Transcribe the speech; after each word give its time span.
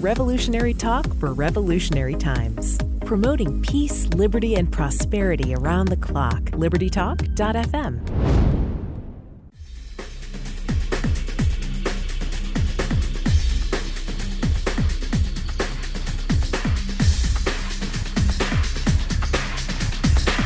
Revolutionary 0.00 0.74
talk 0.74 1.12
for 1.16 1.32
revolutionary 1.32 2.14
times. 2.14 2.78
Promoting 3.04 3.60
peace, 3.62 4.06
liberty, 4.14 4.54
and 4.54 4.70
prosperity 4.70 5.56
around 5.56 5.88
the 5.88 5.96
clock. 5.96 6.40
LibertyTalk.fm. 6.52 7.98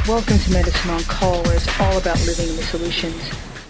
Welcome 0.08 0.38
to 0.38 0.50
Medicine 0.50 0.90
on 0.92 1.02
Call, 1.02 1.42
where 1.42 1.56
it's 1.56 1.68
all 1.78 1.98
about 1.98 2.18
living 2.24 2.48
in 2.48 2.56
the 2.56 2.62
solutions. 2.62 3.22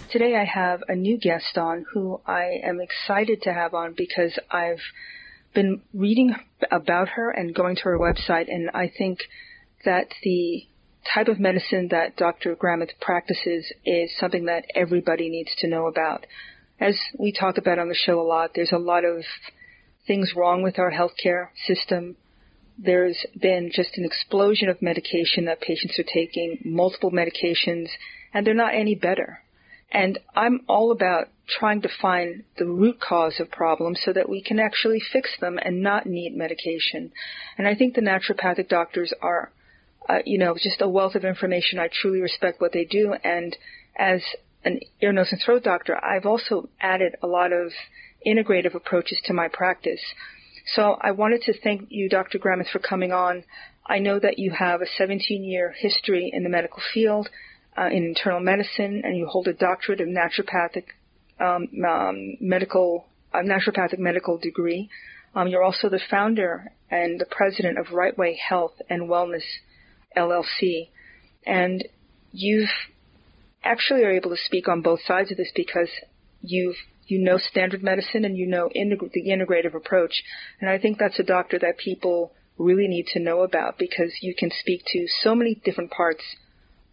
Today 0.09 0.37
I 0.37 0.45
have 0.45 0.81
a 0.87 0.95
new 0.95 1.17
guest 1.17 1.57
on 1.57 1.85
who 1.91 2.21
I 2.25 2.61
am 2.63 2.79
excited 2.79 3.41
to 3.41 3.51
have 3.51 3.73
on 3.73 3.93
because 3.97 4.39
I've 4.49 4.79
been 5.53 5.81
reading 5.93 6.35
about 6.71 7.09
her 7.09 7.29
and 7.29 7.53
going 7.53 7.75
to 7.77 7.83
her 7.83 7.97
website, 7.97 8.47
and 8.47 8.69
I 8.73 8.91
think 8.95 9.19
that 9.85 10.07
the 10.23 10.65
type 11.13 11.27
of 11.27 11.39
medicine 11.39 11.89
that 11.91 12.15
Dr. 12.15 12.55
Gramath 12.55 12.99
practices 13.01 13.71
is 13.85 14.11
something 14.17 14.45
that 14.45 14.65
everybody 14.75 15.29
needs 15.29 15.53
to 15.59 15.67
know 15.67 15.87
about. 15.87 16.25
As 16.79 16.97
we 17.17 17.31
talk 17.31 17.57
about 17.57 17.79
on 17.79 17.89
the 17.89 17.95
show 17.95 18.19
a 18.19 18.23
lot, 18.23 18.51
there's 18.55 18.71
a 18.71 18.77
lot 18.77 19.05
of 19.05 19.23
things 20.07 20.33
wrong 20.35 20.63
with 20.63 20.79
our 20.79 20.91
healthcare 20.91 21.49
system. 21.65 22.15
There's 22.77 23.25
been 23.39 23.71
just 23.73 23.97
an 23.97 24.05
explosion 24.05 24.69
of 24.69 24.81
medication 24.81 25.45
that 25.45 25.61
patients 25.61 25.99
are 25.99 26.03
taking, 26.03 26.59
multiple 26.65 27.11
medications, 27.11 27.89
and 28.33 28.45
they're 28.45 28.53
not 28.53 28.73
any 28.73 28.95
better. 28.95 29.42
And 29.93 30.17
I'm 30.35 30.61
all 30.67 30.91
about 30.91 31.27
trying 31.47 31.81
to 31.83 31.89
find 32.01 32.43
the 32.57 32.65
root 32.65 32.99
cause 32.99 33.39
of 33.39 33.51
problems 33.51 34.01
so 34.03 34.11
that 34.11 34.27
we 34.27 34.41
can 34.41 34.59
actually 34.59 34.99
fix 34.99 35.29
them 35.39 35.59
and 35.61 35.83
not 35.83 36.07
need 36.07 36.35
medication. 36.35 37.11
And 37.57 37.67
I 37.67 37.75
think 37.75 37.93
the 37.93 38.01
naturopathic 38.01 38.69
doctors 38.69 39.13
are, 39.21 39.51
uh, 40.09 40.19
you 40.25 40.39
know, 40.39 40.55
just 40.55 40.81
a 40.81 40.89
wealth 40.89 41.15
of 41.15 41.23
information. 41.23 41.77
I 41.77 41.89
truly 41.91 42.21
respect 42.21 42.59
what 42.59 42.73
they 42.73 42.85
do. 42.85 43.13
And 43.23 43.55
as 43.95 44.23
an 44.65 44.79
ear, 45.01 45.13
nose, 45.13 45.27
and 45.31 45.41
throat 45.41 45.63
doctor, 45.63 46.03
I've 46.03 46.25
also 46.25 46.69
added 46.81 47.15
a 47.21 47.27
lot 47.27 47.53
of 47.53 47.71
integrative 48.25 48.73
approaches 48.73 49.19
to 49.25 49.33
my 49.33 49.47
practice. 49.47 50.01
So 50.75 50.97
I 51.01 51.11
wanted 51.11 51.41
to 51.43 51.53
thank 51.61 51.87
you, 51.89 52.09
Dr. 52.09 52.39
Gramath, 52.39 52.69
for 52.71 52.79
coming 52.79 53.11
on. 53.11 53.43
I 53.85 53.99
know 53.99 54.17
that 54.17 54.39
you 54.39 54.51
have 54.51 54.81
a 54.81 54.87
17 54.97 55.43
year 55.43 55.75
history 55.77 56.31
in 56.33 56.43
the 56.43 56.49
medical 56.49 56.81
field 56.93 57.29
uh, 57.77 57.87
in 57.87 58.03
internal 58.03 58.39
medicine, 58.39 59.01
and 59.03 59.17
you 59.17 59.27
hold 59.27 59.47
a 59.47 59.53
doctorate 59.53 60.01
of 60.01 60.07
naturopathic 60.07 60.85
um, 61.39 61.67
um, 61.85 62.37
medical 62.39 63.05
naturopathic 63.33 63.99
medical 63.99 64.37
degree. 64.37 64.89
Um, 65.35 65.47
you're 65.47 65.63
also 65.63 65.89
the 65.89 65.99
founder 66.09 66.71
and 66.91 67.19
the 67.19 67.25
president 67.25 67.79
of 67.79 67.91
Right 67.91 68.15
Way 68.15 68.39
Health 68.47 68.73
and 68.89 69.09
Wellness 69.09 69.43
LLC, 70.15 70.89
and 71.45 71.83
you've 72.31 72.69
actually 73.63 74.03
are 74.03 74.11
able 74.11 74.29
to 74.29 74.37
speak 74.45 74.67
on 74.67 74.81
both 74.81 74.99
sides 75.07 75.31
of 75.31 75.37
this 75.37 75.51
because 75.55 75.89
you've 76.41 76.75
you 77.07 77.19
know 77.19 77.37
standard 77.37 77.81
medicine 77.81 78.25
and 78.25 78.37
you 78.37 78.45
know 78.45 78.69
integ- 78.75 79.11
the 79.11 79.29
integrative 79.29 79.73
approach, 79.73 80.23
and 80.61 80.69
I 80.69 80.77
think 80.77 80.99
that's 80.99 81.19
a 81.19 81.23
doctor 81.23 81.57
that 81.59 81.77
people 81.77 82.33
really 82.57 82.87
need 82.87 83.07
to 83.07 83.19
know 83.19 83.41
about 83.41 83.79
because 83.79 84.13
you 84.21 84.35
can 84.35 84.51
speak 84.59 84.83
to 84.85 85.07
so 85.21 85.33
many 85.33 85.59
different 85.65 85.89
parts 85.89 86.21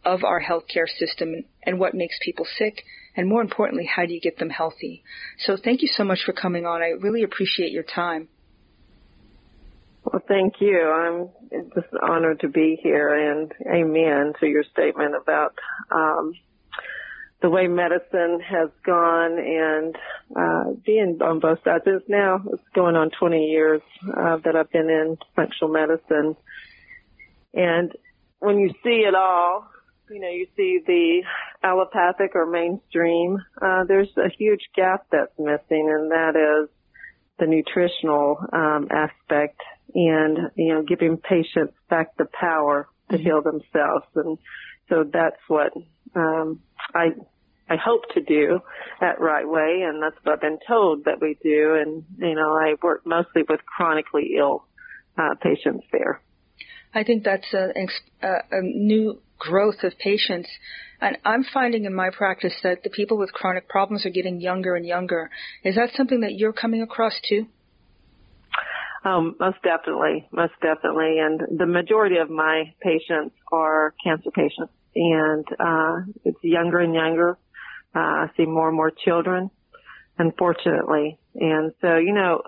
of 0.04 0.24
our 0.24 0.42
healthcare 0.42 0.88
system 0.88 1.34
and 1.64 1.78
what 1.78 1.94
makes 1.94 2.16
people 2.24 2.46
sick, 2.58 2.82
and 3.16 3.28
more 3.28 3.42
importantly, 3.42 3.84
how 3.84 4.06
do 4.06 4.12
you 4.12 4.20
get 4.20 4.38
them 4.38 4.50
healthy? 4.50 5.02
So 5.38 5.56
thank 5.62 5.82
you 5.82 5.88
so 5.88 6.04
much 6.04 6.20
for 6.24 6.32
coming 6.32 6.64
on. 6.64 6.82
I 6.82 6.90
really 7.00 7.22
appreciate 7.22 7.72
your 7.72 7.82
time. 7.82 8.28
Well, 10.04 10.22
thank 10.26 10.54
you. 10.60 10.80
I'm 10.80 11.28
just 11.74 11.88
honored 12.02 12.40
to 12.40 12.48
be 12.48 12.78
here, 12.82 13.32
and 13.32 13.52
amen 13.66 14.32
to 14.40 14.46
your 14.46 14.64
statement 14.72 15.14
about 15.14 15.54
um, 15.90 16.32
the 17.42 17.50
way 17.50 17.66
medicine 17.66 18.40
has 18.40 18.70
gone 18.84 19.38
and 19.38 19.96
uh, 20.34 20.80
being 20.84 21.18
on 21.22 21.40
both 21.40 21.58
sides. 21.64 21.84
It's 21.86 22.08
now 22.08 22.42
it's 22.50 22.62
going 22.74 22.96
on 22.96 23.10
20 23.18 23.46
years 23.46 23.82
uh, 24.08 24.38
that 24.44 24.56
I've 24.56 24.70
been 24.70 24.88
in 24.88 25.18
functional 25.36 25.72
medicine, 25.72 26.36
and 27.52 27.92
when 28.38 28.58
you 28.58 28.70
see 28.82 29.04
it 29.06 29.14
all, 29.14 29.68
you 30.10 30.20
know, 30.20 30.28
you 30.28 30.46
see 30.56 30.80
the 30.84 31.22
allopathic 31.62 32.32
or 32.34 32.46
mainstream, 32.46 33.38
uh, 33.62 33.84
there's 33.86 34.10
a 34.16 34.28
huge 34.36 34.60
gap 34.74 35.06
that's 35.10 35.32
missing, 35.38 35.88
and 35.88 36.10
that 36.10 36.34
is 36.36 36.68
the 37.38 37.46
nutritional 37.46 38.38
um, 38.52 38.88
aspect 38.90 39.60
and 39.94 40.50
you 40.56 40.74
know 40.74 40.82
giving 40.82 41.16
patients 41.16 41.74
back 41.88 42.16
the 42.16 42.26
power 42.38 42.88
to 43.10 43.16
mm-hmm. 43.16 43.24
heal 43.24 43.42
themselves, 43.42 44.06
and 44.14 44.38
so 44.88 45.04
that's 45.10 45.40
what 45.48 45.72
um, 46.14 46.60
I 46.94 47.10
I 47.68 47.76
hope 47.76 48.02
to 48.14 48.20
do 48.20 48.60
at 49.00 49.20
Right 49.20 49.48
Way, 49.48 49.82
and 49.86 50.02
that's 50.02 50.16
what 50.22 50.34
I've 50.34 50.40
been 50.40 50.58
told 50.66 51.04
that 51.04 51.20
we 51.20 51.36
do. 51.42 51.76
And 51.80 52.04
you 52.18 52.34
know, 52.34 52.52
I 52.52 52.74
work 52.82 53.02
mostly 53.06 53.42
with 53.48 53.60
chronically 53.64 54.32
ill 54.36 54.66
uh, 55.16 55.34
patients 55.40 55.86
there. 55.92 56.20
I 56.92 57.04
think 57.04 57.22
that's 57.22 57.54
a, 57.54 57.68
a, 58.22 58.34
a 58.50 58.62
new 58.62 59.20
growth 59.40 59.82
of 59.82 59.98
patients. 59.98 60.48
And 61.00 61.18
I'm 61.24 61.44
finding 61.52 61.86
in 61.86 61.94
my 61.94 62.10
practice 62.10 62.54
that 62.62 62.84
the 62.84 62.90
people 62.90 63.18
with 63.18 63.32
chronic 63.32 63.68
problems 63.68 64.06
are 64.06 64.10
getting 64.10 64.40
younger 64.40 64.76
and 64.76 64.86
younger. 64.86 65.30
Is 65.64 65.74
that 65.74 65.90
something 65.96 66.20
that 66.20 66.34
you're 66.34 66.52
coming 66.52 66.82
across 66.82 67.14
too? 67.28 67.46
Um, 69.02 69.34
most 69.40 69.56
definitely, 69.64 70.28
most 70.30 70.52
definitely. 70.60 71.18
And 71.18 71.58
the 71.58 71.66
majority 71.66 72.18
of 72.18 72.28
my 72.28 72.74
patients 72.82 73.34
are 73.50 73.94
cancer 74.04 74.30
patients, 74.30 74.72
and 74.94 75.44
uh, 75.58 76.12
it's 76.24 76.38
younger 76.42 76.80
and 76.80 76.94
younger. 76.94 77.38
Uh, 77.94 77.98
I 77.98 78.26
see 78.36 78.44
more 78.44 78.68
and 78.68 78.76
more 78.76 78.92
children, 79.04 79.50
unfortunately. 80.18 81.18
And 81.34 81.72
so, 81.80 81.96
you 81.96 82.12
know, 82.12 82.42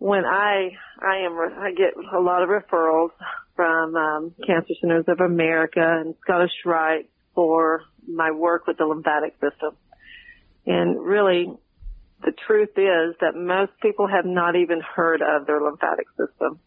when 0.00 0.24
I 0.24 0.70
I 0.98 1.26
am 1.26 1.38
I 1.38 1.72
get 1.72 1.92
a 2.12 2.18
lot 2.18 2.42
of 2.42 2.48
referrals 2.48 3.10
from 3.54 3.94
um, 3.94 4.34
Cancer 4.46 4.72
Centers 4.80 5.04
of 5.06 5.20
America 5.20 5.80
and 5.80 6.14
Scottish 6.22 6.50
Rite 6.64 7.10
for 7.34 7.82
my 8.08 8.30
work 8.30 8.66
with 8.66 8.78
the 8.78 8.86
lymphatic 8.86 9.34
system. 9.34 9.76
And 10.66 10.98
really, 10.98 11.52
the 12.22 12.32
truth 12.46 12.70
is 12.76 13.14
that 13.20 13.36
most 13.36 13.72
people 13.82 14.08
have 14.08 14.24
not 14.24 14.56
even 14.56 14.80
heard 14.80 15.20
of 15.20 15.46
their 15.46 15.60
lymphatic 15.60 16.06
system. 16.16 16.58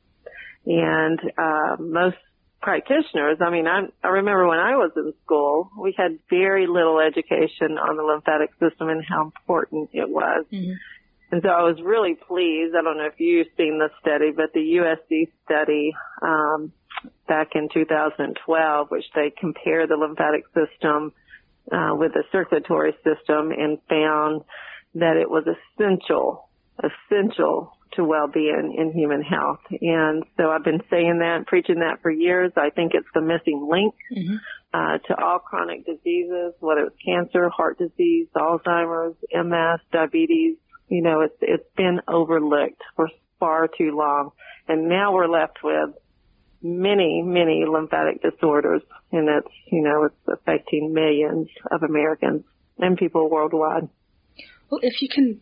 And 0.68 1.20
uh, 1.36 1.78
most 1.80 2.18
practitioners, 2.62 3.38
I 3.42 3.50
mean, 3.50 3.66
I, 3.68 3.82
I 4.04 4.10
remember 4.10 4.48
when 4.48 4.60
I 4.60 4.76
was 4.76 4.92
in 4.96 5.12
school, 5.26 5.72
we 5.78 5.96
had 5.98 6.20
very 6.30 6.68
little 6.68 7.00
education 7.00 7.78
on 7.80 7.98
the 7.98 8.04
lymphatic 8.04 8.52
system 8.60 8.90
and 8.90 9.04
how 9.04 9.24
important 9.26 9.90
it 9.94 10.08
was. 10.08 10.46
Mm-hmm. 10.52 10.74
And 11.34 11.42
so 11.42 11.50
I 11.50 11.64
was 11.64 11.82
really 11.84 12.14
pleased. 12.14 12.76
I 12.78 12.84
don't 12.84 13.00
know 13.00 13.08
if 13.08 13.20
you've 13.20 13.48
seen 13.58 13.80
the 13.80 13.90
study, 14.00 14.30
but 14.30 14.54
the 14.54 14.60
USC 14.60 15.32
study 15.44 15.92
um, 16.22 16.72
back 17.28 17.56
in 17.56 17.70
2012, 17.74 18.92
which 18.92 19.06
they 19.16 19.34
compare 19.36 19.88
the 19.88 19.96
lymphatic 19.96 20.44
system 20.54 21.12
uh, 21.72 21.96
with 21.96 22.14
the 22.14 22.24
circulatory 22.32 22.94
system 23.04 23.50
and 23.50 23.80
found 23.90 24.44
that 24.94 25.18
it 25.18 25.28
was 25.28 25.44
essential, 25.48 26.50
essential 26.78 27.80
to 27.94 28.04
well-being 28.04 28.76
in 28.78 28.92
human 28.92 29.24
health. 29.24 29.62
And 29.82 30.24
so 30.38 30.52
I've 30.52 30.64
been 30.64 30.84
saying 30.92 31.18
that, 31.18 31.48
preaching 31.48 31.80
that 31.80 32.04
for 32.04 32.12
years. 32.12 32.52
I 32.56 32.70
think 32.70 32.92
it's 32.94 33.10
the 33.16 33.22
missing 33.22 33.68
link 33.68 33.96
mm-hmm. 34.16 34.36
uh, 34.72 35.00
to 35.08 35.20
all 35.20 35.40
chronic 35.40 35.84
diseases, 35.88 36.54
whether 36.60 36.82
it's 36.82 36.96
cancer, 37.04 37.50
heart 37.50 37.80
disease, 37.80 38.28
Alzheimer's, 38.36 39.16
MS, 39.34 39.80
diabetes. 39.92 40.58
You 40.94 41.02
know, 41.02 41.22
it's 41.22 41.40
it's 41.42 41.70
been 41.76 42.02
overlooked 42.08 42.84
for 42.96 43.10
far 43.40 43.68
too 43.68 43.98
long, 43.98 44.30
and 44.68 44.88
now 44.88 45.12
we're 45.12 45.28
left 45.28 45.58
with 45.64 45.90
many, 46.62 47.24
many 47.26 47.66
lymphatic 47.68 48.22
disorders, 48.22 48.84
and 49.12 49.28
it's, 49.28 49.54
you 49.72 49.82
know, 49.82 50.04
it's 50.04 50.16
affecting 50.28 50.94
millions 50.94 51.48
of 51.72 51.82
Americans 51.82 52.44
and 52.78 52.96
people 52.96 53.28
worldwide. 53.28 53.90
Well, 54.70 54.82
if 54.84 55.02
you 55.02 55.10
can 55.10 55.42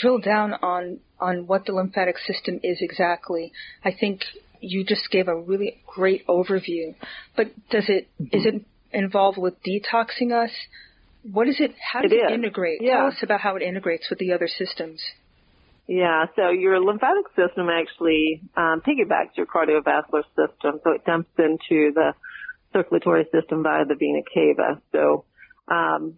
drill 0.00 0.20
down 0.20 0.54
on, 0.54 1.00
on 1.18 1.48
what 1.48 1.66
the 1.66 1.72
lymphatic 1.72 2.18
system 2.18 2.60
is 2.62 2.78
exactly, 2.80 3.52
I 3.84 3.90
think 3.98 4.20
you 4.60 4.84
just 4.84 5.10
gave 5.10 5.26
a 5.26 5.36
really 5.36 5.82
great 5.84 6.24
overview. 6.28 6.94
But 7.36 7.48
does 7.70 7.86
it, 7.88 8.08
mm-hmm. 8.20 8.36
is 8.38 8.46
it 8.46 8.64
involved 8.92 9.36
with 9.36 9.54
detoxing 9.64 10.30
us? 10.32 10.52
What 11.22 11.48
is 11.48 11.56
it, 11.60 11.72
how 11.92 12.02
does 12.02 12.12
it, 12.12 12.16
it 12.16 12.32
integrate? 12.32 12.80
Yeah. 12.80 12.96
Tell 12.96 13.06
us 13.06 13.22
about 13.22 13.40
how 13.40 13.56
it 13.56 13.62
integrates 13.62 14.10
with 14.10 14.18
the 14.18 14.32
other 14.32 14.48
systems. 14.48 15.00
Yeah, 15.86 16.26
so 16.36 16.50
your 16.50 16.80
lymphatic 16.80 17.26
system 17.36 17.68
actually 17.68 18.40
um, 18.56 18.82
piggybacks 18.86 19.36
your 19.36 19.46
cardiovascular 19.46 20.22
system, 20.36 20.80
so 20.84 20.92
it 20.92 21.04
dumps 21.04 21.30
into 21.38 21.92
the 21.92 22.14
circulatory 22.72 23.26
system 23.32 23.62
via 23.62 23.84
the 23.84 23.96
vena 23.96 24.22
cava. 24.32 24.80
So 24.92 25.24
um, 25.68 26.14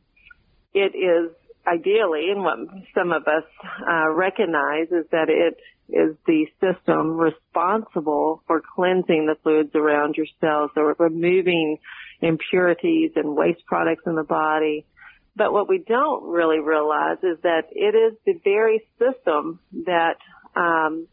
it 0.75 0.95
is 0.95 1.35
ideally, 1.67 2.29
and 2.31 2.43
what 2.43 2.59
some 2.95 3.13
of 3.13 3.23
us 3.23 3.45
uh, 3.91 4.11
recognize 4.13 4.89
is 4.89 5.07
that 5.13 5.29
it 5.29 5.57
is 5.89 6.17
the 6.27 6.47
system 6.61 7.17
responsible 7.17 8.43
for 8.47 8.63
cleansing 8.75 9.27
the 9.27 9.37
fluids 9.43 9.75
around 9.75 10.17
your 10.17 10.27
cells, 10.41 10.71
so 10.75 10.95
removing 10.99 11.79
impurities 12.21 13.13
and 13.17 13.35
waste 13.35 13.65
products 13.67 14.05
in 14.07 14.15
the 14.15 14.25
body. 14.25 14.87
But 15.37 15.53
what 15.53 15.69
we 15.69 15.79
don't 15.79 16.25
really 16.25 16.61
realize 16.61 17.19
is 17.23 17.39
that 17.43 17.65
it 17.73 17.95
is 17.95 18.17
the 18.25 18.41
very 18.45 18.87
system 18.99 19.59
that 19.87 20.17
um, 20.55 21.09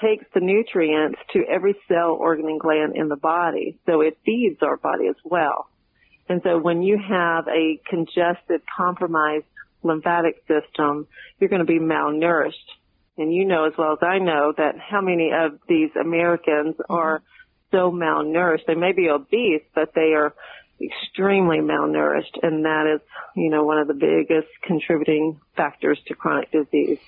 takes 0.00 0.24
the 0.34 0.40
nutrients 0.40 1.18
to 1.32 1.44
every 1.48 1.76
cell, 1.86 2.16
organ, 2.18 2.46
and 2.46 2.60
gland 2.60 2.96
in 2.96 3.08
the 3.08 3.16
body. 3.16 3.78
So 3.86 4.00
it 4.00 4.18
feeds 4.24 4.58
our 4.62 4.76
body 4.76 5.06
as 5.08 5.16
well. 5.24 5.68
And 6.28 6.42
so 6.44 6.58
when 6.58 6.82
you 6.82 6.98
have 6.98 7.46
a 7.48 7.80
congested, 7.88 8.60
compromised 8.76 9.46
lymphatic 9.82 10.42
system, 10.46 11.06
you're 11.38 11.48
going 11.48 11.64
to 11.64 11.72
be 11.72 11.78
malnourished. 11.78 12.52
And 13.16 13.32
you 13.32 13.44
know 13.46 13.64
as 13.64 13.72
well 13.76 13.92
as 13.92 13.98
I 14.02 14.18
know 14.18 14.52
that 14.56 14.74
how 14.78 15.00
many 15.00 15.30
of 15.32 15.58
these 15.68 15.90
Americans 16.00 16.76
are 16.88 17.22
so 17.70 17.90
malnourished. 17.90 18.66
They 18.66 18.74
may 18.74 18.92
be 18.92 19.08
obese, 19.08 19.62
but 19.74 19.92
they 19.94 20.12
are 20.14 20.34
extremely 20.80 21.58
malnourished. 21.58 22.38
And 22.42 22.64
that 22.64 22.92
is, 22.94 23.00
you 23.36 23.50
know, 23.50 23.64
one 23.64 23.78
of 23.78 23.88
the 23.88 23.94
biggest 23.94 24.48
contributing 24.62 25.40
factors 25.56 25.98
to 26.06 26.14
chronic 26.14 26.50
disease. 26.50 26.98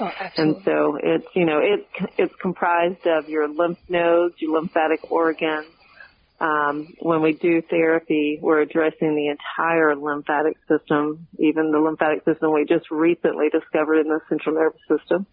Oh, 0.00 0.10
and 0.38 0.56
so 0.64 0.98
it's, 1.02 1.26
you 1.34 1.44
know, 1.44 1.60
it's, 1.62 2.12
it's 2.16 2.34
comprised 2.40 3.06
of 3.06 3.28
your 3.28 3.48
lymph 3.48 3.78
nodes, 3.88 4.34
your 4.38 4.58
lymphatic 4.58 5.10
organs, 5.10 5.66
um, 6.42 6.92
when 6.98 7.22
we 7.22 7.34
do 7.34 7.62
therapy, 7.62 8.40
we're 8.42 8.62
addressing 8.62 9.14
the 9.14 9.28
entire 9.28 9.94
lymphatic 9.94 10.56
system, 10.68 11.28
even 11.38 11.70
the 11.70 11.78
lymphatic 11.78 12.24
system 12.24 12.52
we 12.52 12.64
just 12.64 12.90
recently 12.90 13.48
discovered 13.48 14.00
in 14.00 14.08
the 14.08 14.18
central 14.28 14.56
nervous 14.56 14.80
system. 14.88 15.26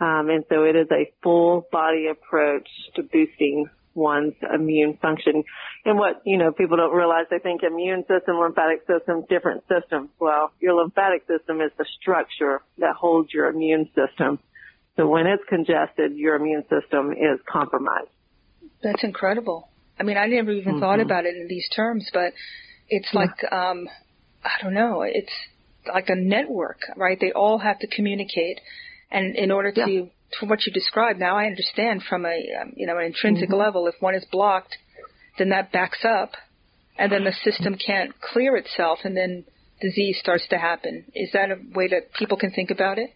Um, 0.00 0.30
and 0.30 0.44
so 0.48 0.64
it 0.64 0.74
is 0.74 0.88
a 0.90 1.12
full 1.22 1.66
body 1.70 2.06
approach 2.06 2.66
to 2.96 3.02
boosting 3.02 3.68
one's 3.98 4.34
immune 4.54 4.96
function. 5.02 5.44
And 5.84 5.98
what, 5.98 6.22
you 6.24 6.38
know, 6.38 6.52
people 6.52 6.76
don't 6.76 6.94
realize, 6.94 7.26
they 7.30 7.40
think 7.40 7.62
immune 7.62 8.04
system, 8.08 8.38
lymphatic 8.38 8.86
system, 8.86 9.24
different 9.28 9.64
systems. 9.68 10.08
Well, 10.20 10.52
your 10.60 10.74
lymphatic 10.74 11.26
system 11.26 11.60
is 11.60 11.72
the 11.76 11.86
structure 12.00 12.62
that 12.78 12.94
holds 12.94 13.34
your 13.34 13.48
immune 13.48 13.90
system. 13.94 14.38
So 14.96 15.06
when 15.06 15.26
it's 15.26 15.42
congested, 15.48 16.16
your 16.16 16.36
immune 16.36 16.64
system 16.70 17.12
is 17.12 17.38
compromised. 17.50 18.10
That's 18.82 19.02
incredible. 19.02 19.68
I 19.98 20.04
mean, 20.04 20.16
I 20.16 20.26
never 20.26 20.52
even 20.52 20.74
mm-hmm. 20.74 20.80
thought 20.80 21.00
about 21.00 21.26
it 21.26 21.36
in 21.36 21.48
these 21.48 21.68
terms, 21.74 22.08
but 22.12 22.32
it's 22.88 23.08
yeah. 23.12 23.20
like, 23.20 23.52
um, 23.52 23.88
I 24.44 24.62
don't 24.62 24.74
know, 24.74 25.02
it's 25.02 25.32
like 25.92 26.08
a 26.08 26.14
network, 26.14 26.78
right? 26.96 27.18
They 27.20 27.32
all 27.32 27.58
have 27.58 27.78
to 27.80 27.86
communicate. 27.86 28.60
And 29.10 29.36
in 29.36 29.50
order 29.50 29.72
to, 29.72 29.90
yeah. 29.90 30.02
From 30.38 30.48
what 30.48 30.66
you 30.66 30.72
described, 30.72 31.18
now 31.18 31.36
I 31.36 31.46
understand 31.46 32.02
from 32.08 32.26
a, 32.26 32.36
um, 32.60 32.72
you 32.76 32.86
know, 32.86 32.98
an 32.98 33.06
intrinsic 33.06 33.48
mm-hmm. 33.48 33.58
level, 33.58 33.86
if 33.86 33.94
one 34.00 34.14
is 34.14 34.24
blocked, 34.30 34.76
then 35.38 35.50
that 35.50 35.72
backs 35.72 36.04
up 36.04 36.32
and 36.98 37.12
then 37.12 37.24
the 37.24 37.32
system 37.44 37.76
can't 37.76 38.12
clear 38.20 38.56
itself 38.56 39.00
and 39.04 39.16
then 39.16 39.44
disease 39.80 40.18
starts 40.20 40.46
to 40.48 40.58
happen. 40.58 41.04
Is 41.14 41.30
that 41.32 41.50
a 41.50 41.56
way 41.74 41.88
that 41.88 42.12
people 42.18 42.36
can 42.36 42.50
think 42.50 42.70
about 42.70 42.98
it? 42.98 43.10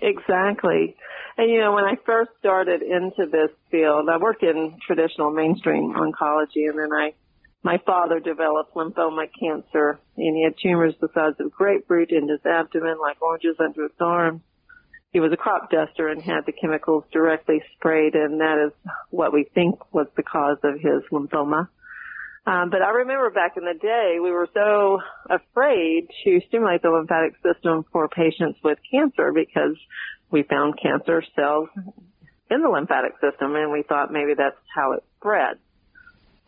Exactly. 0.00 0.96
And 1.38 1.50
you 1.50 1.60
know, 1.60 1.74
when 1.74 1.84
I 1.84 1.94
first 2.04 2.30
started 2.38 2.82
into 2.82 3.30
this 3.30 3.50
field, 3.70 4.08
I 4.10 4.16
worked 4.16 4.42
in 4.42 4.78
traditional 4.86 5.30
mainstream 5.30 5.94
oncology 5.94 6.68
and 6.68 6.78
then 6.78 6.92
I, 6.92 7.12
my 7.62 7.78
father 7.84 8.20
developed 8.20 8.74
lymphoma 8.74 9.26
cancer 9.38 10.00
and 10.16 10.36
he 10.36 10.44
had 10.44 10.54
tumors 10.62 10.94
the 11.00 11.08
size 11.14 11.34
of 11.38 11.52
grapefruit 11.52 12.10
in 12.10 12.28
his 12.28 12.40
abdomen 12.46 12.96
like 12.98 13.20
oranges 13.20 13.56
under 13.60 13.82
his 13.82 13.92
arms. 14.00 14.40
He 15.16 15.20
was 15.20 15.32
a 15.32 15.36
crop 15.38 15.70
duster 15.70 16.08
and 16.08 16.20
had 16.20 16.44
the 16.44 16.52
chemicals 16.52 17.04
directly 17.10 17.62
sprayed 17.72 18.14
and 18.14 18.38
that 18.42 18.66
is 18.66 18.72
what 19.08 19.32
we 19.32 19.44
think 19.54 19.78
was 19.94 20.08
the 20.14 20.22
cause 20.22 20.58
of 20.62 20.74
his 20.74 21.04
lymphoma. 21.10 21.68
Um, 22.46 22.68
but 22.68 22.82
I 22.82 22.90
remember 22.90 23.30
back 23.30 23.56
in 23.56 23.64
the 23.64 23.72
day, 23.72 24.18
we 24.22 24.30
were 24.30 24.46
so 24.52 25.00
afraid 25.30 26.08
to 26.24 26.40
stimulate 26.48 26.82
the 26.82 26.90
lymphatic 26.90 27.32
system 27.42 27.86
for 27.90 28.10
patients 28.10 28.58
with 28.62 28.76
cancer 28.90 29.32
because 29.32 29.78
we 30.30 30.42
found 30.42 30.78
cancer 30.78 31.22
cells 31.34 31.70
in 32.50 32.60
the 32.60 32.68
lymphatic 32.68 33.12
system 33.14 33.56
and 33.56 33.72
we 33.72 33.84
thought 33.88 34.12
maybe 34.12 34.34
that's 34.36 34.60
how 34.74 34.92
it 34.92 35.04
spread. 35.18 35.56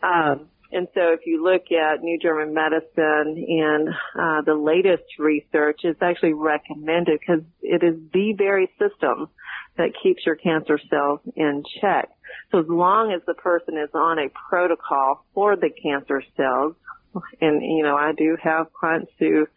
Um, 0.03 0.47
and 0.71 0.87
so 0.93 1.13
if 1.13 1.21
you 1.25 1.43
look 1.43 1.71
at 1.71 2.01
New 2.01 2.19
German 2.19 2.53
Medicine 2.53 3.43
and 3.47 3.89
uh, 3.89 4.41
the 4.45 4.53
latest 4.53 5.03
research, 5.17 5.81
it's 5.83 6.01
actually 6.01 6.33
recommended 6.33 7.19
because 7.19 7.43
it 7.61 7.83
is 7.83 7.95
the 8.13 8.33
very 8.37 8.69
system 8.77 9.29
that 9.77 9.91
keeps 10.03 10.25
your 10.25 10.35
cancer 10.35 10.79
cells 10.89 11.21
in 11.35 11.63
check. 11.81 12.09
So 12.51 12.59
as 12.59 12.65
long 12.67 13.11
as 13.13 13.21
the 13.25 13.33
person 13.33 13.77
is 13.77 13.89
on 13.93 14.19
a 14.19 14.29
protocol 14.49 15.25
for 15.33 15.55
the 15.55 15.69
cancer 15.69 16.21
cells, 16.37 16.75
and 17.41 17.63
you 17.63 17.81
know, 17.81 17.95
I 17.95 18.11
do 18.15 18.37
have 18.43 18.71
clients 18.71 19.11
who 19.17 19.47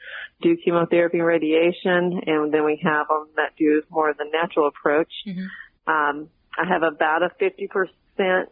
do 0.41 0.57
chemotherapy 0.65 1.19
and 1.19 1.27
radiation, 1.27 2.23
and 2.27 2.53
then 2.53 2.65
we 2.65 2.81
have 2.83 3.09
them 3.09 3.29
that 3.37 3.51
do 3.59 3.83
more 3.91 4.11
of 4.11 4.17
the 4.17 4.27
natural 4.33 4.69
approach. 4.69 5.13
Mm-hmm. 5.27 5.47
Um, 5.87 6.29
I 6.59 6.67
have 6.67 6.83
about 6.83 7.23
a 7.23 7.31
50% 7.41 8.47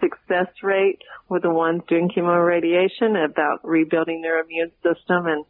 success 0.00 0.48
rate 0.62 1.00
with 1.28 1.42
the 1.42 1.50
ones 1.50 1.82
doing 1.88 2.08
chemo 2.08 2.46
radiation 2.46 3.16
about 3.16 3.60
rebuilding 3.64 4.22
their 4.22 4.40
immune 4.40 4.72
system 4.82 5.26
and 5.26 5.44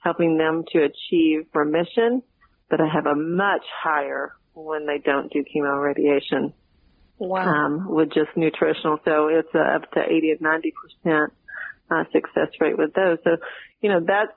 helping 0.00 0.36
them 0.36 0.64
to 0.72 0.78
achieve 0.78 1.46
remission. 1.54 2.22
But 2.68 2.80
I 2.80 2.88
have 2.92 3.06
a 3.06 3.14
much 3.14 3.64
higher 3.82 4.34
when 4.54 4.86
they 4.86 4.98
don't 4.98 5.32
do 5.32 5.44
chemo 5.44 5.82
radiation. 5.82 6.52
Wow. 7.18 7.46
Um, 7.46 7.86
with 7.88 8.08
just 8.08 8.30
nutritional. 8.36 8.98
So 9.04 9.28
it's 9.28 9.48
uh, 9.54 9.76
up 9.76 9.90
to 9.92 10.00
80 10.00 10.30
and 10.32 10.40
90 10.40 10.72
percent 10.72 11.32
uh, 11.90 12.04
success 12.12 12.48
rate 12.60 12.76
with 12.76 12.94
those. 12.94 13.18
So, 13.22 13.36
you 13.80 13.90
know, 13.90 14.00
that's 14.00 14.32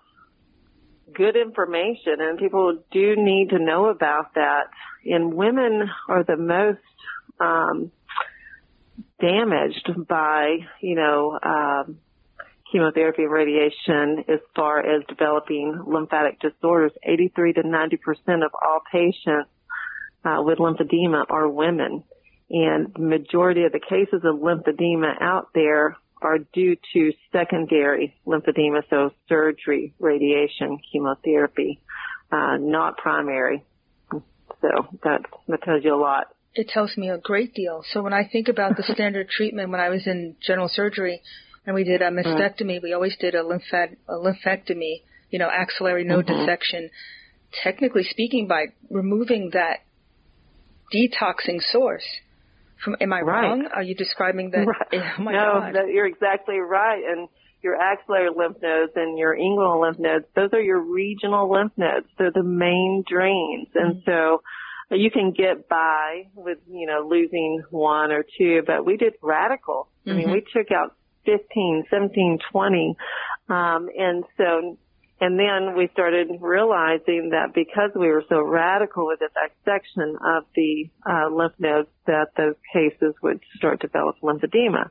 good 1.13 1.35
information 1.35 2.19
and 2.19 2.37
people 2.37 2.83
do 2.91 3.15
need 3.15 3.49
to 3.51 3.59
know 3.59 3.87
about 3.87 4.35
that. 4.35 4.65
And 5.05 5.33
women 5.33 5.89
are 6.09 6.23
the 6.23 6.37
most, 6.37 6.79
um, 7.39 7.91
damaged 9.19 9.89
by, 10.07 10.57
you 10.81 10.95
know, 10.95 11.39
um, 11.41 11.97
chemotherapy 12.71 13.23
and 13.23 13.31
radiation 13.31 14.25
as 14.27 14.39
far 14.55 14.79
as 14.79 15.03
developing 15.07 15.83
lymphatic 15.85 16.39
disorders. 16.39 16.91
83 17.03 17.53
to 17.53 17.63
90% 17.63 18.45
of 18.45 18.51
all 18.63 18.81
patients 18.91 19.49
uh, 20.23 20.41
with 20.41 20.57
lymphedema 20.57 21.25
are 21.29 21.47
women. 21.47 22.03
And 22.49 22.93
the 22.93 23.01
majority 23.01 23.63
of 23.63 23.71
the 23.71 23.79
cases 23.79 24.21
of 24.23 24.35
lymphedema 24.39 25.21
out 25.21 25.49
there 25.53 25.97
are 26.21 26.39
due 26.53 26.75
to 26.93 27.11
secondary 27.31 28.15
lymphedema, 28.25 28.81
so 28.89 29.11
surgery, 29.29 29.93
radiation, 29.99 30.79
chemotherapy, 30.91 31.79
uh, 32.31 32.57
not 32.59 32.97
primary. 32.97 33.63
So 34.11 34.87
that, 35.03 35.21
that 35.47 35.63
tells 35.63 35.83
you 35.83 35.93
a 35.93 35.97
lot. 35.97 36.34
It 36.55 36.69
tells 36.69 36.97
me 36.97 37.09
a 37.09 37.17
great 37.17 37.53
deal. 37.53 37.83
So 37.91 38.01
when 38.01 38.13
I 38.13 38.27
think 38.29 38.47
about 38.47 38.77
the 38.77 38.83
standard 38.93 39.29
treatment 39.29 39.69
when 39.69 39.79
I 39.79 39.89
was 39.89 40.07
in 40.07 40.35
general 40.41 40.69
surgery 40.69 41.21
and 41.65 41.75
we 41.75 41.83
did 41.83 42.01
a 42.01 42.09
mastectomy, 42.09 42.81
we 42.81 42.93
always 42.93 43.15
did 43.17 43.35
a, 43.35 43.43
lymphat- 43.43 43.97
a 44.07 44.13
lymphectomy, 44.13 45.01
you 45.29 45.39
know, 45.39 45.49
axillary 45.51 46.03
node 46.03 46.27
mm-hmm. 46.27 46.39
dissection. 46.39 46.89
Technically 47.63 48.03
speaking, 48.03 48.47
by 48.47 48.67
removing 48.89 49.51
that 49.53 49.79
detoxing 50.93 51.61
source, 51.61 52.05
from, 52.83 52.95
am 53.01 53.13
I 53.13 53.21
right. 53.21 53.41
wrong? 53.41 53.67
Are 53.73 53.83
you 53.83 53.95
describing 53.95 54.51
that? 54.51 54.65
Right. 54.65 55.01
Oh 55.19 55.23
no. 55.23 55.71
That, 55.73 55.89
you're 55.91 56.07
exactly 56.07 56.57
right. 56.57 57.01
And 57.03 57.27
your 57.63 57.75
axillary 57.75 58.29
lymph 58.35 58.57
nodes 58.61 58.91
and 58.95 59.17
your 59.17 59.35
inguinal 59.35 59.81
lymph 59.81 59.97
nodes, 59.97 60.25
those 60.35 60.49
are 60.53 60.61
your 60.61 60.79
regional 60.79 61.51
lymph 61.51 61.73
nodes. 61.77 62.05
They're 62.17 62.31
the 62.31 62.43
main 62.43 63.03
drains. 63.07 63.67
Mm-hmm. 63.69 63.79
And 63.79 64.03
so 64.05 64.41
you 64.91 65.11
can 65.11 65.31
get 65.31 65.67
by 65.67 66.27
with, 66.35 66.59
you 66.69 66.87
know, 66.87 67.07
losing 67.07 67.63
one 67.69 68.11
or 68.11 68.23
two, 68.37 68.61
but 68.65 68.85
we 68.85 68.97
did 68.97 69.13
radical. 69.21 69.89
Mm-hmm. 70.05 70.09
I 70.09 70.13
mean, 70.13 70.31
we 70.31 70.41
mm-hmm. 70.41 70.59
took 70.59 70.71
out 70.71 70.95
15, 71.25 71.85
17, 71.89 72.39
20. 72.51 72.95
Um, 73.49 73.89
and 73.97 74.23
so 74.37 74.77
and 75.21 75.39
then 75.39 75.77
we 75.77 75.87
started 75.93 76.27
realizing 76.41 77.29
that 77.31 77.53
because 77.53 77.91
we 77.95 78.07
were 78.07 78.23
so 78.27 78.41
radical 78.41 79.07
with 79.07 79.19
the 79.19 79.29
dissection 79.29 80.17
of 80.21 80.43
the 80.55 80.89
uh, 81.09 81.33
lymph 81.33 81.53
nodes, 81.57 81.87
that 82.05 82.27
those 82.35 82.55
cases 82.73 83.15
would 83.23 83.39
start 83.55 83.79
to 83.81 83.87
develop 83.87 84.17
lymphedema. 84.21 84.89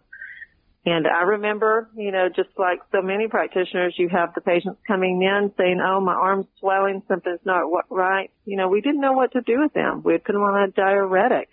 And 0.87 1.07
I 1.07 1.23
remember, 1.23 1.89
you 1.97 2.13
know, 2.13 2.29
just 2.29 2.51
like 2.59 2.81
so 2.93 3.01
many 3.01 3.27
practitioners, 3.27 3.95
you 3.97 4.11
have 4.11 4.35
the 4.35 4.43
patients 4.43 4.79
coming 4.87 5.23
in 5.23 5.51
saying, 5.57 5.81
"Oh, 5.81 6.01
my 6.01 6.13
arm's 6.13 6.47
swelling, 6.61 7.03
something's 7.09 7.45
not 7.45 7.65
right." 7.89 8.31
You 8.45 8.59
know, 8.59 8.69
we 8.69 8.83
didn't 8.83 9.01
know 9.01 9.13
what 9.15 9.33
to 9.33 9.41
do 9.41 9.61
with 9.61 9.73
them. 9.73 10.03
We'd 10.03 10.25
put 10.25 10.33
them 10.33 10.43
on 10.43 10.63
a 10.63 10.71
diuretic, 10.71 11.49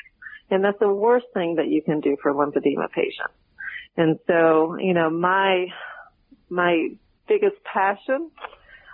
and 0.50 0.64
that's 0.64 0.80
the 0.80 0.94
worst 0.94 1.28
thing 1.34 1.56
that 1.56 1.68
you 1.68 1.82
can 1.82 2.02
do 2.02 2.18
for 2.22 2.34
lymphedema 2.34 2.92
patients. 2.92 3.34
And 3.96 4.20
so, 4.28 4.78
you 4.78 4.94
know, 4.94 5.10
my 5.10 5.68
my 6.50 6.90
biggest 7.28 7.64
passion 7.64 8.32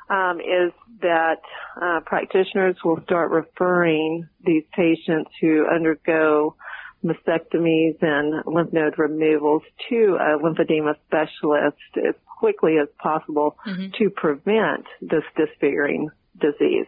um, 0.10 0.39
is 0.39 0.72
that 1.01 1.41
uh, 1.82 2.00
practitioners 2.06 2.75
will 2.84 3.01
start 3.03 3.32
referring 3.32 4.27
these 4.46 4.63
patients 4.72 5.32
who 5.41 5.65
undergo 5.67 6.56
mastectomies 7.04 8.01
and 8.01 8.44
lymph 8.46 8.74
node 8.74 8.98
removals 8.98 9.62
to 9.89 10.18
a 10.20 10.38
lymphedema 10.39 10.96
specialist 11.08 11.77
as 11.98 12.16
quickly 12.39 12.77
as 12.82 12.88
possible 12.98 13.58
mm-hmm. 13.66 13.88
to 13.98 14.10
prevent 14.10 14.86
this 15.01 15.24
disfiguring 15.36 16.10
disease. 16.39 16.88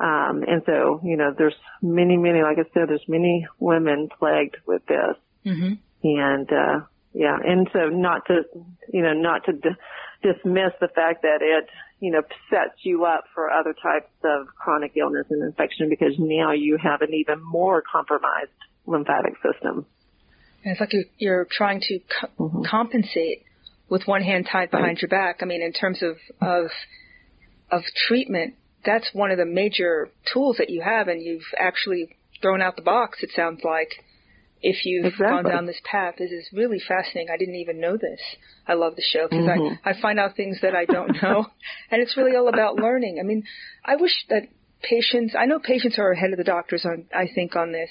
Um, 0.00 0.42
and 0.46 0.62
so, 0.66 1.00
you 1.04 1.16
know, 1.16 1.32
there's 1.36 1.54
many, 1.80 2.16
many, 2.16 2.42
like 2.42 2.58
I 2.58 2.64
said, 2.74 2.88
there's 2.88 3.04
many 3.06 3.46
women 3.58 4.08
plagued 4.18 4.56
with 4.66 4.84
this. 4.86 5.16
Mm-hmm. 5.46 5.74
And, 6.04 6.52
uh, 6.52 6.86
yeah, 7.14 7.36
and 7.44 7.68
so 7.72 7.88
not 7.88 8.26
to, 8.26 8.42
you 8.92 9.02
know, 9.02 9.12
not 9.12 9.44
to 9.44 9.52
d- 9.52 9.76
dismiss 10.22 10.72
the 10.80 10.88
fact 10.88 11.22
that 11.22 11.38
it, 11.40 11.68
you 12.00 12.10
know, 12.10 12.22
sets 12.50 12.80
you 12.82 13.04
up 13.04 13.24
for 13.34 13.50
other 13.50 13.74
types 13.80 14.10
of 14.24 14.46
chronic 14.56 14.92
illness 14.96 15.26
and 15.30 15.42
infection 15.44 15.88
because 15.88 16.14
now 16.18 16.52
you 16.52 16.78
have 16.82 17.02
an 17.02 17.14
even 17.14 17.40
more 17.44 17.82
compromised 17.82 18.50
lymphatic 18.86 19.34
system. 19.36 19.86
And 20.64 20.72
it's 20.72 20.80
like 20.80 20.92
you're, 20.92 21.04
you're 21.18 21.46
trying 21.50 21.80
to 21.80 21.98
co- 21.98 22.28
mm-hmm. 22.38 22.62
compensate 22.68 23.44
with 23.88 24.02
one 24.06 24.22
hand 24.22 24.48
tied 24.50 24.70
behind 24.70 24.88
right. 24.88 25.02
your 25.02 25.08
back. 25.08 25.38
I 25.42 25.44
mean, 25.44 25.62
in 25.62 25.72
terms 25.72 26.02
of, 26.02 26.16
of, 26.40 26.70
of 27.70 27.82
treatment, 28.08 28.54
that's 28.84 29.10
one 29.12 29.30
of 29.30 29.38
the 29.38 29.46
major 29.46 30.08
tools 30.32 30.56
that 30.58 30.70
you 30.70 30.82
have 30.82 31.08
and 31.08 31.22
you've 31.22 31.42
actually 31.58 32.16
thrown 32.40 32.60
out 32.62 32.76
the 32.76 32.82
box, 32.82 33.22
it 33.22 33.30
sounds 33.34 33.60
like 33.64 34.04
if 34.62 34.84
you've 34.84 35.04
exactly. 35.04 35.26
gone 35.26 35.44
down 35.44 35.66
this 35.66 35.80
path. 35.84 36.14
This 36.18 36.30
is 36.30 36.48
really 36.52 36.80
fascinating. 36.86 37.28
I 37.32 37.36
didn't 37.36 37.56
even 37.56 37.80
know 37.80 37.96
this. 37.96 38.20
I 38.66 38.74
love 38.74 38.96
the 38.96 39.02
show 39.02 39.26
because 39.28 39.44
mm-hmm. 39.44 39.74
I, 39.84 39.90
I 39.90 40.00
find 40.00 40.20
out 40.20 40.36
things 40.36 40.58
that 40.62 40.74
I 40.74 40.84
don't 40.84 41.16
know. 41.22 41.46
and 41.90 42.00
it's 42.00 42.16
really 42.16 42.36
all 42.36 42.48
about 42.48 42.76
learning. 42.76 43.18
I 43.20 43.24
mean, 43.24 43.44
I 43.84 43.96
wish 43.96 44.12
that 44.28 44.42
patients, 44.82 45.34
I 45.38 45.46
know 45.46 45.58
patients 45.58 45.98
are 45.98 46.12
ahead 46.12 46.32
of 46.32 46.38
the 46.38 46.44
doctors 46.44 46.84
on, 46.84 47.06
I 47.14 47.28
think 47.32 47.56
on 47.56 47.72
this, 47.72 47.90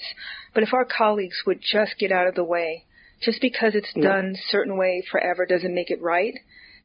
but 0.54 0.62
if 0.62 0.72
our 0.72 0.84
colleagues 0.84 1.42
would 1.46 1.60
just 1.60 1.98
get 1.98 2.12
out 2.12 2.26
of 2.26 2.34
the 2.34 2.44
way, 2.44 2.84
just 3.22 3.40
because 3.40 3.74
it's 3.74 3.92
yeah. 3.94 4.02
done 4.02 4.36
certain 4.48 4.76
way 4.76 5.02
forever 5.10 5.46
doesn't 5.46 5.74
make 5.74 5.90
it 5.90 6.02
right. 6.02 6.34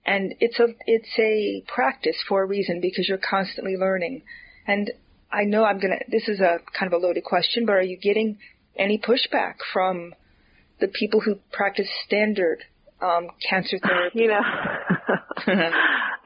And 0.05 0.35
it's 0.39 0.59
a, 0.59 0.67
it's 0.85 1.19
a 1.19 1.63
practice 1.67 2.15
for 2.27 2.43
a 2.43 2.45
reason 2.45 2.79
because 2.81 3.07
you're 3.09 3.17
constantly 3.17 3.75
learning. 3.75 4.21
And 4.65 4.91
I 5.31 5.43
know 5.43 5.65
I'm 5.65 5.79
gonna, 5.79 5.99
this 6.09 6.27
is 6.27 6.39
a 6.39 6.59
kind 6.77 6.91
of 6.91 7.01
a 7.01 7.05
loaded 7.05 7.23
question, 7.23 7.65
but 7.65 7.73
are 7.73 7.81
you 7.81 7.97
getting 7.97 8.37
any 8.77 8.97
pushback 8.97 9.55
from 9.73 10.13
the 10.79 10.87
people 10.87 11.19
who 11.19 11.35
practice 11.51 11.89
standard 12.05 12.63
um, 13.01 13.29
cancer 13.49 13.77
therapy? 13.83 14.19
You 14.19 14.27
know, 14.29 14.41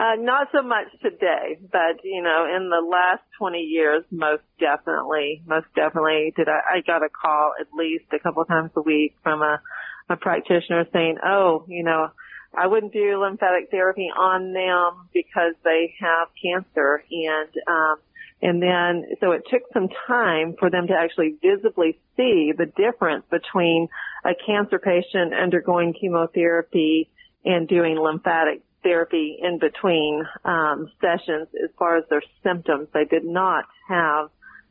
uh, 0.01 0.15
not 0.17 0.48
so 0.51 0.63
much 0.63 0.88
today, 1.03 1.60
but 1.72 2.03
you 2.03 2.24
know, 2.24 2.48
in 2.50 2.70
the 2.70 2.81
last 2.81 3.22
20 3.38 3.60
years, 3.60 4.03
most 4.10 4.41
definitely, 4.60 5.43
most 5.46 5.67
definitely 5.75 6.34
did 6.36 6.48
I, 6.50 6.77
I 6.77 6.81
got 6.81 7.03
a 7.03 7.10
call 7.10 7.53
at 7.60 7.67
least 7.77 8.05
a 8.12 8.17
couple 8.17 8.43
times 8.46 8.72
a 8.75 8.81
week 8.81 9.15
from 9.22 9.43
a, 9.43 9.62
a 10.10 10.15
practitioner 10.15 10.86
saying, 10.91 11.17
oh, 11.24 11.65
you 11.67 11.84
know, 11.84 12.10
I 12.58 12.65
wouldn't 12.65 12.93
do 12.93 13.22
lymphatic 13.22 13.70
therapy 13.70 14.10
on 14.10 14.53
them 14.53 15.08
because 15.13 15.53
they 15.63 15.93
have 16.00 16.29
cancer. 16.41 17.03
And, 17.12 17.50
um, 17.67 17.96
and 18.41 18.60
then, 18.60 19.05
so 19.20 19.34
it 19.34 19.43
took 19.51 19.62
some 19.72 19.88
time 20.08 20.55
for 20.58 20.72
them 20.72 20.88
to 20.88 20.93
actually 20.93 21.36
visibly 21.43 22.00
see 22.17 22.53
the 22.58 22.65
difference 22.65 23.25
between 23.29 23.88
a 24.25 24.31
cancer 24.48 24.79
patient 24.79 25.36
undergoing 25.39 25.93
chemotherapy 25.93 27.08
and 27.46 27.67
doing 27.67 27.98
lymphatic 27.98 28.63
therapy 28.83 29.38
in 29.41 29.59
between 29.59 30.23
um, 30.45 30.89
sessions 31.00 31.47
as 31.63 31.69
far 31.77 31.97
as 31.97 32.03
their 32.09 32.23
symptoms. 32.43 32.88
They 32.93 33.05
did 33.05 33.25
not 33.25 33.65
have 33.88 34.29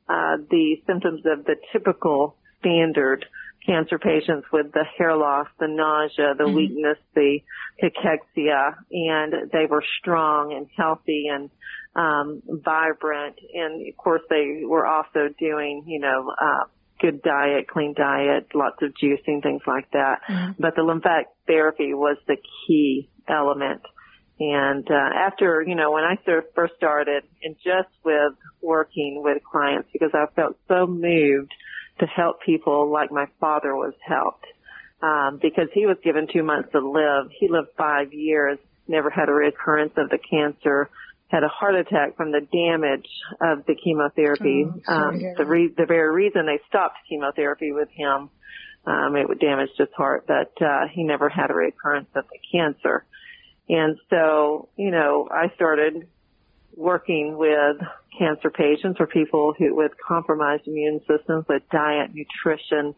uh, 0.09 0.37
the 0.51 0.77
symptoms 0.87 1.23
of 1.27 1.45
the 1.45 1.57
typical 1.73 2.37
standard 2.59 3.25
cancer 3.65 3.99
patients 3.99 4.47
with 4.53 4.73
the 4.73 4.85
hair 4.99 5.17
loss, 5.17 5.47
the 5.59 5.69
nausea, 5.69 6.35
the 6.37 6.45
mm-hmm. 6.45 6.57
weakness, 6.57 6.99
the 7.15 7.41
cachexia, 7.83 8.75
and 8.91 9.51
they 9.53 9.67
were 9.69 9.85
strong 10.01 10.53
and 10.53 10.67
healthy 10.77 11.27
and 11.31 11.51
um, 11.95 12.43
vibrant. 12.47 13.37
And 13.55 13.87
of 13.87 13.97
course, 13.97 14.23
they 14.31 14.63
were 14.65 14.87
also 14.87 15.29
doing, 15.39 15.85
you 15.87 16.01
know, 16.01 16.33
uh, 16.41 16.65
good 17.01 17.23
diet, 17.23 17.69
clean 17.69 17.95
diet, 17.95 18.49
lots 18.55 18.77
of 18.83 18.93
juicing, 19.03 19.43
things 19.43 19.63
like 19.67 19.91
that. 19.93 20.21
Mm-hmm. 20.29 20.53
But 20.59 20.75
the 20.77 20.83
lymphatic 20.83 21.27
therapy 21.47 21.95
was 21.95 22.17
the 22.27 22.37
key 22.67 23.09
element. 23.29 23.83
And 24.41 24.91
uh, 24.91 25.11
after, 25.15 25.63
you 25.67 25.75
know, 25.75 25.93
when 25.93 26.03
I 26.03 26.17
first 26.55 26.75
started, 26.77 27.25
and 27.43 27.57
just 27.57 27.91
with 28.03 28.33
working 28.63 29.21
with 29.23 29.43
clients, 29.45 29.91
because 29.93 30.13
I 30.15 30.25
felt 30.35 30.57
so 30.67 30.87
moved 30.87 31.53
to 31.99 32.07
help 32.07 32.41
people 32.41 32.91
like 32.91 33.13
my 33.13 33.27
father 33.39 33.77
was 33.77 33.93
helped, 34.01 34.47
um, 35.03 35.39
because 35.43 35.69
he 35.75 35.85
was 35.85 35.99
given 36.03 36.27
two 36.33 36.43
months 36.43 36.71
to 36.73 36.81
live. 36.81 37.31
He 37.39 37.49
lived 37.49 37.69
five 37.77 38.15
years, 38.15 38.59
never 38.89 39.11
had 39.11 39.29
a 39.29 39.33
recurrence 39.33 39.93
of 39.99 40.09
the 40.09 40.19
cancer, 40.19 40.89
had 41.29 41.45
a 41.45 41.49
heart 41.49 41.75
attack 41.75 42.17
from 42.17 42.33
the 42.33 42.41
damage 42.41 43.09
of 43.43 43.67
the 43.67 43.75
chemotherapy. 43.75 44.65
Oh, 44.67 44.93
um, 44.93 45.19
the, 45.37 45.45
re- 45.45 45.75
the 45.77 45.87
very 45.87 46.15
reason 46.15 46.47
they 46.47 46.61
stopped 46.67 46.97
chemotherapy 47.11 47.73
with 47.73 47.91
him, 47.91 48.31
um, 48.87 49.17
it 49.17 49.29
would 49.29 49.39
damage 49.39 49.69
his 49.77 49.89
heart, 49.95 50.25
but 50.27 50.53
uh, 50.65 50.89
he 50.91 51.05
never 51.05 51.29
had 51.29 51.51
a 51.51 51.55
recurrence 51.55 52.09
of 52.17 52.25
the 52.33 52.39
cancer. 52.51 53.05
And 53.71 53.97
so, 54.11 54.69
you 54.77 54.91
know, 54.91 55.29
I 55.31 55.55
started 55.55 56.09
working 56.75 57.37
with 57.37 57.77
cancer 58.19 58.51
patients 58.51 58.99
or 59.01 59.07
people 59.07 59.55
who 59.57 59.75
with 59.75 59.93
compromised 60.07 60.67
immune 60.67 61.01
systems 61.01 61.45
with 61.49 61.63
diet, 61.71 62.11
nutrition, 62.13 62.95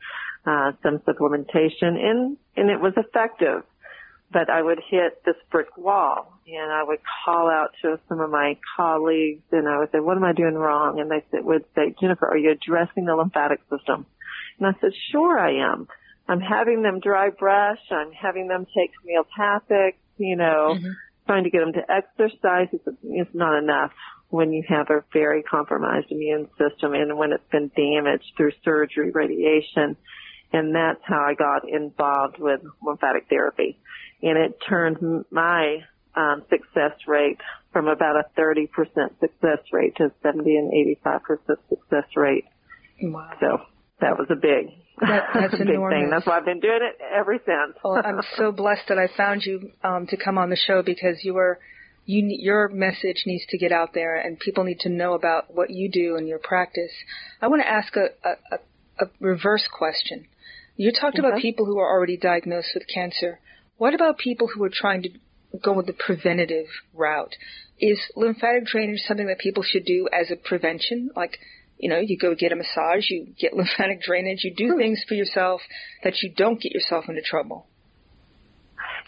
uh, 0.47 0.73
some 0.83 0.99
supplementation, 1.01 1.97
and 1.97 2.37
and 2.57 2.71
it 2.71 2.81
was 2.81 2.95
effective 2.97 3.65
but 4.33 4.49
I 4.49 4.63
would 4.63 4.81
hit 4.91 5.23
this 5.25 5.37
brick 5.51 5.77
wall 5.77 6.39
and 6.47 6.73
I 6.73 6.83
would 6.83 7.01
call 7.25 7.51
out 7.51 7.71
to 7.83 8.01
some 8.09 8.21
of 8.21 8.31
my 8.31 8.57
colleagues 8.77 9.43
and 9.53 9.69
I 9.69 9.79
would 9.79 9.91
say, 9.93 10.01
what 10.01 10.17
am 10.17 10.25
I 10.25 10.33
doing 10.33 10.55
wrong? 10.55 11.01
And 11.01 11.11
they 11.11 11.23
would 11.41 11.65
say, 11.75 11.95
Jennifer, 12.01 12.27
are 12.27 12.37
you 12.37 12.53
addressing 12.53 13.05
the 13.05 13.15
lymphatic 13.15 13.61
system? 13.71 14.07
And 14.59 14.67
I 14.67 14.81
said, 14.81 14.93
sure 15.11 15.39
I 15.39 15.73
am. 15.73 15.87
I'm 16.29 16.41
having 16.41 16.83
them 16.83 17.01
dry 17.01 17.31
brush. 17.31 17.81
I'm 17.91 18.13
having 18.13 18.49
them 18.49 18.67
take 18.77 18.91
homeopathic, 19.03 19.99
you 20.23 20.37
know, 20.37 20.75
mm-hmm. 20.77 20.91
trying 21.27 21.45
to 21.45 21.51
get 21.51 21.61
them 21.61 21.73
to 21.75 21.83
exercise. 21.91 22.69
is, 22.73 22.81
it's 23.05 23.35
not 23.35 23.59
enough 23.59 23.93
when 24.29 24.53
you 24.53 24.63
have 24.69 24.89
a 24.91 25.05
very 25.13 25.43
compromised 25.43 26.11
immune 26.11 26.49
system 26.59 26.95
and 26.95 27.17
when 27.19 27.33
it's 27.33 27.51
been 27.51 27.71
damaged 27.77 28.33
through 28.37 28.53
surgery, 28.65 29.11
radiation. 29.11 29.97
And 30.55 30.75
that's 30.75 31.01
how 31.05 31.21
I 31.21 31.35
got 31.35 31.69
involved 31.69 32.39
with 32.39 32.61
lymphatic 32.83 33.27
therapy 33.29 33.79
and 34.23 34.39
it 34.39 34.59
turned 34.69 35.25
my 35.31 35.79
um, 36.15 36.45
success 36.49 36.93
rate 37.07 37.39
from 37.73 37.89
about 37.89 38.17
a 38.17 38.41
30% 38.41 38.69
success 39.19 39.59
rate 39.73 39.97
to 39.97 40.13
70 40.23 40.57
and 40.57 40.97
85% 41.05 41.39
success 41.69 42.05
rate. 42.17 42.45
Wow. 43.03 43.31
So 43.41 43.61
that 44.03 44.19
was 44.19 44.29
a 44.31 44.37
big, 44.37 44.75
that, 45.01 45.25
that's 45.35 45.59
big 45.59 45.69
enormous. 45.69 45.97
thing. 45.97 46.11
That's 46.11 46.27
why 46.27 46.37
I've 46.37 46.45
been 46.45 46.61
doing 46.61 46.81
it 46.83 47.01
ever 47.03 47.39
since. 47.39 47.79
well, 47.83 48.03
I'm 48.05 48.21
so 48.37 48.53
blessed 48.53 48.83
that 48.89 48.99
I 48.99 49.09
found 49.17 49.45
you 49.45 49.71
um, 49.83 50.07
to 50.09 50.17
come 50.17 50.37
on 50.37 50.51
the 50.51 50.57
show 50.57 50.83
because 50.83 51.25
you 51.25 51.35
were, 51.35 51.59
you, 52.05 52.27
your 52.29 52.69
message 52.69 53.23
needs 53.27 53.45
to 53.49 53.59
get 53.59 53.73
out 53.73 53.95
there 53.95 54.17
and 54.17 54.39
people 54.39 54.65
need 54.65 54.81
to 54.81 54.89
know 54.89 55.15
about 55.15 55.55
what 55.55 55.71
you 55.71 55.91
do 55.91 56.17
and 56.17 56.29
your 56.29 56.39
practice. 56.39 56.93
I 57.41 57.49
want 57.49 57.63
to 57.63 57.69
ask 57.69 57.95
a, 57.97 58.09
a, 58.29 58.59
a 59.05 59.07
reverse 59.21 59.67
question. 59.73 60.27
You 60.77 60.93
talked 60.93 61.19
about 61.19 61.39
people 61.39 61.67
who 61.67 61.79
are 61.79 61.91
already 61.91 62.17
diagnosed 62.17 62.71
with 62.75 62.85
cancer. 62.93 63.41
What 63.77 63.95
about 63.95 64.19
people 64.19 64.49
who 64.49 64.65
are 64.65 64.71
trying 64.73 65.03
to 65.03 65.11
go 65.63 65.75
with 65.75 65.87
the 65.87 65.93
preventative 65.93 66.67
route? 66.95 67.37
Is 67.79 68.01
lymphatic 68.17 68.67
drainage 68.67 69.01
something 69.07 69.27
that 69.27 69.39
people 69.39 69.63
should 69.63 69.85
do 69.85 70.09
as 70.13 70.31
a 70.31 70.37
prevention? 70.37 71.11
Like, 71.15 71.39
you 71.83 71.89
know, 71.89 71.99
you 71.99 72.17
go 72.17 72.35
get 72.35 72.53
a 72.53 72.57
massage, 72.57 73.11
you 73.11 73.35
get 73.39 73.53
lymphatic 73.57 74.01
drainage, 74.01 74.45
you 74.45 74.55
do 74.55 74.79
things 74.79 75.05
for 75.07 75.15
yourself 75.15 75.61
that 76.05 76.15
you 76.23 76.33
don't 76.35 76.61
get 76.61 76.73
yourself 76.73 77.05
into 77.09 77.21
trouble. 77.21 77.67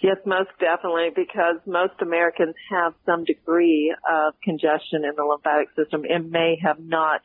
Yes, 0.03 0.17
most 0.27 0.51
definitely, 0.61 1.09
because 1.15 1.57
most 1.67 1.95
Americans 2.03 2.55
have 2.71 2.93
some 3.07 3.25
degree 3.25 3.95
of 4.13 4.35
congestion 4.43 5.05
in 5.05 5.13
the 5.17 5.25
lymphatic 5.25 5.69
system 5.77 6.03
and 6.07 6.31
may 6.31 6.59
have 6.63 6.79
not 6.79 7.23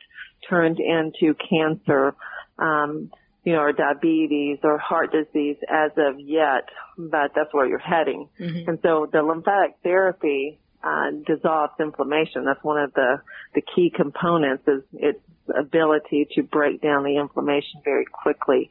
turned 0.48 0.78
into 0.78 1.34
cancer. 1.34 2.14
Um, 2.58 3.10
you 3.42 3.54
know, 3.54 3.60
or 3.60 3.72
diabetes 3.72 4.58
or 4.62 4.76
heart 4.76 5.12
disease 5.12 5.56
as 5.66 5.92
of 5.96 6.20
yet, 6.20 6.68
but 6.98 7.32
that's 7.34 7.48
where 7.52 7.66
you're 7.66 7.78
heading. 7.78 8.28
Mm-hmm. 8.38 8.68
And 8.68 8.78
so 8.82 9.08
the 9.10 9.22
lymphatic 9.22 9.76
therapy 9.82 10.58
uh, 10.82 11.10
dissolves 11.26 11.74
inflammation. 11.78 12.44
That's 12.44 12.62
one 12.62 12.82
of 12.82 12.92
the 12.94 13.20
the 13.54 13.62
key 13.62 13.92
components 13.94 14.64
is 14.66 14.82
its 14.92 15.20
ability 15.58 16.28
to 16.34 16.42
break 16.42 16.80
down 16.80 17.04
the 17.04 17.16
inflammation 17.16 17.80
very 17.84 18.04
quickly 18.04 18.70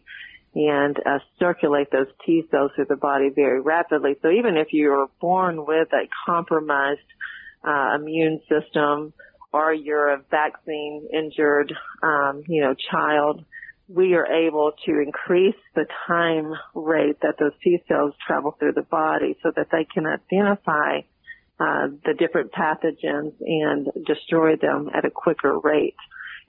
and 0.55 0.97
uh, 1.05 1.19
circulate 1.37 1.91
those 1.91 2.07
T 2.25 2.43
cells 2.49 2.71
through 2.75 2.85
the 2.89 2.95
body 2.95 3.29
very 3.33 3.61
rapidly. 3.61 4.15
So 4.21 4.29
even 4.31 4.57
if 4.57 4.69
you're 4.71 5.07
born 5.21 5.65
with 5.65 5.89
a 5.93 6.07
compromised 6.25 6.99
uh, 7.63 7.95
immune 7.95 8.41
system 8.49 9.13
or 9.51 9.73
you're 9.73 10.09
a 10.09 10.21
vaccine 10.31 11.07
injured, 11.13 11.73
um, 12.01 12.43
you 12.47 12.61
know, 12.61 12.73
child, 12.91 13.43
we 13.87 14.13
are 14.13 14.25
able 14.25 14.71
to 14.85 15.01
increase 15.01 15.55
the 15.75 15.85
time 16.07 16.53
rate 16.75 17.17
that 17.21 17.35
those 17.39 17.53
T 17.63 17.79
cells 17.87 18.13
travel 18.25 18.55
through 18.57 18.73
the 18.73 18.83
body 18.83 19.35
so 19.43 19.51
that 19.55 19.67
they 19.71 19.85
can 19.91 20.05
identify 20.05 21.01
uh, 21.59 21.87
the 22.05 22.13
different 22.17 22.51
pathogens 22.51 23.33
and 23.41 23.87
destroy 24.05 24.55
them 24.55 24.89
at 24.93 25.05
a 25.05 25.09
quicker 25.09 25.57
rate. 25.59 25.95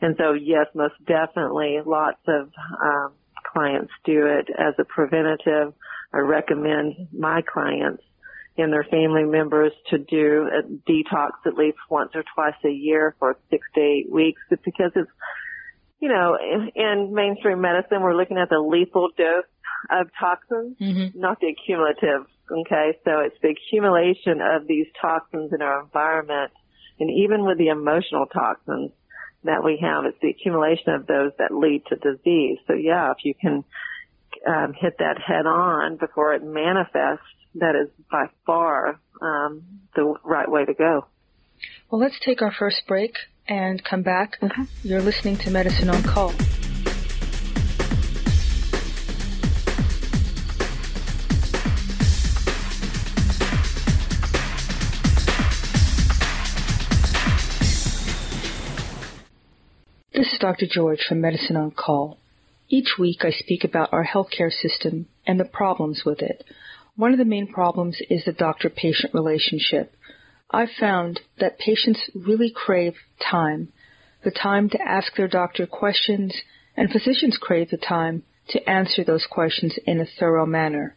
And 0.00 0.16
so, 0.18 0.32
yes, 0.32 0.66
most 0.74 0.94
definitely, 1.06 1.78
lots 1.84 2.20
of 2.26 2.50
um, 2.82 3.12
clients 3.52 3.92
do 4.04 4.26
it 4.26 4.48
as 4.56 4.74
a 4.78 4.84
preventative. 4.84 5.74
I 6.12 6.18
recommend 6.18 7.08
my 7.12 7.42
clients 7.42 8.02
and 8.56 8.72
their 8.72 8.84
family 8.84 9.24
members 9.24 9.72
to 9.90 9.98
do 9.98 10.48
a 10.48 10.62
detox 10.90 11.30
at 11.46 11.54
least 11.54 11.78
once 11.88 12.10
or 12.14 12.24
twice 12.34 12.54
a 12.64 12.70
year 12.70 13.14
for 13.18 13.36
six 13.50 13.66
to 13.74 13.80
eight 13.80 14.10
weeks 14.10 14.40
because 14.50 14.92
it's, 14.94 15.10
you 16.00 16.08
know, 16.08 16.36
in, 16.36 16.70
in 16.74 17.14
mainstream 17.14 17.60
medicine, 17.60 18.00
we're 18.00 18.16
looking 18.16 18.38
at 18.38 18.48
the 18.48 18.58
lethal 18.58 19.10
dose 19.16 19.44
of 19.90 20.08
toxins, 20.18 20.76
mm-hmm. 20.78 21.18
not 21.18 21.40
the 21.40 21.48
accumulative. 21.48 22.26
Okay. 22.50 22.98
So 23.04 23.20
it's 23.20 23.36
the 23.42 23.50
accumulation 23.50 24.40
of 24.40 24.66
these 24.66 24.86
toxins 25.00 25.52
in 25.52 25.62
our 25.62 25.82
environment. 25.82 26.52
And 26.98 27.10
even 27.10 27.44
with 27.44 27.58
the 27.58 27.68
emotional 27.68 28.26
toxins 28.26 28.92
that 29.44 29.64
we 29.64 29.78
have, 29.80 30.04
it's 30.04 30.18
the 30.20 30.30
accumulation 30.30 30.92
of 30.92 31.06
those 31.06 31.32
that 31.38 31.50
lead 31.54 31.84
to 31.86 31.96
disease. 31.96 32.58
So 32.66 32.74
yeah, 32.74 33.10
if 33.12 33.24
you 33.24 33.34
can 33.34 33.64
um, 34.46 34.74
hit 34.78 34.98
that 34.98 35.18
head 35.18 35.46
on 35.46 35.96
before 35.96 36.34
it 36.34 36.42
manifests, 36.42 37.24
that 37.54 37.74
is 37.74 37.88
by 38.10 38.26
far 38.46 39.00
um, 39.20 39.62
the 39.94 40.14
right 40.24 40.50
way 40.50 40.64
to 40.64 40.74
go. 40.74 41.06
Well, 41.90 42.00
let's 42.00 42.18
take 42.24 42.42
our 42.42 42.52
first 42.52 42.82
break 42.86 43.16
and 43.48 43.82
come 43.82 44.02
back. 44.02 44.40
Mm-hmm. 44.40 44.64
You're 44.82 45.02
listening 45.02 45.36
to 45.38 45.50
Medicine 45.50 45.88
on 45.88 46.02
Call. 46.02 46.32
Is 60.32 60.38
Dr. 60.38 60.66
George 60.70 61.04
from 61.08 61.20
Medicine 61.20 61.56
on 61.56 61.70
Call. 61.72 62.18
Each 62.68 62.96
week 62.98 63.24
I 63.24 63.30
speak 63.30 63.64
about 63.64 63.92
our 63.92 64.04
healthcare 64.04 64.52
system 64.52 65.06
and 65.26 65.40
the 65.40 65.44
problems 65.44 66.02
with 66.04 66.20
it. 66.20 66.44
One 66.94 67.12
of 67.12 67.18
the 67.18 67.24
main 67.24 67.48
problems 67.48 67.98
is 68.08 68.24
the 68.24 68.32
doctor-patient 68.32 69.12
relationship. 69.12 69.92
I've 70.50 70.70
found 70.78 71.20
that 71.38 71.58
patients 71.58 72.10
really 72.14 72.52
crave 72.54 72.94
time, 73.18 73.72
the 74.22 74.30
time 74.30 74.68
to 74.70 74.82
ask 74.82 75.16
their 75.16 75.26
doctor 75.26 75.66
questions, 75.66 76.34
and 76.76 76.90
physicians 76.90 77.38
crave 77.40 77.70
the 77.70 77.76
time 77.76 78.22
to 78.50 78.70
answer 78.70 79.02
those 79.02 79.26
questions 79.28 79.78
in 79.86 80.00
a 80.00 80.06
thorough 80.06 80.46
manner. 80.46 80.96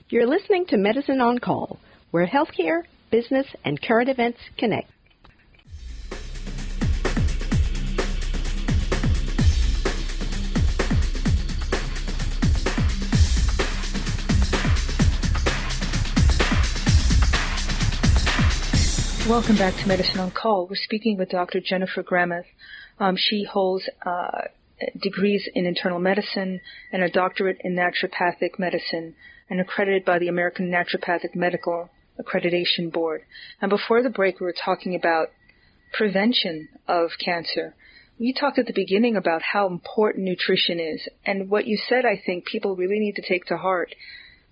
You're 0.08 0.26
listening 0.26 0.64
to 0.66 0.76
Medicine 0.78 1.20
on 1.20 1.38
Call, 1.38 1.78
where 2.10 2.26
healthcare, 2.26 2.84
business, 3.10 3.46
and 3.64 3.80
current 3.80 4.08
events 4.08 4.40
connect. 4.56 4.90
Welcome 19.28 19.56
back 19.56 19.74
to 19.74 19.86
Medicine 19.86 20.20
on 20.20 20.30
Call. 20.30 20.66
We're 20.68 20.76
speaking 20.76 21.18
with 21.18 21.28
Dr. 21.28 21.60
Jennifer 21.60 22.02
Gramath. 22.02 22.46
Um, 22.98 23.14
she 23.14 23.44
holds 23.44 23.86
uh, 24.06 24.44
degrees 25.02 25.46
in 25.54 25.66
internal 25.66 25.98
medicine 25.98 26.62
and 26.92 27.02
a 27.02 27.10
doctorate 27.10 27.58
in 27.62 27.76
naturopathic 27.76 28.58
medicine 28.58 29.14
and 29.50 29.60
accredited 29.60 30.06
by 30.06 30.18
the 30.18 30.28
American 30.28 30.70
Naturopathic 30.70 31.34
Medical 31.34 31.90
Accreditation 32.18 32.90
Board. 32.90 33.20
And 33.60 33.68
before 33.68 34.02
the 34.02 34.08
break, 34.08 34.40
we 34.40 34.46
were 34.46 34.54
talking 34.64 34.94
about 34.94 35.28
prevention 35.92 36.70
of 36.88 37.10
cancer. 37.22 37.74
You 38.16 38.32
talked 38.32 38.58
at 38.58 38.64
the 38.64 38.72
beginning 38.72 39.14
about 39.14 39.42
how 39.42 39.66
important 39.66 40.24
nutrition 40.24 40.80
is, 40.80 41.06
and 41.26 41.50
what 41.50 41.66
you 41.66 41.76
said, 41.86 42.06
I 42.06 42.18
think 42.24 42.46
people 42.46 42.76
really 42.76 42.98
need 42.98 43.16
to 43.16 43.28
take 43.28 43.44
to 43.48 43.58
heart. 43.58 43.94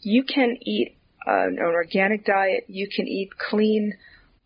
You 0.03 0.23
can 0.23 0.59
eat 0.61 0.99
uh, 1.27 1.47
an 1.47 1.61
organic 1.61 2.27
diet, 2.27 2.65
you 2.69 2.89
can 2.95 3.09
eat 3.09 3.31
clean, 3.39 3.95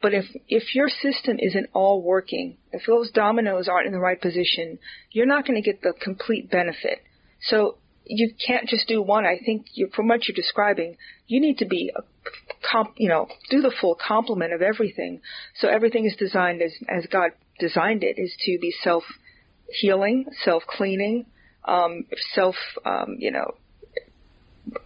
but 0.03 0.15
if, 0.15 0.25
if 0.49 0.75
your 0.75 0.89
system 0.89 1.37
isn't 1.39 1.69
all 1.75 2.03
working, 2.03 2.57
if 2.73 2.83
those 2.87 3.11
dominoes 3.11 3.69
aren't 3.69 3.87
in 3.87 3.93
the 3.93 4.01
right 4.01 4.21
position, 4.21 4.79
you're 5.11 5.27
not 5.27 5.47
going 5.47 5.63
to 5.63 5.67
get 5.67 5.83
the 5.83 5.93
complete 6.01 6.51
benefit. 6.51 7.01
So 7.43 7.77
you 8.05 8.33
can't 8.45 8.69
just 8.69 8.89
do 8.89 9.03
one. 9.03 9.27
I 9.27 9.39
think 9.45 9.67
you, 9.75 9.89
from 9.95 10.09
what 10.09 10.27
you're 10.27 10.35
describing, 10.35 10.97
you 11.27 11.41
need 11.41 11.59
to 11.59 11.67
be, 11.67 11.93
a 11.95 12.03
comp, 12.71 12.95
you 12.97 13.09
know, 13.09 13.29
do 13.51 13.61
the 13.61 13.73
full 13.81 13.95
complement 13.95 14.53
of 14.53 14.63
everything. 14.63 15.21
So 15.57 15.69
everything 15.69 16.07
is 16.07 16.17
designed 16.17 16.63
as, 16.63 16.73
as 16.89 17.07
God 17.07 17.31
designed 17.59 18.03
it, 18.03 18.19
is 18.19 18.35
to 18.47 18.59
be 18.61 18.73
self 18.83 19.05
healing, 19.69 20.27
self 20.43 20.65
cleaning, 20.67 21.27
um, 21.65 22.05
self, 22.35 22.57
um, 22.85 23.17
you 23.19 23.31
know, 23.31 23.55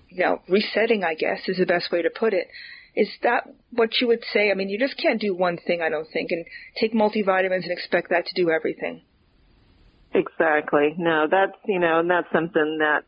you 0.08 0.24
know, 0.24 0.42
resetting. 0.48 1.04
I 1.04 1.14
guess 1.14 1.40
is 1.48 1.58
the 1.58 1.66
best 1.66 1.90
way 1.90 2.02
to 2.02 2.10
put 2.10 2.34
it. 2.34 2.48
Is 2.96 3.08
that 3.22 3.44
what 3.70 3.90
you 4.00 4.06
would 4.06 4.22
say? 4.32 4.50
I 4.50 4.54
mean, 4.54 4.68
you 4.68 4.78
just 4.78 4.96
can't 4.96 5.20
do 5.20 5.34
one 5.34 5.58
thing, 5.66 5.82
I 5.82 5.88
don't 5.88 6.06
think, 6.12 6.30
and 6.30 6.44
take 6.80 6.94
multivitamins 6.94 7.64
and 7.64 7.72
expect 7.72 8.10
that 8.10 8.26
to 8.26 8.34
do 8.34 8.50
everything. 8.50 9.02
Exactly. 10.12 10.94
No, 10.96 11.26
that's, 11.28 11.58
you 11.66 11.80
know, 11.80 11.98
and 11.98 12.08
that's 12.08 12.28
something 12.32 12.78
that 12.78 13.02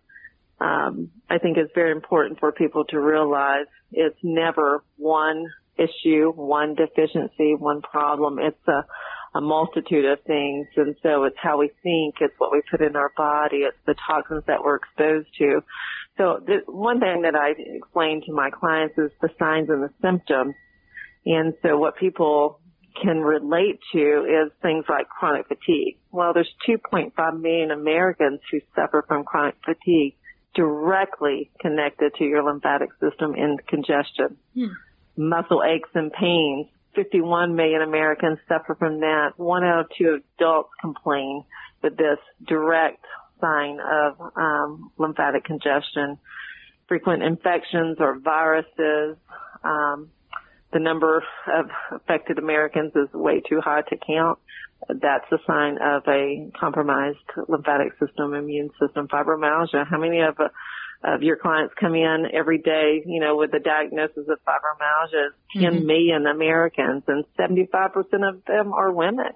um, 0.60 1.10
I 1.30 1.38
think 1.38 1.56
is 1.56 1.68
very 1.74 1.92
important 1.92 2.40
for 2.40 2.50
people 2.50 2.84
to 2.86 2.98
realize. 2.98 3.66
It's 3.92 4.18
never 4.24 4.82
one 4.96 5.46
issue, 5.78 6.32
one 6.34 6.74
deficiency, 6.74 7.54
one 7.54 7.82
problem. 7.82 8.38
It's 8.40 8.66
a, 8.66 9.38
a 9.38 9.40
multitude 9.40 10.04
of 10.06 10.18
things. 10.26 10.66
And 10.76 10.96
so 11.02 11.24
it's 11.24 11.36
how 11.40 11.58
we 11.58 11.70
think. 11.82 12.16
It's 12.20 12.34
what 12.38 12.50
we 12.50 12.60
put 12.68 12.80
in 12.80 12.96
our 12.96 13.12
body. 13.16 13.58
It's 13.58 13.76
the 13.86 13.94
toxins 14.06 14.42
that 14.46 14.64
we're 14.64 14.76
exposed 14.76 15.28
to. 15.38 15.60
So 16.18 16.40
the 16.44 16.60
one 16.66 17.00
thing 17.00 17.22
that 17.22 17.34
I 17.34 17.50
explain 17.58 18.22
to 18.26 18.32
my 18.32 18.50
clients 18.50 18.96
is 18.96 19.10
the 19.20 19.28
signs 19.38 19.68
and 19.68 19.82
the 19.82 19.90
symptoms. 20.00 20.54
And 21.26 21.54
so 21.62 21.76
what 21.76 21.96
people 21.96 22.60
can 23.02 23.18
relate 23.20 23.78
to 23.92 23.98
is 23.98 24.52
things 24.62 24.84
like 24.88 25.08
chronic 25.08 25.46
fatigue. 25.48 25.98
Well, 26.10 26.32
there's 26.32 26.52
2.5 26.68 27.40
million 27.40 27.70
Americans 27.70 28.40
who 28.50 28.60
suffer 28.74 29.04
from 29.06 29.24
chronic 29.24 29.56
fatigue 29.64 30.14
directly 30.54 31.50
connected 31.60 32.14
to 32.14 32.24
your 32.24 32.42
lymphatic 32.42 32.88
system 33.00 33.34
and 33.34 33.64
congestion. 33.66 34.38
Hmm. 34.54 34.66
Muscle 35.16 35.62
aches 35.62 35.90
and 35.94 36.12
pains. 36.12 36.68
51 36.94 37.54
million 37.54 37.82
Americans 37.82 38.38
suffer 38.48 38.74
from 38.74 39.00
that. 39.00 39.32
One 39.36 39.64
out 39.64 39.80
of 39.80 39.86
two 39.98 40.20
adults 40.38 40.70
complain 40.80 41.44
with 41.82 41.98
this 41.98 42.18
direct 42.46 43.04
sign 43.40 43.78
of 43.80 44.20
um, 44.36 44.90
lymphatic 44.98 45.44
congestion. 45.44 46.18
Frequent 46.88 47.22
infections 47.22 47.96
or 48.00 48.18
viruses. 48.18 49.16
Um, 49.64 50.10
the 50.72 50.80
number 50.80 51.22
of 51.52 51.66
affected 51.92 52.38
Americans 52.38 52.92
is 52.94 53.12
way 53.12 53.40
too 53.40 53.60
high 53.62 53.82
to 53.82 53.96
count. 54.06 54.38
That's 54.88 55.24
a 55.32 55.38
sign 55.46 55.78
of 55.80 56.02
a 56.06 56.50
compromised 56.58 57.18
lymphatic 57.48 57.92
system, 57.98 58.34
immune 58.34 58.70
system, 58.80 59.08
fibromyalgia. 59.08 59.86
How 59.88 59.98
many 59.98 60.20
of 60.20 60.38
uh, 60.38 60.48
of 61.02 61.22
your 61.22 61.36
clients 61.36 61.74
come 61.78 61.94
in 61.94 62.26
every 62.32 62.58
day, 62.58 63.02
you 63.06 63.20
know, 63.20 63.36
with 63.36 63.52
the 63.52 63.58
diagnosis 63.58 64.26
of 64.28 64.38
fibromyalgia? 64.46 65.28
Mm-hmm. 65.56 65.60
10 65.60 65.86
million 65.86 66.26
Americans, 66.26 67.04
and 67.06 67.24
75% 67.38 67.94
of 68.28 68.44
them 68.44 68.72
are 68.72 68.92
women. 68.92 69.32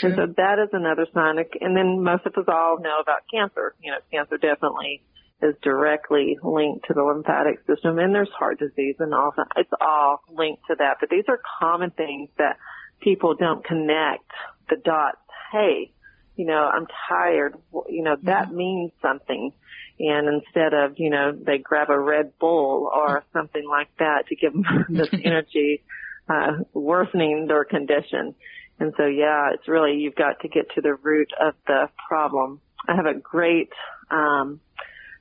True. 0.00 0.10
And 0.10 0.16
so 0.16 0.34
that 0.36 0.58
is 0.58 0.70
another 0.72 1.06
sign. 1.14 1.38
And 1.60 1.76
then 1.76 2.02
most 2.02 2.26
of 2.26 2.34
us 2.36 2.44
all 2.48 2.78
know 2.80 2.98
about 3.00 3.22
cancer. 3.32 3.74
You 3.82 3.92
know, 3.92 3.98
cancer 4.10 4.36
definitely 4.36 5.02
is 5.42 5.54
directly 5.62 6.38
linked 6.42 6.86
to 6.86 6.94
the 6.94 7.02
lymphatic 7.02 7.58
system 7.66 7.98
and 7.98 8.14
there's 8.14 8.30
heart 8.30 8.58
disease 8.58 8.96
and 8.98 9.12
all 9.12 9.32
that. 9.36 9.48
It's 9.56 9.72
all 9.80 10.22
linked 10.32 10.62
to 10.68 10.76
that. 10.78 10.96
But 11.00 11.10
these 11.10 11.24
are 11.28 11.38
common 11.60 11.90
things 11.90 12.30
that 12.38 12.56
people 13.00 13.34
don't 13.34 13.64
connect 13.64 14.30
the 14.70 14.76
dots. 14.76 15.18
Hey, 15.52 15.92
you 16.36 16.46
know, 16.46 16.68
I'm 16.72 16.86
tired. 17.08 17.56
You 17.88 18.02
know, 18.02 18.16
that 18.22 18.48
mm-hmm. 18.48 18.56
means 18.56 18.92
something. 19.02 19.52
And 19.98 20.28
instead 20.28 20.74
of, 20.74 20.98
you 20.98 21.10
know, 21.10 21.32
they 21.32 21.58
grab 21.58 21.88
a 21.88 21.98
Red 21.98 22.38
Bull 22.38 22.90
or 22.94 23.24
something 23.32 23.66
like 23.68 23.88
that 23.98 24.26
to 24.28 24.36
give 24.36 24.52
them 24.52 24.64
this 24.90 25.08
energy, 25.24 25.82
uh, 26.28 26.64
worsening 26.74 27.46
their 27.46 27.64
condition. 27.64 28.34
And 28.78 28.92
so, 28.96 29.06
yeah, 29.06 29.50
it's 29.54 29.68
really, 29.68 29.96
you've 29.96 30.14
got 30.14 30.40
to 30.40 30.48
get 30.48 30.70
to 30.74 30.80
the 30.80 30.94
root 30.94 31.30
of 31.40 31.54
the 31.66 31.88
problem. 32.08 32.60
I 32.88 32.94
have 32.94 33.06
a 33.06 33.18
great, 33.18 33.70
um, 34.10 34.60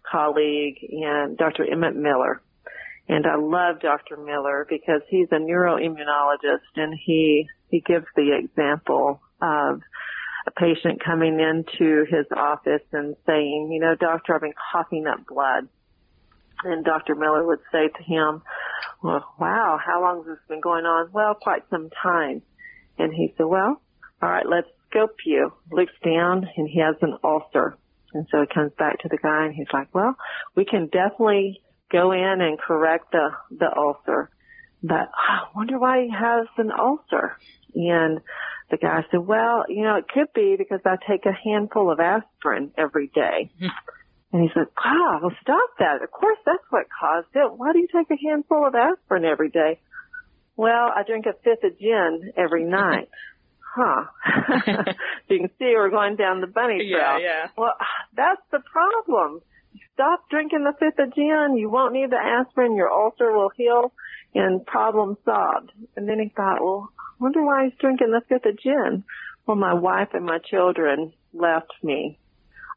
colleague 0.10 0.78
and 0.82 1.38
Dr. 1.38 1.66
Emmett 1.70 1.96
Miller. 1.96 2.42
And 3.08 3.26
I 3.28 3.36
love 3.36 3.82
Dr. 3.82 4.18
Miller 4.18 4.66
because 4.70 5.02
he's 5.10 5.28
a 5.32 5.36
neuroimmunologist 5.36 6.76
and 6.76 6.94
he, 7.06 7.48
he 7.70 7.82
gives 7.82 8.06
the 8.16 8.36
example 8.38 9.22
of 9.42 9.82
a 10.48 10.52
patient 10.52 11.04
coming 11.04 11.40
into 11.40 12.06
his 12.10 12.26
office 12.36 12.82
and 12.92 13.16
saying, 13.26 13.70
you 13.72 13.80
know, 13.80 13.96
doctor, 13.96 14.36
I've 14.36 14.42
been 14.42 14.54
coughing 14.72 15.06
up 15.08 15.26
blood. 15.28 15.68
And 16.64 16.84
Dr. 16.84 17.16
Miller 17.16 17.46
would 17.46 17.60
say 17.72 17.90
to 17.90 18.04
him, 18.04 18.42
well, 19.04 19.34
wow, 19.40 19.80
how 19.84 20.02
long 20.02 20.18
has 20.20 20.26
this 20.26 20.48
been 20.48 20.62
going 20.62 20.86
on? 20.86 21.10
Well, 21.12 21.36
quite 21.36 21.64
some 21.70 21.90
time. 22.02 22.42
And 22.98 23.14
he 23.14 23.34
said, 23.38 23.46
well, 23.46 23.82
all 24.22 24.30
right, 24.30 24.46
let's 24.48 24.68
scope 24.90 25.18
you. 25.26 25.52
Looks 25.72 25.94
down 26.04 26.48
and 26.56 26.68
he 26.70 26.80
has 26.80 26.96
an 27.02 27.18
ulcer. 27.24 27.78
And 28.14 28.28
so 28.32 28.42
he 28.42 28.54
comes 28.54 28.72
back 28.78 29.00
to 29.00 29.10
the 29.10 29.18
guy 29.18 29.46
and 29.46 29.54
he's 29.54 29.68
like, 29.74 29.94
well, 29.94 30.16
we 30.56 30.66
can 30.66 30.88
definitely 30.88 31.62
go 31.92 32.12
in 32.12 32.42
and 32.42 32.58
correct 32.58 33.12
the, 33.12 33.30
the 33.52 33.70
ulcer. 33.76 34.30
But 34.82 35.10
oh, 35.10 35.46
I 35.46 35.48
wonder 35.56 35.78
why 35.80 36.04
he 36.04 36.12
has 36.12 36.48
an 36.58 36.72
ulcer. 36.72 37.38
And 37.74 38.22
the 38.72 38.78
guy 38.78 39.04
said, 39.12 39.20
well, 39.20 39.66
you 39.68 39.84
know, 39.84 39.98
it 39.98 40.08
could 40.08 40.32
be 40.34 40.56
because 40.58 40.80
I 40.86 40.96
take 41.10 41.26
a 41.26 41.34
handful 41.34 41.92
of 41.92 42.00
aspirin 42.00 42.72
every 42.78 43.08
day. 43.08 43.52
And 44.36 44.44
he 44.44 44.50
said, 44.54 44.68
wow, 44.84 45.20
well 45.22 45.32
stop 45.42 45.70
that. 45.80 46.04
Of 46.04 46.12
course 46.12 46.38
that's 46.46 46.64
what 46.70 46.88
caused 47.00 47.30
it. 47.36 47.54
Why 47.56 47.72
do 47.72 47.80
you 47.80 47.88
take 47.88 48.12
a 48.12 48.22
handful 48.22 48.68
of 48.68 48.76
aspirin 48.76 49.24
every 49.24 49.48
day? 49.50 49.80
Well, 50.58 50.92
I 50.96 51.04
drink 51.06 51.26
a 51.26 51.34
fifth 51.44 51.64
of 51.64 51.78
gin 51.80 52.34
every 52.38 52.64
night. 52.82 53.10
huh. 53.60 54.06
you 55.30 55.40
can 55.40 55.50
see 55.60 55.74
we're 55.76 55.90
going 55.90 56.16
down 56.16 56.42
the 56.42 56.48
bunny 56.48 56.78
trail. 56.78 56.90
Yeah, 56.90 57.18
yeah. 57.20 57.48
Well, 57.58 57.74
that's 58.16 58.42
the 58.52 58.60
problem. 58.72 59.42
Stop 59.94 60.30
drinking 60.30 60.64
the 60.64 60.74
fifth 60.80 61.00
of 61.00 61.14
gin. 61.16 61.56
You 61.58 61.70
won't 61.70 61.94
need 61.94 62.10
the 62.10 62.18
aspirin. 62.18 62.76
Your 62.76 62.92
ulcer 62.92 63.32
will 63.32 63.50
heal 63.56 63.94
and 64.34 64.66
problem 64.66 65.18
solved. 65.26 65.72
And 65.96 66.08
then 66.08 66.20
he 66.20 66.30
thought, 66.36 66.62
well, 66.62 66.90
I 67.00 67.24
wonder 67.24 67.44
why 67.44 67.66
he's 67.66 67.80
drinking 67.80 68.12
the 68.12 68.22
fifth 68.28 68.46
of 68.46 68.60
gin. 68.60 69.04
Well, 69.46 69.56
my 69.58 69.74
wife 69.74 70.10
and 70.14 70.26
my 70.26 70.40
children 70.40 71.14
left 71.34 71.72
me. 71.84 72.18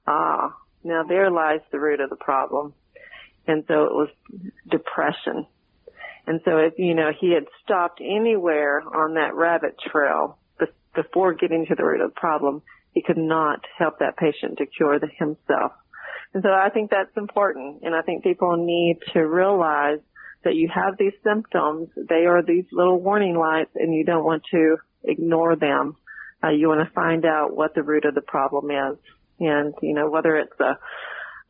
Ah, 0.06 0.56
now 0.84 1.02
there 1.04 1.30
lies 1.30 1.60
the 1.72 1.80
root 1.80 2.00
of 2.00 2.10
the 2.10 2.16
problem. 2.16 2.74
And 3.46 3.64
so 3.66 3.84
it 3.84 3.92
was 3.92 4.08
depression. 4.70 5.46
And 6.28 6.42
so 6.44 6.58
if, 6.58 6.74
you 6.76 6.94
know, 6.94 7.10
he 7.18 7.32
had 7.32 7.44
stopped 7.64 8.02
anywhere 8.02 8.82
on 8.82 9.14
that 9.14 9.34
rabbit 9.34 9.76
trail 9.90 10.36
before 10.94 11.32
getting 11.32 11.64
to 11.64 11.74
the 11.74 11.82
root 11.82 12.02
of 12.02 12.10
the 12.10 12.20
problem, 12.20 12.60
he 12.92 13.02
could 13.02 13.16
not 13.16 13.60
help 13.78 14.00
that 14.00 14.18
patient 14.18 14.58
to 14.58 14.66
cure 14.66 14.98
the, 14.98 15.06
himself. 15.18 15.72
And 16.34 16.42
so 16.42 16.50
I 16.50 16.68
think 16.68 16.90
that's 16.90 17.16
important. 17.16 17.82
And 17.82 17.94
I 17.94 18.02
think 18.02 18.24
people 18.24 18.58
need 18.58 18.98
to 19.14 19.20
realize 19.20 20.00
that 20.44 20.54
you 20.54 20.68
have 20.68 20.98
these 20.98 21.14
symptoms. 21.24 21.88
They 21.96 22.26
are 22.26 22.42
these 22.42 22.66
little 22.72 23.00
warning 23.00 23.34
lights 23.34 23.70
and 23.74 23.94
you 23.94 24.04
don't 24.04 24.24
want 24.24 24.42
to 24.50 24.76
ignore 25.04 25.56
them. 25.56 25.96
Uh, 26.44 26.50
you 26.50 26.68
want 26.68 26.86
to 26.86 26.94
find 26.94 27.24
out 27.24 27.56
what 27.56 27.74
the 27.74 27.82
root 27.82 28.04
of 28.04 28.14
the 28.14 28.20
problem 28.20 28.70
is. 28.70 28.98
And, 29.40 29.72
you 29.80 29.94
know, 29.94 30.10
whether 30.10 30.36
it's 30.36 30.60
a 30.60 30.78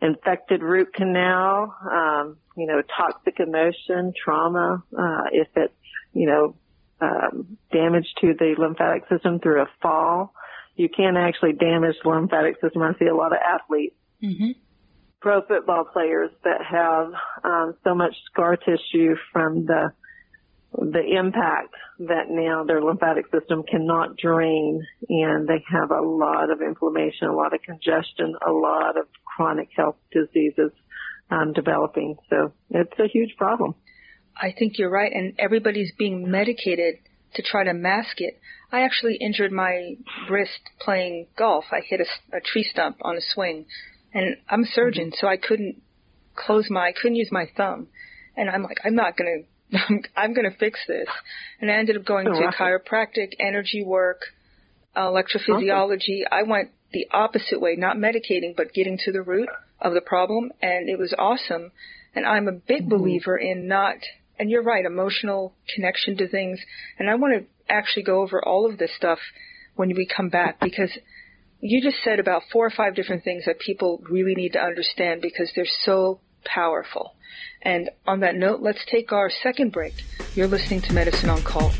infected 0.00 0.62
root 0.62 0.92
canal, 0.94 1.74
um, 1.90 2.36
you 2.56 2.66
know, 2.66 2.82
toxic 2.96 3.40
emotion, 3.40 4.12
trauma, 4.22 4.82
uh, 4.96 5.22
if 5.32 5.48
it's, 5.56 5.74
you 6.12 6.26
know, 6.26 6.54
um, 7.00 7.58
damage 7.72 8.06
to 8.20 8.34
the 8.38 8.54
lymphatic 8.58 9.08
system 9.08 9.38
through 9.40 9.62
a 9.62 9.66
fall, 9.80 10.34
you 10.76 10.88
can 10.88 11.16
actually 11.16 11.52
damage 11.52 11.96
the 12.02 12.08
lymphatic 12.08 12.60
system. 12.60 12.82
I 12.82 12.92
see 12.98 13.06
a 13.06 13.14
lot 13.14 13.32
of 13.32 13.38
athletes, 13.38 13.96
mm-hmm. 14.22 14.52
pro 15.20 15.42
football 15.42 15.84
players 15.84 16.30
that 16.44 16.64
have 16.64 17.12
um, 17.44 17.74
so 17.84 17.94
much 17.94 18.14
scar 18.26 18.56
tissue 18.56 19.16
from 19.32 19.66
the 19.66 19.92
the 20.72 21.16
impact 21.18 21.74
that 21.98 22.28
now 22.28 22.64
their 22.64 22.82
lymphatic 22.82 23.24
system 23.32 23.62
cannot 23.62 24.16
drain 24.16 24.86
and 25.08 25.48
they 25.48 25.64
have 25.70 25.90
a 25.90 26.02
lot 26.02 26.50
of 26.50 26.60
inflammation, 26.60 27.28
a 27.28 27.34
lot 27.34 27.54
of 27.54 27.62
congestion, 27.62 28.34
a 28.46 28.52
lot 28.52 28.98
of 28.98 29.06
chronic 29.24 29.68
health 29.76 29.96
diseases 30.12 30.70
um, 31.30 31.52
developing. 31.52 32.16
So 32.30 32.52
it's 32.70 32.98
a 32.98 33.08
huge 33.08 33.36
problem. 33.36 33.74
I 34.40 34.54
think 34.56 34.78
you're 34.78 34.90
right, 34.90 35.12
and 35.12 35.34
everybody's 35.38 35.92
being 35.98 36.30
medicated 36.30 36.96
to 37.34 37.42
try 37.42 37.64
to 37.64 37.74
mask 37.74 38.20
it. 38.20 38.38
I 38.70 38.82
actually 38.82 39.16
injured 39.16 39.52
my 39.52 39.96
wrist 40.30 40.60
playing 40.80 41.26
golf. 41.36 41.64
I 41.72 41.80
hit 41.80 42.00
a, 42.00 42.36
a 42.36 42.40
tree 42.40 42.62
stump 42.70 42.98
on 43.02 43.16
a 43.16 43.20
swing, 43.20 43.66
and 44.14 44.36
I'm 44.48 44.62
a 44.62 44.66
surgeon, 44.66 45.06
mm-hmm. 45.06 45.18
so 45.18 45.26
I 45.26 45.36
couldn't 45.36 45.82
close 46.36 46.68
my, 46.70 46.88
I 46.88 46.92
couldn't 46.92 47.16
use 47.16 47.30
my 47.32 47.46
thumb, 47.56 47.88
and 48.36 48.48
I'm 48.48 48.62
like, 48.62 48.78
I'm 48.84 48.94
not 48.94 49.16
gonna, 49.16 49.42
I'm, 49.72 50.02
I'm 50.16 50.34
gonna 50.34 50.54
fix 50.58 50.80
this, 50.86 51.08
and 51.60 51.70
I 51.70 51.74
ended 51.74 51.96
up 51.96 52.04
going 52.04 52.26
oh, 52.28 52.40
to 52.40 52.56
chiropractic, 52.56 53.34
energy 53.38 53.84
work, 53.84 54.22
uh, 54.96 55.08
electrophysiology. 55.08 56.22
Awesome. 56.24 56.32
I 56.32 56.42
went 56.44 56.70
the 56.92 57.06
opposite 57.12 57.60
way, 57.60 57.76
not 57.76 57.96
medicating, 57.96 58.56
but 58.56 58.72
getting 58.72 58.98
to 59.04 59.12
the 59.12 59.22
root 59.22 59.48
of 59.80 59.94
the 59.94 60.00
problem, 60.00 60.52
and 60.62 60.88
it 60.88 60.98
was 60.98 61.14
awesome. 61.18 61.72
And 62.14 62.26
I'm 62.26 62.48
a 62.48 62.52
big 62.52 62.82
mm-hmm. 62.82 62.96
believer 62.96 63.36
in 63.36 63.68
not 63.68 63.96
and 64.38 64.50
you're 64.50 64.62
right, 64.62 64.84
emotional 64.84 65.54
connection 65.74 66.16
to 66.18 66.28
things. 66.28 66.60
And 66.98 67.10
I 67.10 67.16
want 67.16 67.34
to 67.34 67.72
actually 67.72 68.04
go 68.04 68.22
over 68.22 68.42
all 68.44 68.70
of 68.70 68.78
this 68.78 68.94
stuff 68.96 69.18
when 69.74 69.88
we 69.94 70.06
come 70.06 70.28
back 70.28 70.60
because 70.60 70.90
you 71.60 71.82
just 71.82 72.02
said 72.02 72.20
about 72.20 72.42
four 72.52 72.66
or 72.66 72.70
five 72.70 72.94
different 72.94 73.24
things 73.24 73.44
that 73.46 73.58
people 73.58 74.00
really 74.08 74.34
need 74.34 74.52
to 74.52 74.60
understand 74.60 75.20
because 75.20 75.50
they're 75.54 75.66
so 75.84 76.20
powerful. 76.44 77.14
And 77.62 77.90
on 78.06 78.20
that 78.20 78.36
note, 78.36 78.60
let's 78.60 78.84
take 78.84 79.12
our 79.12 79.30
second 79.30 79.72
break. 79.72 79.94
You're 80.34 80.46
listening 80.46 80.80
to 80.82 80.92
Medicine 80.92 81.30
on 81.30 81.42
Call. 81.42 81.70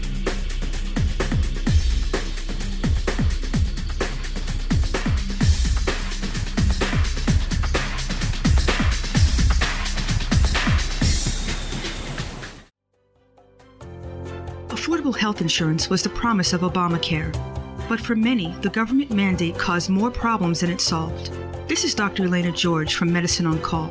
Affordable 14.69 15.17
health 15.17 15.41
insurance 15.41 15.89
was 15.89 16.03
the 16.03 16.09
promise 16.09 16.53
of 16.53 16.63
Obamacare. 16.63 17.33
But 17.89 18.01
for 18.01 18.15
many, 18.15 18.55
the 18.61 18.69
government 18.69 19.11
mandate 19.11 19.57
caused 19.57 19.89
more 19.89 20.11
problems 20.11 20.61
than 20.61 20.71
it 20.71 20.81
solved. 20.81 21.31
This 21.69 21.85
is 21.85 21.95
Dr. 21.95 22.25
Elena 22.25 22.53
George 22.53 22.95
from 22.95 23.13
Medicine 23.13 23.47
on 23.47 23.61
Call, 23.61 23.91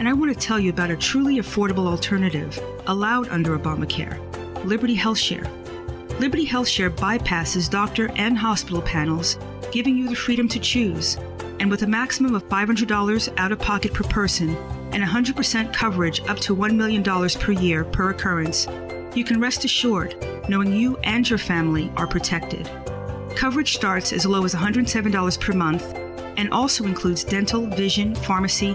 and 0.00 0.08
I 0.08 0.14
want 0.14 0.32
to 0.32 0.46
tell 0.46 0.58
you 0.58 0.70
about 0.70 0.90
a 0.90 0.96
truly 0.96 1.36
affordable 1.36 1.86
alternative 1.86 2.58
allowed 2.86 3.28
under 3.28 3.56
Obamacare 3.56 4.18
Liberty 4.64 4.94
Health 4.94 5.18
Share. 5.18 5.44
Liberty 6.18 6.46
Health 6.46 6.68
Share 6.68 6.90
bypasses 6.90 7.68
doctor 7.68 8.10
and 8.16 8.36
hospital 8.36 8.80
panels, 8.80 9.36
giving 9.70 9.98
you 9.98 10.08
the 10.08 10.16
freedom 10.16 10.48
to 10.48 10.58
choose. 10.58 11.18
And 11.60 11.70
with 11.70 11.82
a 11.82 11.86
maximum 11.86 12.34
of 12.34 12.48
$500 12.48 13.34
out 13.36 13.52
of 13.52 13.58
pocket 13.58 13.92
per 13.92 14.04
person 14.04 14.56
and 14.92 15.04
100% 15.04 15.74
coverage 15.74 16.26
up 16.28 16.38
to 16.40 16.56
$1 16.56 16.74
million 16.74 17.02
per 17.02 17.52
year 17.52 17.84
per 17.84 18.08
occurrence, 18.08 18.66
you 19.14 19.22
can 19.22 19.38
rest 19.38 19.66
assured 19.66 20.16
knowing 20.48 20.72
you 20.72 20.96
and 21.04 21.28
your 21.28 21.38
family 21.38 21.92
are 21.96 22.06
protected. 22.06 22.70
Coverage 23.36 23.74
starts 23.74 24.14
as 24.14 24.24
low 24.24 24.46
as 24.46 24.54
$107 24.54 25.40
per 25.40 25.52
month 25.52 25.94
and 26.38 26.50
also 26.52 26.84
includes 26.84 27.22
dental, 27.22 27.66
vision, 27.66 28.14
pharmacy, 28.14 28.74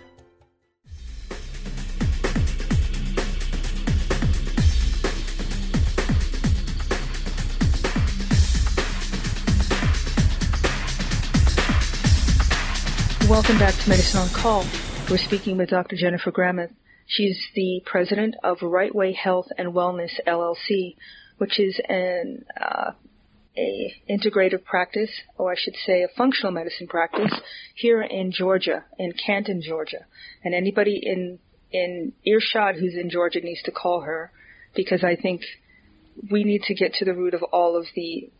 Back 13.61 13.75
to 13.75 13.89
Medicine 13.89 14.19
on 14.19 14.29
Call. 14.29 14.65
We're 15.07 15.19
speaking 15.19 15.55
with 15.55 15.69
Dr. 15.69 15.95
Jennifer 15.95 16.31
Gramath. 16.31 16.71
She's 17.05 17.39
the 17.53 17.83
president 17.85 18.33
of 18.43 18.57
Right 18.63 18.93
Way 18.93 19.13
Health 19.13 19.45
and 19.55 19.71
Wellness 19.71 20.09
LLC, 20.25 20.95
which 21.37 21.59
is 21.59 21.79
an 21.87 22.43
uh, 22.59 22.93
a 23.55 23.93
integrative 24.09 24.63
practice, 24.63 25.11
or 25.37 25.51
I 25.51 25.55
should 25.55 25.75
say 25.85 26.01
a 26.01 26.07
functional 26.17 26.51
medicine 26.51 26.87
practice 26.87 27.31
here 27.75 28.01
in 28.01 28.31
Georgia, 28.31 28.83
in 28.97 29.13
Canton, 29.13 29.61
Georgia. 29.61 30.07
And 30.43 30.55
anybody 30.55 30.99
in 30.99 31.37
in 31.71 32.13
earshot 32.25 32.77
who's 32.77 32.95
in 32.95 33.11
Georgia 33.11 33.41
needs 33.41 33.61
to 33.65 33.71
call 33.71 34.01
her 34.01 34.31
because 34.75 35.03
I 35.03 35.15
think 35.15 35.41
we 36.31 36.43
need 36.43 36.63
to 36.63 36.73
get 36.73 36.95
to 36.95 37.05
the 37.05 37.13
root 37.13 37.35
of 37.35 37.43
all 37.43 37.77
of 37.77 37.85
the 37.93 38.31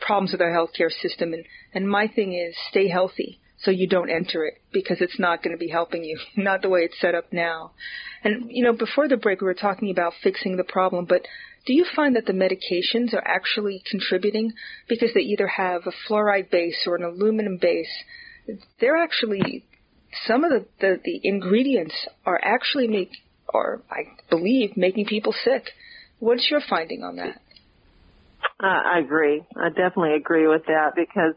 problems 0.00 0.32
with 0.32 0.42
our 0.42 0.52
healthcare 0.52 0.90
system. 0.90 1.32
And, 1.32 1.46
and 1.72 1.88
my 1.88 2.08
thing 2.08 2.34
is 2.34 2.54
stay 2.68 2.88
healthy 2.88 3.40
so 3.64 3.70
you 3.70 3.88
don't 3.88 4.10
enter 4.10 4.44
it 4.44 4.54
because 4.72 4.98
it's 5.00 5.18
not 5.18 5.42
going 5.42 5.56
to 5.56 5.58
be 5.58 5.68
helping 5.68 6.04
you, 6.04 6.18
not 6.36 6.62
the 6.62 6.68
way 6.68 6.80
it's 6.80 7.00
set 7.00 7.14
up 7.14 7.32
now. 7.32 7.72
And, 8.22 8.46
you 8.50 8.64
know, 8.64 8.72
before 8.72 9.08
the 9.08 9.16
break 9.16 9.40
we 9.40 9.46
were 9.46 9.54
talking 9.54 9.90
about 9.90 10.12
fixing 10.22 10.56
the 10.56 10.64
problem, 10.64 11.06
but 11.06 11.22
do 11.66 11.72
you 11.72 11.86
find 11.96 12.16
that 12.16 12.26
the 12.26 12.32
medications 12.32 13.14
are 13.14 13.26
actually 13.26 13.82
contributing 13.90 14.52
because 14.88 15.10
they 15.14 15.20
either 15.20 15.46
have 15.46 15.82
a 15.86 15.92
fluoride 16.08 16.50
base 16.50 16.84
or 16.86 16.96
an 16.96 17.04
aluminum 17.04 17.58
base? 17.60 17.90
They're 18.80 19.02
actually, 19.02 19.64
some 20.26 20.44
of 20.44 20.50
the, 20.50 20.66
the, 20.80 21.00
the 21.02 21.20
ingredients 21.22 21.94
are 22.26 22.38
actually 22.42 22.88
make, 22.88 23.10
or 23.48 23.82
I 23.90 24.04
believe, 24.28 24.76
making 24.76 25.06
people 25.06 25.34
sick. 25.44 25.70
What's 26.18 26.50
your 26.50 26.60
finding 26.68 27.02
on 27.02 27.16
that? 27.16 27.40
Uh, 28.62 28.66
I 28.66 28.98
agree. 29.00 29.42
I 29.56 29.68
definitely 29.70 30.14
agree 30.14 30.46
with 30.46 30.66
that 30.66 30.92
because 30.94 31.34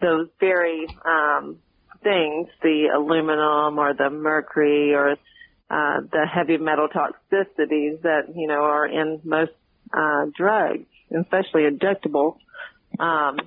those 0.00 0.28
very 0.40 0.86
um, 1.04 1.58
things, 2.02 2.48
the 2.62 2.88
aluminum 2.94 3.78
or 3.78 3.94
the 3.94 4.10
mercury 4.10 4.94
or 4.94 5.16
uh, 5.68 6.00
the 6.12 6.26
heavy 6.32 6.58
metal 6.58 6.88
toxicities 6.88 8.02
that 8.02 8.32
you 8.34 8.46
know 8.46 8.62
are 8.62 8.86
in 8.86 9.20
most 9.24 9.52
uh, 9.92 10.26
drugs, 10.36 10.86
especially 11.10 11.62
injectables, 11.62 12.36
um, 13.00 13.38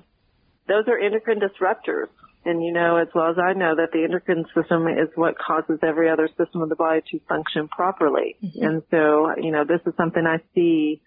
those 0.68 0.84
are 0.88 0.98
endocrine 0.98 1.40
disruptors. 1.40 2.08
And 2.42 2.64
you 2.64 2.72
know 2.72 2.96
as 2.96 3.08
well 3.14 3.30
as 3.30 3.36
I 3.38 3.52
know 3.52 3.76
that 3.76 3.92
the 3.92 4.02
endocrine 4.02 4.46
system 4.54 4.88
is 4.88 5.08
what 5.14 5.36
causes 5.38 5.78
every 5.82 6.08
other 6.08 6.26
system 6.38 6.62
of 6.62 6.70
the 6.70 6.74
body 6.74 7.02
to 7.10 7.20
function 7.28 7.68
properly. 7.68 8.36
Mm-hmm. 8.42 8.64
And 8.64 8.82
so, 8.90 9.34
you 9.36 9.52
know, 9.52 9.64
this 9.64 9.80
is 9.84 9.92
something 9.98 10.24
I 10.26 10.38
see 10.54 11.02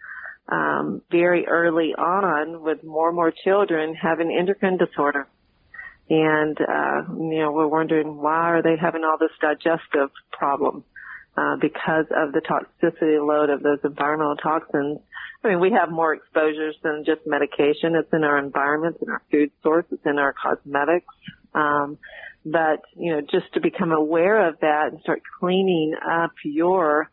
um, 0.50 1.02
very 1.10 1.48
early 1.48 1.94
on 1.94 2.62
with 2.62 2.84
more 2.84 3.08
and 3.10 3.16
more 3.16 3.32
children 3.32 3.96
having 3.96 4.32
endocrine 4.32 4.78
disorder. 4.78 5.28
And, 6.10 6.58
uh, 6.60 7.14
you 7.14 7.40
know, 7.40 7.52
we're 7.52 7.68
wondering 7.68 8.18
why 8.18 8.52
are 8.52 8.62
they 8.62 8.76
having 8.80 9.04
all 9.04 9.18
this 9.18 9.32
digestive 9.42 10.10
problem? 10.32 10.84
Uh, 11.36 11.56
because 11.60 12.06
of 12.16 12.32
the 12.32 12.42
toxicity 12.42 13.26
load 13.26 13.50
of 13.50 13.64
those 13.64 13.80
environmental 13.84 14.36
toxins. 14.36 15.00
I 15.44 15.48
mean, 15.48 15.60
we 15.60 15.72
have 15.72 15.90
more 15.90 16.14
exposures 16.14 16.76
than 16.84 17.06
just 17.06 17.22
medication. 17.26 17.96
It's 17.96 18.14
in 18.14 18.24
our 18.24 18.38
environments, 18.38 19.02
in 19.02 19.10
our 19.10 19.22
food 19.32 19.50
source, 19.64 19.86
it's 19.92 20.06
in 20.06 20.20
our 20.20 20.34
cosmetics. 20.34 21.08
Um, 21.56 21.98
but, 22.46 22.82
you 22.96 23.14
know, 23.14 23.22
just 23.22 23.52
to 23.56 23.62
become 23.62 23.92
aware 23.92 24.48
of 24.48 24.60
that 24.60 24.90
and 24.92 25.02
start 25.02 25.24
cleaning 25.40 25.96
up 26.08 26.34
your, 26.46 27.10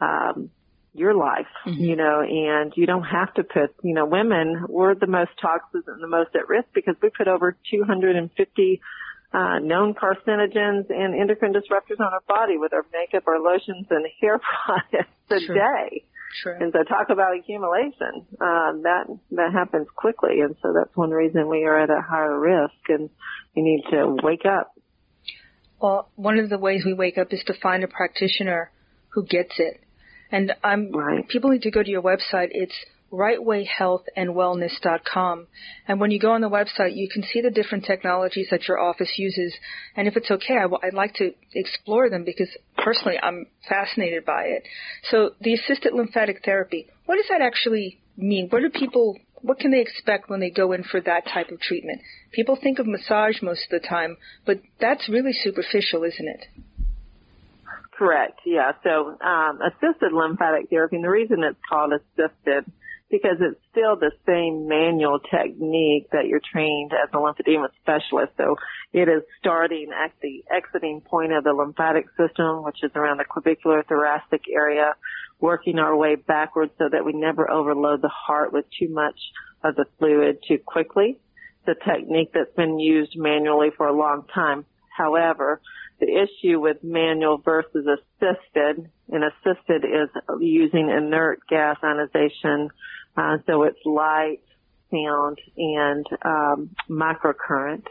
um, 0.00 0.50
your 0.94 1.14
life, 1.14 1.46
mm-hmm. 1.66 1.82
you 1.82 1.96
know, 1.96 2.20
and 2.20 2.72
you 2.76 2.86
don't 2.86 3.04
have 3.04 3.32
to 3.34 3.44
put, 3.44 3.74
you 3.82 3.94
know, 3.94 4.06
women, 4.06 4.64
we're 4.68 4.94
the 4.94 5.06
most 5.06 5.30
toxic 5.40 5.82
and 5.86 6.02
the 6.02 6.08
most 6.08 6.34
at 6.34 6.48
risk 6.48 6.68
because 6.74 6.96
we 7.02 7.10
put 7.10 7.28
over 7.28 7.56
250 7.70 8.80
uh, 9.32 9.58
known 9.58 9.94
carcinogens 9.94 10.88
and 10.88 11.14
endocrine 11.14 11.52
disruptors 11.52 12.00
on 12.00 12.12
our 12.12 12.22
body 12.26 12.56
with 12.56 12.72
our 12.72 12.84
makeup, 12.92 13.24
our 13.26 13.38
lotions, 13.38 13.86
and 13.90 14.06
hair 14.20 14.40
products 14.64 15.10
a 15.30 15.40
True. 15.40 15.54
day. 15.54 16.04
True. 16.42 16.56
And 16.60 16.72
so 16.72 16.82
talk 16.84 17.08
about 17.10 17.36
accumulation. 17.36 18.26
Um, 18.40 18.82
that 18.82 19.06
that 19.32 19.52
happens 19.52 19.86
quickly, 19.96 20.40
and 20.40 20.56
so 20.62 20.74
that's 20.74 20.94
one 20.94 21.10
reason 21.10 21.48
we 21.48 21.64
are 21.64 21.78
at 21.78 21.90
a 21.90 22.02
higher 22.02 22.38
risk, 22.38 22.74
and 22.88 23.08
we 23.56 23.62
need 23.62 23.82
to 23.90 24.16
wake 24.22 24.44
up. 24.44 24.74
Well, 25.80 26.10
one 26.16 26.38
of 26.38 26.50
the 26.50 26.58
ways 26.58 26.82
we 26.84 26.92
wake 26.92 27.16
up 27.16 27.32
is 27.32 27.42
to 27.46 27.54
find 27.62 27.82
a 27.82 27.88
practitioner 27.88 28.70
who 29.10 29.24
gets 29.24 29.54
it 29.58 29.80
and 30.30 30.52
I'm 30.62 30.92
right. 30.92 31.26
people 31.28 31.50
need 31.50 31.62
to 31.62 31.70
go 31.70 31.82
to 31.82 31.90
your 31.90 32.02
website. 32.02 32.48
It's 32.50 32.74
rightwayhealthandwellness.com. 33.12 35.46
And 35.86 36.00
when 36.00 36.10
you 36.10 36.18
go 36.18 36.32
on 36.32 36.40
the 36.40 36.50
website, 36.50 36.96
you 36.96 37.08
can 37.08 37.22
see 37.22 37.40
the 37.40 37.50
different 37.50 37.84
technologies 37.84 38.48
that 38.50 38.68
your 38.68 38.78
office 38.78 39.14
uses. 39.16 39.54
And 39.96 40.06
if 40.06 40.16
it's 40.16 40.30
okay, 40.30 40.58
i 40.58 40.62
w- 40.62 40.80
I'd 40.82 40.94
like 40.94 41.14
to 41.14 41.32
explore 41.54 42.10
them 42.10 42.24
because 42.24 42.48
personally 42.76 43.18
I'm 43.22 43.46
fascinated 43.68 44.24
by 44.24 44.44
it. 44.44 44.64
So 45.10 45.30
the 45.40 45.54
assisted 45.54 45.94
lymphatic 45.94 46.44
therapy, 46.44 46.86
what 47.06 47.16
does 47.16 47.28
that 47.30 47.40
actually 47.40 47.98
mean? 48.16 48.48
What 48.50 48.60
do 48.60 48.70
people, 48.70 49.18
what 49.36 49.58
can 49.58 49.70
they 49.70 49.80
expect 49.80 50.28
when 50.28 50.40
they 50.40 50.50
go 50.50 50.72
in 50.72 50.82
for 50.82 51.00
that 51.00 51.26
type 51.32 51.50
of 51.50 51.60
treatment? 51.60 52.00
People 52.32 52.58
think 52.62 52.78
of 52.78 52.86
massage 52.86 53.40
most 53.40 53.62
of 53.70 53.80
the 53.80 53.86
time, 53.86 54.18
but 54.44 54.60
that's 54.80 55.08
really 55.08 55.32
superficial, 55.32 56.04
isn't 56.04 56.28
it? 56.28 56.44
Correct. 57.98 58.40
Yeah. 58.46 58.72
So 58.84 59.18
um, 59.20 59.58
assisted 59.60 60.12
lymphatic 60.12 60.70
therapy, 60.70 60.96
and 60.96 61.04
the 61.04 61.10
reason 61.10 61.42
it's 61.42 61.58
called 61.68 61.92
assisted 61.92 62.70
because 63.10 63.38
it's 63.40 63.58
still 63.72 63.96
the 63.96 64.12
same 64.24 64.68
manual 64.68 65.18
technique 65.18 66.06
that 66.12 66.26
you're 66.26 66.42
trained 66.52 66.92
as 66.92 67.08
a 67.12 67.16
lymphedema 67.16 67.68
specialist. 67.80 68.34
So 68.36 68.54
it 68.92 69.08
is 69.08 69.22
starting 69.40 69.88
at 69.92 70.12
the 70.22 70.44
exiting 70.54 71.00
point 71.00 71.32
of 71.32 71.42
the 71.42 71.52
lymphatic 71.52 72.06
system, 72.16 72.62
which 72.62 72.84
is 72.84 72.92
around 72.94 73.16
the 73.16 73.24
clavicular 73.24 73.82
thoracic 73.82 74.42
area, 74.54 74.94
working 75.40 75.80
our 75.80 75.96
way 75.96 76.14
backwards 76.14 76.72
so 76.78 76.88
that 76.92 77.04
we 77.04 77.14
never 77.14 77.50
overload 77.50 78.02
the 78.02 78.12
heart 78.14 78.52
with 78.52 78.66
too 78.78 78.90
much 78.90 79.18
of 79.64 79.74
the 79.74 79.86
fluid 79.98 80.38
too 80.46 80.58
quickly. 80.64 81.18
It's 81.66 81.80
a 81.80 81.90
technique 81.90 82.30
that's 82.32 82.54
been 82.54 82.78
used 82.78 83.16
manually 83.16 83.70
for 83.76 83.88
a 83.88 83.92
long 83.92 84.24
time. 84.32 84.66
However, 84.96 85.60
the 86.00 86.06
issue 86.06 86.60
with 86.60 86.78
manual 86.82 87.38
versus 87.38 87.86
assisted, 87.86 88.90
and 89.08 89.24
assisted 89.24 89.84
is 89.84 90.08
using 90.40 90.90
inert 90.90 91.40
gas 91.48 91.76
ionization, 91.82 92.70
uh, 93.16 93.38
so 93.46 93.64
it's 93.64 93.78
light, 93.84 94.40
sound, 94.90 95.38
and 95.56 96.06
um, 96.24 96.70
microcurrent. 96.88 97.84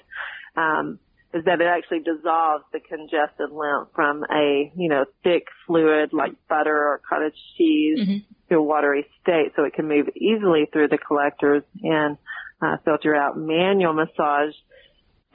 Um, 0.56 1.00
is 1.34 1.43
that 1.46 1.60
it 1.62 1.67
actually 1.67 2.00
dissolves 2.00 2.63
the 2.72 2.80
congested 2.80 3.52
lymph 3.52 3.89
from 3.93 4.24
a, 4.32 4.72
you 4.76 4.89
know, 4.89 5.06
thick 5.24 5.43
fluid 5.65 6.12
like 6.13 6.32
butter 6.48 6.76
or 6.76 7.02
cottage 7.08 7.36
cheese 7.58 8.00
mm-hmm. 8.00 8.17
to 8.50 8.56
a 8.56 8.63
watery 8.63 9.06
state 9.22 9.52
so 9.56 9.63
it 9.65 9.74
can 9.74 9.88
move 9.88 10.08
easily 10.15 10.67
through 10.72 10.88
the 10.88 10.98
collectors 10.98 11.63
and 11.84 12.17
uh, 12.62 12.78
filter 12.86 13.13
out. 13.13 13.38
Manual 13.38 13.93
massage 13.93 14.54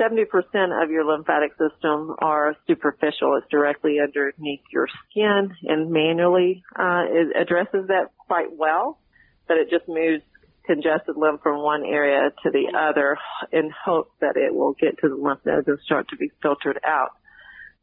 70% 0.03 0.83
of 0.83 0.91
your 0.91 1.05
lymphatic 1.05 1.53
system 1.53 2.15
are 2.19 2.57
superficial. 2.67 3.37
It's 3.37 3.47
directly 3.51 3.99
underneath 4.03 4.63
your 4.73 4.89
skin 5.11 5.55
and 5.63 5.91
manually 5.91 6.65
uh, 6.77 7.05
it 7.09 7.37
addresses 7.41 7.89
that 7.89 8.11
quite 8.19 8.57
well, 8.57 8.99
but 9.47 9.59
it 9.59 9.71
just 9.71 9.89
moves 9.89 10.23
congested 10.67 11.17
lymph 11.17 11.41
from 11.43 11.63
one 11.63 11.85
area 11.85 12.31
to 12.43 12.51
the 12.51 12.77
other 12.77 13.17
in 13.53 13.71
hopes 13.85 14.13
that 14.21 14.37
it 14.37 14.55
will 14.55 14.75
get 14.75 14.99
to 15.01 15.09
the 15.09 15.15
lymph 15.15 15.41
nodes 15.45 15.67
and 15.69 15.79
start 15.85 16.09
to 16.09 16.17
be 16.17 16.31
filtered 16.41 16.79
out. 16.85 17.11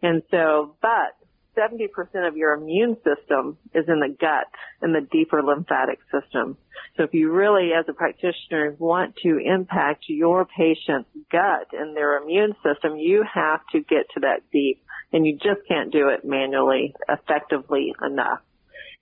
And 0.02 0.24
so, 0.32 0.76
but 0.82 1.19
70% 1.60 2.28
of 2.28 2.38
your 2.38 2.54
immune 2.54 2.96
system 2.98 3.58
is 3.74 3.86
in 3.88 4.00
the 4.00 4.16
gut 4.20 4.48
in 4.82 4.94
the 4.94 5.06
deeper 5.12 5.44
lymphatic 5.44 6.00
system. 6.12 6.58
So 6.96 7.04
if 7.04 7.14
you 7.14 7.32
really, 7.32 7.72
as 7.78 7.86
a 7.90 7.94
practitioner, 7.94 8.76
want 8.80 9.16
to 9.24 9.38
impact 9.38 10.06
your 10.08 10.46
patient's 10.46 11.10
gut 11.32 11.68
and 11.74 11.96
their 11.96 12.18
immune 12.18 12.56
system, 12.64 12.98
you 12.98 13.26
have 13.34 13.60
to 13.74 13.80
get 13.80 14.10
to 14.14 14.22
that 14.22 14.42
deep 14.52 14.82
and 15.12 15.26
you 15.26 15.34
just 15.36 15.68
can't 15.68 15.92
do 15.92 16.10
it 16.10 16.24
manually 16.24 16.94
effectively 17.10 17.94
enough. 18.06 18.40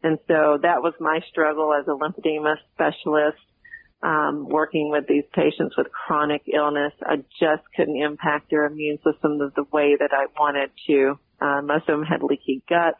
And 0.03 0.19
so 0.27 0.59
that 0.61 0.81
was 0.81 0.93
my 0.99 1.19
struggle 1.29 1.73
as 1.73 1.87
a 1.87 1.91
lymphedema 1.91 2.55
specialist, 2.73 3.41
um, 4.03 4.47
working 4.47 4.89
with 4.91 5.05
these 5.07 5.23
patients 5.33 5.75
with 5.75 5.87
chronic 5.91 6.43
illness. 6.53 6.93
I 7.01 7.17
just 7.39 7.63
couldn't 7.75 7.97
impact 7.97 8.49
their 8.49 8.65
immune 8.65 8.97
system 8.97 9.39
the, 9.39 9.51
the 9.55 9.65
way 9.71 9.95
that 9.99 10.11
I 10.13 10.27
wanted 10.39 10.69
to. 10.87 11.19
Uh, 11.41 11.61
most 11.61 11.87
of 11.89 11.99
them 11.99 12.03
had 12.03 12.23
leaky 12.23 12.61
gut. 12.69 12.95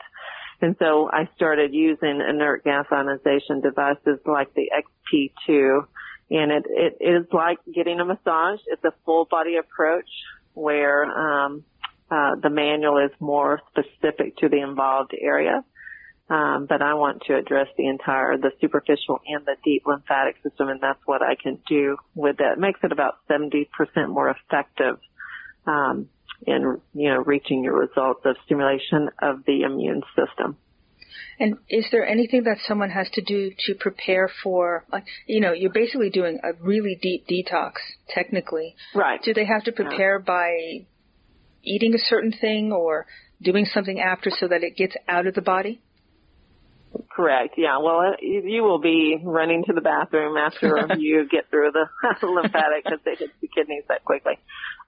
And 0.61 0.75
so 0.79 1.09
I 1.11 1.29
started 1.35 1.73
using 1.73 2.21
inert 2.27 2.63
gas 2.63 2.85
ionization 2.91 3.61
devices 3.61 4.19
like 4.25 4.53
the 4.53 4.71
XP2. 5.13 5.85
And 6.29 6.51
it, 6.51 6.65
it 6.69 6.97
is 6.99 7.27
like 7.31 7.59
getting 7.73 7.99
a 7.99 8.05
massage. 8.05 8.59
It's 8.67 8.83
a 8.83 8.93
full 9.05 9.25
body 9.25 9.57
approach 9.57 10.09
where, 10.53 11.05
um, 11.05 11.63
uh, 12.09 12.35
the 12.41 12.49
manual 12.49 12.97
is 12.97 13.11
more 13.19 13.61
specific 13.69 14.37
to 14.37 14.49
the 14.49 14.61
involved 14.61 15.13
area. 15.19 15.63
Um, 16.29 16.65
but 16.67 16.81
I 16.81 16.95
want 16.95 17.23
to 17.27 17.37
address 17.37 17.67
the 17.77 17.87
entire, 17.87 18.37
the 18.37 18.51
superficial 18.59 19.21
and 19.25 19.45
the 19.45 19.55
deep 19.63 19.83
lymphatic 19.85 20.35
system, 20.43 20.67
and 20.67 20.81
that's 20.81 20.99
what 21.05 21.21
I 21.21 21.35
can 21.41 21.59
do 21.69 21.97
with. 22.15 22.37
It 22.39 22.59
makes 22.59 22.81
it 22.83 22.91
about 22.91 23.15
70% 23.29 23.67
more 24.09 24.29
effective 24.29 24.99
um, 25.65 26.09
in 26.45 26.79
you 26.93 27.09
know 27.09 27.17
reaching 27.17 27.63
your 27.63 27.77
results 27.77 28.21
of 28.25 28.35
stimulation 28.45 29.09
of 29.21 29.43
the 29.45 29.61
immune 29.61 30.01
system. 30.15 30.57
And 31.39 31.57
is 31.69 31.85
there 31.91 32.05
anything 32.05 32.43
that 32.45 32.57
someone 32.67 32.89
has 32.89 33.09
to 33.11 33.21
do 33.21 33.51
to 33.67 33.75
prepare 33.75 34.29
for, 34.43 34.85
like, 34.91 35.05
you 35.27 35.39
know, 35.39 35.53
you're 35.53 35.71
basically 35.71 36.09
doing 36.09 36.39
a 36.43 36.53
really 36.59 36.97
deep 36.99 37.27
detox, 37.27 37.73
technically. 38.09 38.75
Right. 38.95 39.21
Do 39.21 39.35
they 39.35 39.45
have 39.45 39.63
to 39.65 39.71
prepare 39.71 40.17
yeah. 40.17 40.25
by 40.25 40.85
eating 41.63 41.93
a 41.93 41.99
certain 41.99 42.31
thing 42.31 42.71
or 42.71 43.05
doing 43.41 43.65
something 43.65 43.99
after 43.99 44.31
so 44.31 44.47
that 44.47 44.63
it 44.63 44.75
gets 44.75 44.95
out 45.07 45.27
of 45.27 45.35
the 45.35 45.41
body? 45.41 45.79
Correct. 47.17 47.55
Yeah. 47.57 47.79
Well, 47.79 48.13
you 48.21 48.61
will 48.61 48.77
be 48.77 49.19
running 49.23 49.63
to 49.65 49.73
the 49.73 49.81
bathroom 49.81 50.37
after 50.37 50.85
you 50.99 51.27
get 51.27 51.49
through 51.49 51.71
the 51.71 51.87
lymphatic 52.27 52.83
because 52.83 52.99
they 53.03 53.15
hit 53.15 53.31
the 53.41 53.47
kidneys 53.47 53.85
that 53.89 54.05
quickly. 54.05 54.33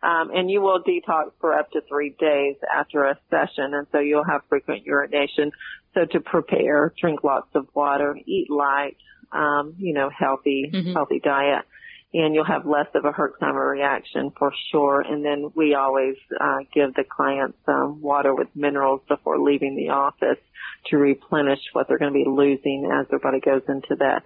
Um, 0.03 0.29
and 0.31 0.49
you 0.49 0.61
will 0.61 0.83
detox 0.83 1.31
for 1.41 1.57
up 1.57 1.71
to 1.71 1.81
three 1.89 2.11
days 2.11 2.57
after 2.71 3.05
a 3.05 3.17
session, 3.31 3.73
and 3.73 3.87
so 3.91 3.97
you'll 3.97 4.29
have 4.29 4.41
frequent 4.47 4.85
urination. 4.85 5.51
So 5.95 6.05
to 6.05 6.19
prepare, 6.19 6.93
drink 7.01 7.23
lots 7.23 7.49
of 7.55 7.67
water, 7.73 8.15
eat 8.27 8.51
light, 8.51 8.97
um, 9.31 9.73
you 9.79 9.95
know, 9.95 10.11
healthy, 10.15 10.69
mm-hmm. 10.71 10.93
healthy 10.93 11.19
diet 11.19 11.65
and 12.13 12.33
you'll 12.33 12.45
have 12.45 12.65
less 12.65 12.87
of 12.95 13.05
a 13.05 13.11
Herxheimer 13.11 13.71
reaction 13.71 14.31
for 14.37 14.51
sure. 14.71 15.01
And 15.01 15.23
then 15.23 15.51
we 15.55 15.75
always 15.75 16.15
uh, 16.39 16.59
give 16.73 16.93
the 16.95 17.03
clients 17.03 17.57
um, 17.67 18.01
water 18.01 18.33
with 18.33 18.47
minerals 18.55 19.01
before 19.07 19.39
leaving 19.39 19.75
the 19.75 19.89
office 19.89 20.39
to 20.87 20.97
replenish 20.97 21.59
what 21.73 21.87
they're 21.87 21.99
going 21.99 22.11
to 22.11 22.17
be 22.17 22.25
losing 22.27 22.89
as 22.91 23.07
their 23.09 23.19
body 23.19 23.39
goes 23.39 23.61
into 23.67 23.95
that 23.99 24.23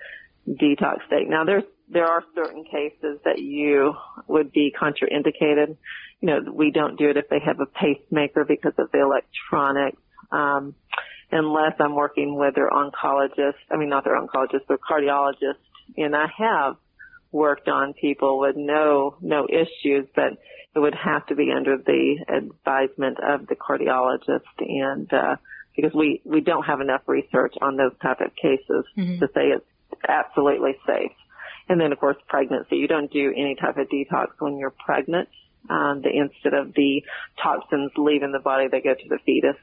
detox 0.47 1.05
state. 1.07 1.27
Now 1.27 1.43
there's 1.45 1.63
there 1.89 2.07
are 2.07 2.23
certain 2.33 2.63
cases 2.63 3.19
that 3.25 3.39
you 3.39 3.93
would 4.27 4.51
be 4.53 4.73
contraindicated. 4.79 5.75
You 6.21 6.27
know, 6.27 6.39
we 6.51 6.71
don't 6.71 6.97
do 6.97 7.09
it 7.09 7.17
if 7.17 7.27
they 7.29 7.39
have 7.45 7.59
a 7.59 7.65
pacemaker 7.65 8.45
because 8.45 8.73
of 8.77 8.89
the 8.91 9.01
electronics. 9.01 10.01
Um, 10.31 10.75
unless 11.31 11.73
I'm 11.79 11.93
working 11.93 12.35
with 12.35 12.55
their 12.55 12.69
oncologist, 12.69 13.59
I 13.69 13.75
mean 13.75 13.89
not 13.89 14.05
their 14.05 14.19
oncologist, 14.19 14.67
their 14.67 14.77
cardiologist, 14.77 15.59
and 15.97 16.15
I 16.15 16.27
have 16.37 16.77
worked 17.33 17.67
on 17.67 17.93
people 17.93 18.39
with 18.39 18.55
no 18.55 19.17
no 19.21 19.47
issues, 19.49 20.07
but 20.15 20.37
it 20.75 20.79
would 20.79 20.95
have 20.95 21.25
to 21.27 21.35
be 21.35 21.51
under 21.55 21.77
the 21.77 22.23
advisement 22.29 23.17
of 23.19 23.47
the 23.47 23.55
cardiologist 23.55 24.41
and 24.59 25.11
uh 25.11 25.35
because 25.75 25.93
we 25.93 26.21
we 26.23 26.41
don't 26.41 26.63
have 26.63 26.81
enough 26.81 27.01
research 27.07 27.55
on 27.61 27.75
those 27.75 27.93
type 28.01 28.21
of 28.21 28.35
cases 28.35 28.85
mm-hmm. 28.97 29.19
to 29.19 29.27
say 29.33 29.47
it's 29.47 29.65
absolutely 30.07 30.75
safe. 30.85 31.11
And 31.67 31.79
then 31.79 31.91
of 31.91 31.99
course 31.99 32.17
pregnancy, 32.27 32.77
you 32.77 32.87
don't 32.87 33.11
do 33.11 33.33
any 33.35 33.55
type 33.55 33.77
of 33.77 33.87
detox 33.89 34.27
when 34.39 34.57
you're 34.57 34.73
pregnant. 34.85 35.29
Um, 35.69 36.01
the 36.01 36.09
instead 36.09 36.53
of 36.53 36.73
the 36.73 37.03
toxins 37.41 37.91
leaving 37.97 38.33
the 38.33 38.39
body, 38.39 38.67
they 38.69 38.81
go 38.81 38.93
to 38.93 39.09
the 39.09 39.19
fetus. 39.25 39.55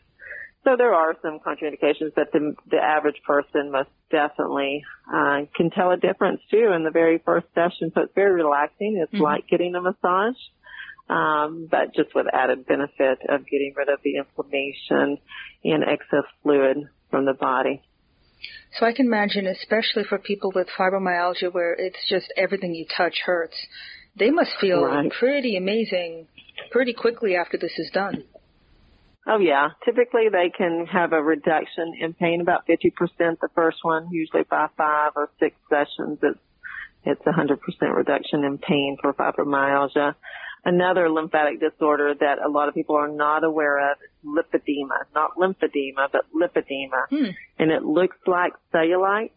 So 0.65 0.77
there 0.77 0.95
are 0.95 1.17
some 1.23 1.39
contraindications, 1.39 2.13
but 2.15 2.33
the, 2.33 2.55
the 2.71 2.77
average 2.77 3.21
person 3.27 3.73
most 3.73 3.89
definitely 4.11 4.83
uh, 5.13 5.43
can 5.57 5.71
tell 5.71 5.91
a 5.91 5.97
difference 5.97 6.41
too 6.51 6.73
in 6.75 6.85
the 6.85 6.91
very 6.91 7.19
first 7.25 7.47
session. 7.55 7.93
So 7.95 8.03
it's 8.03 8.15
very 8.15 8.33
relaxing. 8.33 9.01
It's 9.03 9.13
mm-hmm. 9.13 9.23
like 9.23 9.49
getting 9.49 9.75
a 9.75 9.81
massage, 9.81 10.37
um, 11.09 11.67
but 11.71 11.95
just 11.95 12.15
with 12.15 12.27
added 12.31 12.67
benefit 12.67 13.21
of 13.29 13.47
getting 13.47 13.73
rid 13.75 13.89
of 13.89 14.01
the 14.05 14.19
inflammation 14.19 15.19
and 15.65 15.83
excess 15.83 16.29
fluid 16.43 16.77
from 17.11 17.25
the 17.25 17.35
body. 17.35 17.83
So 18.79 18.87
I 18.87 18.93
can 18.93 19.07
imagine, 19.07 19.47
especially 19.47 20.05
for 20.05 20.19
people 20.19 20.53
with 20.55 20.69
fibromyalgia, 20.79 21.53
where 21.53 21.73
it's 21.73 21.99
just 22.09 22.33
everything 22.37 22.75
you 22.75 22.87
touch 22.97 23.21
hurts, 23.25 23.57
they 24.17 24.31
must 24.31 24.51
feel 24.61 24.85
right. 24.85 25.11
pretty 25.11 25.57
amazing 25.57 26.29
pretty 26.71 26.93
quickly 26.93 27.35
after 27.37 27.57
this 27.57 27.73
is 27.79 27.91
done. 27.93 28.25
Oh 29.31 29.39
yeah. 29.39 29.69
Typically 29.85 30.29
they 30.29 30.51
can 30.51 30.87
have 30.87 31.13
a 31.13 31.23
reduction 31.23 31.95
in 32.01 32.15
pain 32.15 32.41
about 32.41 32.67
50% 32.67 32.91
the 33.19 33.49
first 33.55 33.79
one, 33.83 34.09
usually 34.11 34.43
by 34.43 34.67
five 34.77 35.13
or 35.15 35.31
six 35.39 35.55
sessions. 35.69 36.19
It's, 36.21 36.39
it's 37.05 37.23
a 37.27 37.31
100% 37.31 37.57
reduction 37.95 38.45
in 38.45 38.59
pain 38.59 38.97
for 39.01 39.15
fibromyalgia. 39.15 40.17
Another 40.65 41.09
lymphatic 41.09 41.61
disorder 41.61 42.13
that 42.19 42.39
a 42.45 42.51
lot 42.51 42.69
of 42.69 42.75
people 42.75 42.97
are 42.97 43.09
not 43.09 43.45
aware 43.45 43.93
of 43.93 43.99
is 43.99 44.11
lipedema, 44.27 45.07
not 45.15 45.37
lymphedema, 45.39 46.09
but 46.13 46.27
lipedema. 46.35 47.07
Hmm. 47.09 47.31
And 47.57 47.71
it 47.71 47.85
looks 47.85 48.17
like 48.27 48.53
cellulite 48.75 49.31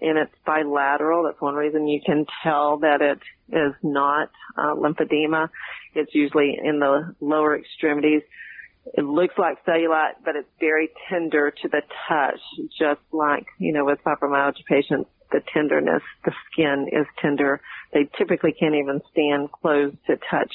and 0.00 0.18
it's 0.18 0.34
bilateral. 0.46 1.24
That's 1.24 1.40
one 1.40 1.54
reason 1.54 1.86
you 1.86 2.00
can 2.04 2.24
tell 2.42 2.78
that 2.78 3.02
it 3.02 3.18
is 3.54 3.74
not 3.82 4.30
uh, 4.56 4.74
lymphedema. 4.74 5.50
It's 5.94 6.14
usually 6.14 6.58
in 6.64 6.78
the 6.78 7.14
lower 7.20 7.58
extremities. 7.58 8.22
It 8.92 9.04
looks 9.04 9.34
like 9.38 9.64
cellulite, 9.64 10.16
but 10.24 10.36
it's 10.36 10.48
very 10.60 10.90
tender 11.08 11.50
to 11.50 11.68
the 11.68 11.82
touch, 12.06 12.40
just 12.78 13.00
like, 13.12 13.46
you 13.58 13.72
know, 13.72 13.84
with 13.84 13.98
fibromyalgia 14.04 14.64
patients, 14.68 15.08
the 15.32 15.40
tenderness, 15.52 16.02
the 16.24 16.32
skin 16.52 16.88
is 16.92 17.06
tender. 17.20 17.60
They 17.92 18.08
typically 18.18 18.52
can't 18.52 18.74
even 18.74 19.00
stand 19.10 19.50
close 19.50 19.94
to 20.06 20.16
touch 20.30 20.52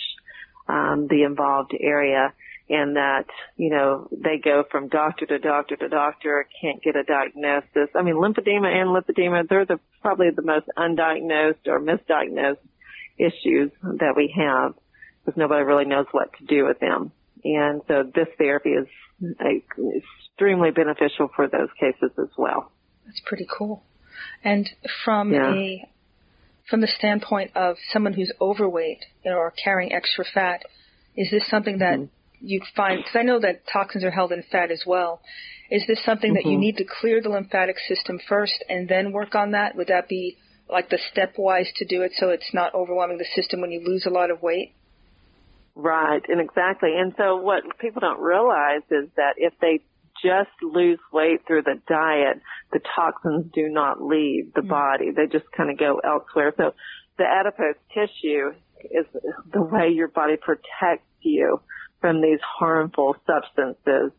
um, 0.67 1.07
the 1.09 1.23
involved 1.23 1.73
area 1.79 2.33
and 2.69 2.97
that, 2.97 3.25
you 3.57 3.71
know, 3.71 4.07
they 4.11 4.37
go 4.37 4.63
from 4.69 4.89
doctor 4.89 5.25
to 5.25 5.39
doctor 5.39 5.75
to 5.75 5.89
doctor, 5.89 6.47
can't 6.61 6.81
get 6.83 6.95
a 6.95 7.03
diagnosis. 7.03 7.89
I 7.95 8.03
mean, 8.03 8.13
lymphedema 8.13 8.67
and 8.67 8.89
lipedema, 8.89 9.49
they're 9.49 9.65
the, 9.65 9.79
probably 10.01 10.27
the 10.35 10.43
most 10.43 10.67
undiagnosed 10.77 11.65
or 11.65 11.79
misdiagnosed 11.79 12.59
issues 13.17 13.71
that 13.81 14.13
we 14.15 14.33
have 14.37 14.75
because 15.25 15.37
nobody 15.37 15.63
really 15.63 15.85
knows 15.85 16.05
what 16.11 16.31
to 16.37 16.45
do 16.45 16.65
with 16.65 16.79
them. 16.79 17.11
And 17.43 17.81
so 17.87 18.03
this 18.03 18.27
therapy 18.37 18.71
is 18.71 18.87
extremely 19.39 20.71
beneficial 20.71 21.29
for 21.35 21.47
those 21.47 21.69
cases 21.79 22.11
as 22.17 22.29
well. 22.37 22.71
That's 23.05 23.21
pretty 23.25 23.47
cool. 23.57 23.83
And 24.43 24.69
from 25.03 25.33
yeah. 25.33 25.53
a 25.53 25.89
from 26.69 26.81
the 26.81 26.87
standpoint 26.87 27.51
of 27.55 27.77
someone 27.91 28.13
who's 28.13 28.31
overweight 28.39 29.03
or 29.25 29.51
carrying 29.63 29.91
extra 29.91 30.23
fat, 30.23 30.61
is 31.15 31.31
this 31.31 31.49
something 31.49 31.79
that 31.79 31.97
mm-hmm. 31.97 32.45
you 32.45 32.61
find? 32.75 32.99
Because 32.99 33.15
I 33.19 33.23
know 33.23 33.39
that 33.39 33.63
toxins 33.71 34.03
are 34.03 34.11
held 34.11 34.31
in 34.31 34.43
fat 34.51 34.69
as 34.69 34.83
well. 34.85 35.21
Is 35.71 35.85
this 35.87 36.03
something 36.05 36.29
mm-hmm. 36.29 36.35
that 36.35 36.45
you 36.45 36.53
mm-hmm. 36.53 36.61
need 36.61 36.77
to 36.77 36.85
clear 36.85 37.21
the 37.21 37.29
lymphatic 37.29 37.77
system 37.87 38.19
first 38.27 38.63
and 38.69 38.87
then 38.87 39.11
work 39.11 39.33
on 39.35 39.51
that? 39.51 39.75
Would 39.75 39.87
that 39.87 40.07
be 40.07 40.37
like 40.69 40.89
the 40.89 40.99
stepwise 41.11 41.67
to 41.77 41.85
do 41.85 42.03
it 42.03 42.11
so 42.15 42.29
it's 42.29 42.53
not 42.53 42.75
overwhelming 42.75 43.17
the 43.17 43.25
system 43.35 43.61
when 43.61 43.71
you 43.71 43.81
lose 43.83 44.05
a 44.05 44.11
lot 44.11 44.29
of 44.29 44.43
weight? 44.43 44.73
Right, 45.81 46.21
and 46.27 46.41
exactly. 46.41 46.89
And 46.97 47.13
so 47.17 47.37
what 47.37 47.63
people 47.79 48.01
don't 48.01 48.19
realize 48.19 48.81
is 48.91 49.07
that 49.15 49.35
if 49.37 49.53
they 49.61 49.79
just 50.21 50.49
lose 50.61 50.99
weight 51.13 51.47
through 51.47 51.61
the 51.61 51.79
diet, 51.87 52.41
the 52.73 52.81
toxins 52.95 53.45
do 53.53 53.69
not 53.69 54.01
leave 54.01 54.53
the 54.53 54.59
mm-hmm. 54.59 54.69
body. 54.69 55.11
They 55.15 55.27
just 55.27 55.49
kind 55.55 55.71
of 55.71 55.77
go 55.77 56.01
elsewhere. 56.03 56.53
So 56.57 56.73
the 57.17 57.23
adipose 57.23 57.79
tissue 57.93 58.51
is 58.91 59.05
the 59.53 59.61
way 59.61 59.87
your 59.87 60.09
body 60.09 60.35
protects 60.35 61.07
you 61.21 61.61
from 62.01 62.21
these 62.21 62.39
harmful 62.41 63.15
substances. 63.25 64.11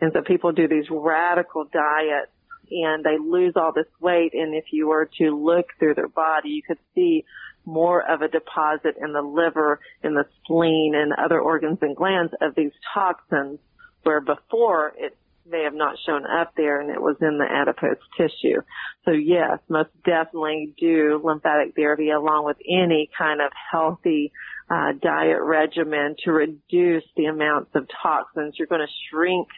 And 0.00 0.12
so 0.12 0.22
people 0.22 0.52
do 0.52 0.68
these 0.68 0.86
radical 0.88 1.64
diets 1.64 2.30
and 2.70 3.02
they 3.02 3.18
lose 3.18 3.54
all 3.56 3.72
this 3.74 3.90
weight. 4.00 4.34
And 4.34 4.54
if 4.54 4.66
you 4.70 4.86
were 4.86 5.10
to 5.18 5.36
look 5.36 5.66
through 5.80 5.94
their 5.94 6.08
body, 6.08 6.50
you 6.50 6.62
could 6.62 6.78
see 6.94 7.24
more 7.68 8.02
of 8.10 8.22
a 8.22 8.28
deposit 8.28 8.96
in 9.00 9.12
the 9.12 9.22
liver, 9.22 9.78
in 10.02 10.14
the 10.14 10.24
spleen, 10.40 10.94
and 10.96 11.12
other 11.12 11.38
organs 11.38 11.78
and 11.82 11.94
glands 11.94 12.32
of 12.40 12.54
these 12.54 12.72
toxins, 12.94 13.58
where 14.02 14.20
before 14.20 14.92
it 14.96 15.16
may 15.50 15.64
have 15.64 15.74
not 15.74 15.96
shown 16.04 16.24
up 16.26 16.52
there 16.56 16.80
and 16.80 16.90
it 16.90 17.00
was 17.00 17.16
in 17.20 17.38
the 17.38 17.44
adipose 17.44 18.02
tissue. 18.16 18.60
So 19.04 19.12
yes, 19.12 19.58
most 19.68 19.90
definitely 20.04 20.74
do 20.78 21.20
lymphatic 21.22 21.74
therapy 21.74 22.10
along 22.10 22.44
with 22.44 22.56
any 22.68 23.10
kind 23.16 23.40
of 23.40 23.50
healthy 23.70 24.32
uh, 24.70 24.92
diet 25.00 25.40
regimen 25.40 26.16
to 26.24 26.32
reduce 26.32 27.04
the 27.16 27.26
amounts 27.26 27.70
of 27.74 27.86
toxins. 28.02 28.54
You're 28.58 28.68
going 28.68 28.86
to 28.86 28.92
shrink 29.10 29.48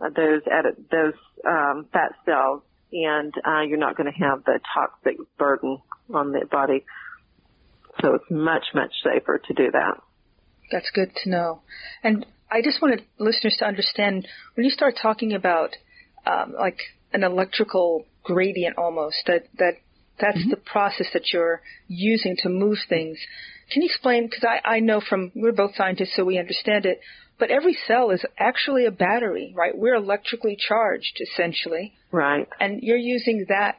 uh, 0.00 0.10
those 0.14 0.42
those 0.90 1.14
um, 1.46 1.86
fat 1.92 2.12
cells, 2.24 2.62
and 2.92 3.32
uh, 3.46 3.60
you're 3.60 3.78
not 3.78 3.96
going 3.96 4.12
to 4.12 4.18
have 4.18 4.44
the 4.44 4.58
toxic 4.74 5.16
burden 5.38 5.78
on 6.12 6.32
the 6.32 6.44
body 6.50 6.84
so 8.02 8.14
it's 8.14 8.30
much, 8.30 8.64
much 8.74 8.92
safer 9.02 9.40
to 9.46 9.54
do 9.54 9.70
that. 9.72 10.00
That's 10.70 10.90
good 10.90 11.10
to 11.22 11.30
know. 11.30 11.60
And 12.02 12.26
I 12.50 12.62
just 12.62 12.82
wanted 12.82 13.04
listeners 13.18 13.56
to 13.58 13.66
understand 13.66 14.26
when 14.54 14.64
you 14.64 14.70
start 14.70 14.94
talking 15.00 15.32
about 15.32 15.70
um, 16.26 16.54
like 16.58 16.78
an 17.12 17.24
electrical 17.24 18.04
gradient 18.22 18.76
almost, 18.76 19.16
that, 19.26 19.44
that 19.58 19.74
that's 20.20 20.38
mm-hmm. 20.38 20.50
the 20.50 20.56
process 20.56 21.06
that 21.12 21.32
you're 21.32 21.60
using 21.88 22.36
to 22.42 22.48
move 22.48 22.78
things. 22.88 23.18
Can 23.70 23.82
you 23.82 23.86
explain? 23.86 24.26
Because 24.26 24.44
I, 24.44 24.76
I 24.76 24.80
know 24.80 25.00
from, 25.00 25.32
we're 25.34 25.52
both 25.52 25.76
scientists, 25.76 26.12
so 26.16 26.24
we 26.24 26.38
understand 26.38 26.86
it, 26.86 27.00
but 27.38 27.50
every 27.50 27.76
cell 27.86 28.10
is 28.10 28.24
actually 28.38 28.86
a 28.86 28.90
battery, 28.90 29.52
right? 29.56 29.76
We're 29.76 29.94
electrically 29.94 30.56
charged, 30.56 31.20
essentially. 31.20 31.94
Right. 32.10 32.48
And 32.58 32.80
you're 32.82 32.96
using 32.96 33.46
that 33.48 33.78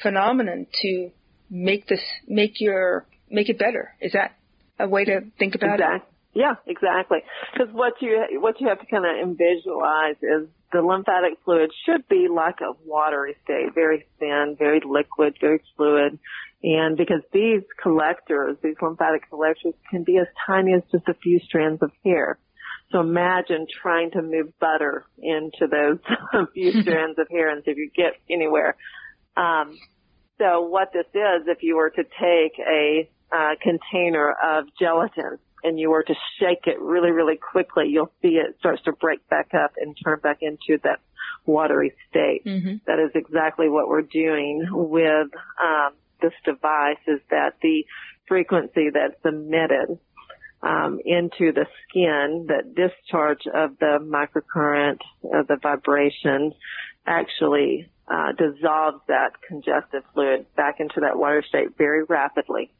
phenomenon 0.00 0.66
to 0.82 1.10
make 1.50 1.88
this, 1.88 2.02
make 2.28 2.60
your 2.60 3.06
make 3.32 3.48
it 3.48 3.58
better. 3.58 3.94
Is 4.00 4.12
that 4.12 4.36
a 4.78 4.88
way 4.88 5.04
to 5.04 5.22
think 5.38 5.54
about 5.54 5.74
exactly. 5.74 5.96
it? 5.96 6.02
Yeah, 6.34 6.54
exactly. 6.66 7.18
Because 7.52 7.72
what 7.74 7.94
you 8.00 8.24
what 8.40 8.60
you 8.60 8.68
have 8.68 8.80
to 8.80 8.86
kind 8.86 9.04
of 9.04 9.36
visualize 9.36 10.16
is 10.22 10.48
the 10.72 10.80
lymphatic 10.80 11.38
fluid 11.44 11.70
should 11.84 12.08
be 12.08 12.28
like 12.34 12.60
a 12.60 12.72
watery 12.86 13.36
state, 13.44 13.74
very 13.74 14.06
thin, 14.18 14.56
very 14.58 14.80
liquid, 14.84 15.36
very 15.40 15.62
fluid. 15.76 16.18
And 16.62 16.96
because 16.96 17.20
these 17.32 17.62
collectors, 17.82 18.56
these 18.62 18.76
lymphatic 18.80 19.28
collectors 19.28 19.74
can 19.90 20.04
be 20.04 20.16
as 20.16 20.26
tiny 20.46 20.74
as 20.74 20.82
just 20.90 21.08
a 21.08 21.14
few 21.14 21.40
strands 21.40 21.82
of 21.82 21.90
hair. 22.04 22.38
So 22.92 23.00
imagine 23.00 23.66
trying 23.82 24.12
to 24.12 24.22
move 24.22 24.52
butter 24.58 25.04
into 25.18 25.66
those 25.66 25.98
few 26.54 26.70
strands 26.82 27.18
of 27.18 27.28
hair 27.30 27.50
and 27.50 27.62
see 27.64 27.72
if 27.72 27.76
you 27.76 27.90
get 27.94 28.14
anywhere. 28.30 28.76
Um, 29.36 29.78
so 30.38 30.62
what 30.62 30.92
this 30.92 31.06
is, 31.14 31.46
if 31.46 31.62
you 31.62 31.76
were 31.76 31.90
to 31.90 32.02
take 32.02 32.58
a 32.58 33.08
uh, 33.34 33.54
container 33.62 34.34
of 34.44 34.66
gelatin 34.78 35.38
and 35.64 35.78
you 35.78 35.90
were 35.90 36.02
to 36.02 36.14
shake 36.38 36.66
it 36.66 36.80
really, 36.80 37.10
really 37.10 37.36
quickly, 37.36 37.84
you'll 37.88 38.12
see 38.20 38.36
it 38.36 38.56
starts 38.58 38.82
to 38.82 38.92
break 38.92 39.26
back 39.28 39.54
up 39.54 39.72
and 39.76 39.96
turn 40.02 40.18
back 40.20 40.38
into 40.40 40.80
that 40.82 41.00
watery 41.46 41.92
state. 42.10 42.44
Mm-hmm. 42.44 42.76
That 42.86 42.98
is 42.98 43.10
exactly 43.14 43.68
what 43.68 43.88
we're 43.88 44.02
doing 44.02 44.66
with 44.70 45.28
um, 45.62 45.92
this 46.20 46.32
device. 46.44 46.98
Is 47.06 47.20
that 47.30 47.54
the 47.62 47.84
frequency 48.26 48.90
that's 48.92 49.24
emitted 49.24 49.98
um, 50.62 51.00
into 51.04 51.52
the 51.52 51.66
skin, 51.88 52.46
that 52.48 52.74
discharge 52.74 53.46
of 53.52 53.78
the 53.78 53.98
microcurrent, 54.00 54.98
of 55.32 55.46
the 55.46 55.56
vibration, 55.62 56.52
actually 57.06 57.88
uh, 58.08 58.32
dissolves 58.32 58.98
that 59.08 59.32
congestive 59.46 60.02
fluid 60.14 60.46
back 60.56 60.76
into 60.78 61.00
that 61.00 61.16
water 61.18 61.44
state 61.48 61.76
very 61.76 62.04
rapidly 62.04 62.70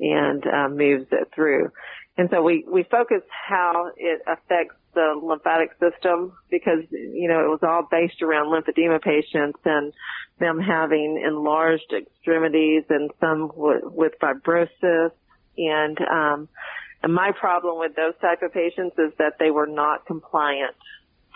and 0.00 0.44
uh, 0.46 0.68
moves 0.68 1.06
it 1.12 1.28
through. 1.34 1.70
And 2.18 2.28
so 2.30 2.42
we, 2.42 2.64
we 2.66 2.82
focus 2.84 3.22
how 3.30 3.90
it 3.96 4.22
affects 4.26 4.76
the 4.94 5.14
lymphatic 5.22 5.72
system 5.78 6.32
because, 6.50 6.84
you 6.90 7.28
know, 7.28 7.40
it 7.40 7.48
was 7.48 7.60
all 7.62 7.86
based 7.90 8.22
around 8.22 8.46
lymphedema 8.46 9.02
patients 9.02 9.58
and 9.64 9.92
them 10.38 10.58
having 10.58 11.22
enlarged 11.24 11.92
extremities 11.92 12.84
and 12.88 13.10
some 13.20 13.52
with, 13.54 13.84
with 13.84 14.12
fibrosis. 14.20 15.10
And, 15.58 15.98
um, 16.00 16.48
and 17.02 17.14
my 17.14 17.32
problem 17.38 17.78
with 17.78 17.94
those 17.94 18.14
type 18.22 18.42
of 18.42 18.52
patients 18.52 18.96
is 18.98 19.12
that 19.18 19.34
they 19.38 19.50
were 19.50 19.66
not 19.66 20.06
compliant 20.06 20.74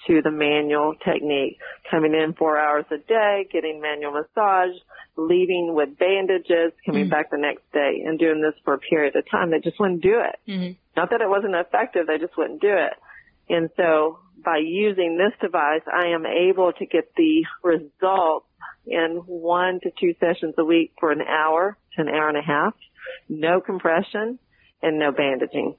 to 0.07 0.23
the 0.23 0.31
manual 0.31 0.95
technique, 1.05 1.59
coming 1.91 2.15
in 2.15 2.33
four 2.35 2.59
hours 2.59 2.85
a 2.91 2.99
day, 2.99 3.47
getting 3.53 3.81
manual 3.81 4.13
massage, 4.13 4.77
leaving 5.17 5.75
with 5.75 5.99
bandages, 5.99 6.73
coming 6.87 7.05
mm-hmm. 7.05 7.11
back 7.11 7.31
the 7.31 7.39
next 7.39 7.63
day 7.73 8.03
and 8.07 8.19
doing 8.19 8.41
this 8.41 8.55
for 8.65 8.75
a 8.75 8.79
period 8.79 9.15
of 9.17 9.29
time. 9.31 9.51
They 9.51 9.61
just 9.61 9.79
wouldn't 9.79 10.03
do 10.03 10.21
it. 10.21 10.51
Mm-hmm. 10.51 10.73
Not 10.97 11.11
that 11.11 11.21
it 11.21 11.29
wasn't 11.29 11.55
effective, 11.55 12.07
they 12.07 12.19
just 12.19 12.37
wouldn't 12.37 12.61
do 12.61 12.73
it. 12.73 12.95
And 13.49 13.69
so 13.77 14.19
by 14.45 14.59
using 14.59 15.19
this 15.19 15.33
device, 15.41 15.83
I 15.93 16.09
am 16.09 16.25
able 16.25 16.73
to 16.73 16.87
get 16.87 17.13
the 17.17 17.45
results 17.63 18.47
in 18.87 19.23
one 19.27 19.81
to 19.83 19.91
two 20.01 20.15
sessions 20.21 20.55
a 20.57 20.65
week 20.65 20.93
for 20.99 21.11
an 21.13 21.21
hour 21.21 21.77
to 21.97 22.03
an 22.03 22.09
hour 22.09 22.29
and 22.29 22.39
a 22.39 22.43
half, 22.43 22.75
no 23.29 23.61
compression 23.61 24.39
and 24.83 24.99
no 24.99 25.13
bandaging 25.13 25.75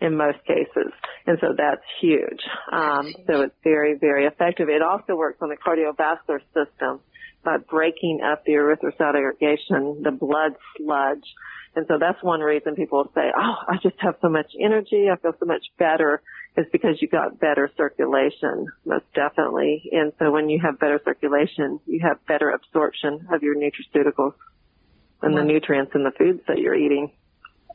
in 0.00 0.16
most 0.16 0.38
cases. 0.46 0.92
And 1.26 1.38
so 1.40 1.54
that's 1.56 1.82
huge. 2.00 2.42
Um, 2.72 3.14
so 3.26 3.42
it's 3.42 3.54
very, 3.62 3.94
very 3.98 4.26
effective. 4.26 4.68
It 4.68 4.82
also 4.82 5.14
works 5.16 5.38
on 5.40 5.48
the 5.48 5.56
cardiovascular 5.56 6.40
system 6.52 7.00
by 7.44 7.58
breaking 7.58 8.20
up 8.24 8.44
the 8.44 8.52
erythrocyte 8.52 9.16
aggregation, 9.16 10.02
the 10.02 10.10
blood 10.10 10.52
sludge. 10.76 11.24
And 11.76 11.86
so 11.88 11.98
that's 11.98 12.22
one 12.22 12.40
reason 12.40 12.74
people 12.76 13.10
say, 13.14 13.32
oh, 13.36 13.54
I 13.68 13.76
just 13.82 13.96
have 13.98 14.14
so 14.22 14.28
much 14.28 14.52
energy. 14.60 15.08
I 15.12 15.16
feel 15.16 15.34
so 15.38 15.46
much 15.46 15.64
better. 15.78 16.22
Is 16.56 16.66
because 16.70 17.02
you 17.02 17.08
got 17.08 17.40
better 17.40 17.68
circulation, 17.76 18.68
most 18.84 19.06
definitely. 19.12 19.90
And 19.90 20.12
so 20.20 20.30
when 20.30 20.48
you 20.48 20.60
have 20.64 20.78
better 20.78 21.00
circulation, 21.04 21.80
you 21.84 21.98
have 22.06 22.24
better 22.26 22.50
absorption 22.50 23.26
of 23.32 23.42
your 23.42 23.56
nutraceuticals 23.56 24.34
and 25.20 25.36
the 25.36 25.42
nutrients 25.42 25.92
in 25.96 26.04
the 26.04 26.12
foods 26.16 26.40
that 26.46 26.58
you're 26.58 26.76
eating. 26.76 27.10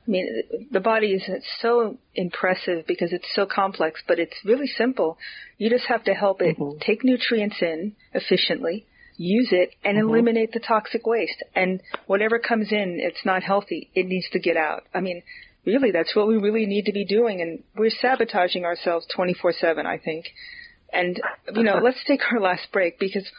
I 0.10 0.12
mean, 0.12 0.44
the 0.72 0.80
body 0.80 1.14
is 1.14 1.30
so 1.62 2.00
impressive 2.16 2.88
because 2.88 3.14
it's 3.14 3.28
so 3.36 3.46
complex, 3.46 4.02
but 4.08 4.18
it's 4.18 4.34
really 4.44 4.66
simple. 4.66 5.20
You 5.60 5.70
just 5.70 5.86
have 5.86 6.04
to 6.06 6.16
help 6.16 6.42
it 6.42 6.58
mm-hmm. 6.58 6.80
take 6.80 7.04
nutrients 7.04 7.58
in 7.62 7.94
efficiently, 8.12 8.88
use 9.18 9.50
it, 9.52 9.76
and 9.84 10.00
mm-hmm. 10.00 10.10
eliminate 10.10 10.52
the 10.52 10.62
toxic 10.62 11.06
waste. 11.06 11.44
And 11.56 11.80
whatever 12.08 12.40
comes 12.40 12.72
in, 12.72 12.98
it's 13.00 13.24
not 13.24 13.44
healthy. 13.44 13.92
It 13.94 14.08
needs 14.08 14.28
to 14.32 14.40
get 14.40 14.58
out. 14.58 14.86
I 14.96 15.02
mean, 15.02 15.22
really, 15.64 15.92
that's 15.92 16.16
what 16.16 16.28
we 16.28 16.38
really 16.38 16.66
need 16.66 16.86
to 16.86 16.92
be 16.92 17.06
doing. 17.06 17.42
And 17.42 17.62
we're 17.78 17.92
sabotaging 17.92 18.66
ourselves 18.66 19.06
24-7, 19.16 19.86
I 19.86 20.00
think. 20.00 20.26
And, 20.92 21.22
you 21.54 21.62
know, 21.62 21.80
let's 21.84 22.04
take 22.08 22.22
our 22.32 22.40
last 22.40 22.72
break 22.74 22.98
because 22.98 23.30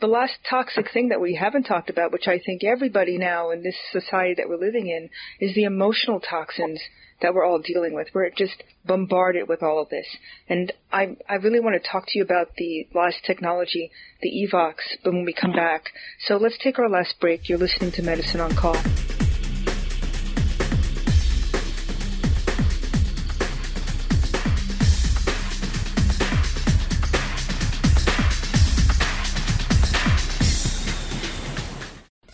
the 0.00 0.06
last 0.06 0.34
toxic 0.48 0.90
thing 0.92 1.08
that 1.08 1.20
we 1.20 1.34
haven't 1.34 1.64
talked 1.64 1.90
about, 1.90 2.12
which 2.12 2.26
I 2.26 2.38
think 2.38 2.64
everybody 2.64 3.18
now 3.18 3.50
in 3.50 3.62
this 3.62 3.76
society 3.92 4.34
that 4.38 4.48
we're 4.48 4.56
living 4.56 4.86
in, 4.86 5.10
is 5.40 5.54
the 5.54 5.64
emotional 5.64 6.20
toxins 6.20 6.80
that 7.20 7.34
we're 7.34 7.44
all 7.44 7.58
dealing 7.58 7.94
with. 7.94 8.08
We're 8.14 8.30
just 8.30 8.62
bombarded 8.86 9.48
with 9.48 9.62
all 9.62 9.82
of 9.82 9.90
this. 9.90 10.06
And 10.48 10.72
I, 10.90 11.16
I 11.28 11.34
really 11.34 11.60
want 11.60 11.80
to 11.80 11.88
talk 11.88 12.04
to 12.08 12.18
you 12.18 12.24
about 12.24 12.54
the 12.56 12.88
last 12.94 13.18
technology, 13.26 13.90
the 14.22 14.30
Evox, 14.30 14.76
but 15.04 15.12
when 15.12 15.24
we 15.24 15.34
come 15.34 15.52
back. 15.52 15.90
So 16.26 16.36
let's 16.36 16.56
take 16.58 16.78
our 16.78 16.88
last 16.88 17.20
break. 17.20 17.48
You're 17.48 17.58
listening 17.58 17.92
to 17.92 18.02
Medicine 18.02 18.40
on 18.40 18.54
Call. 18.56 18.76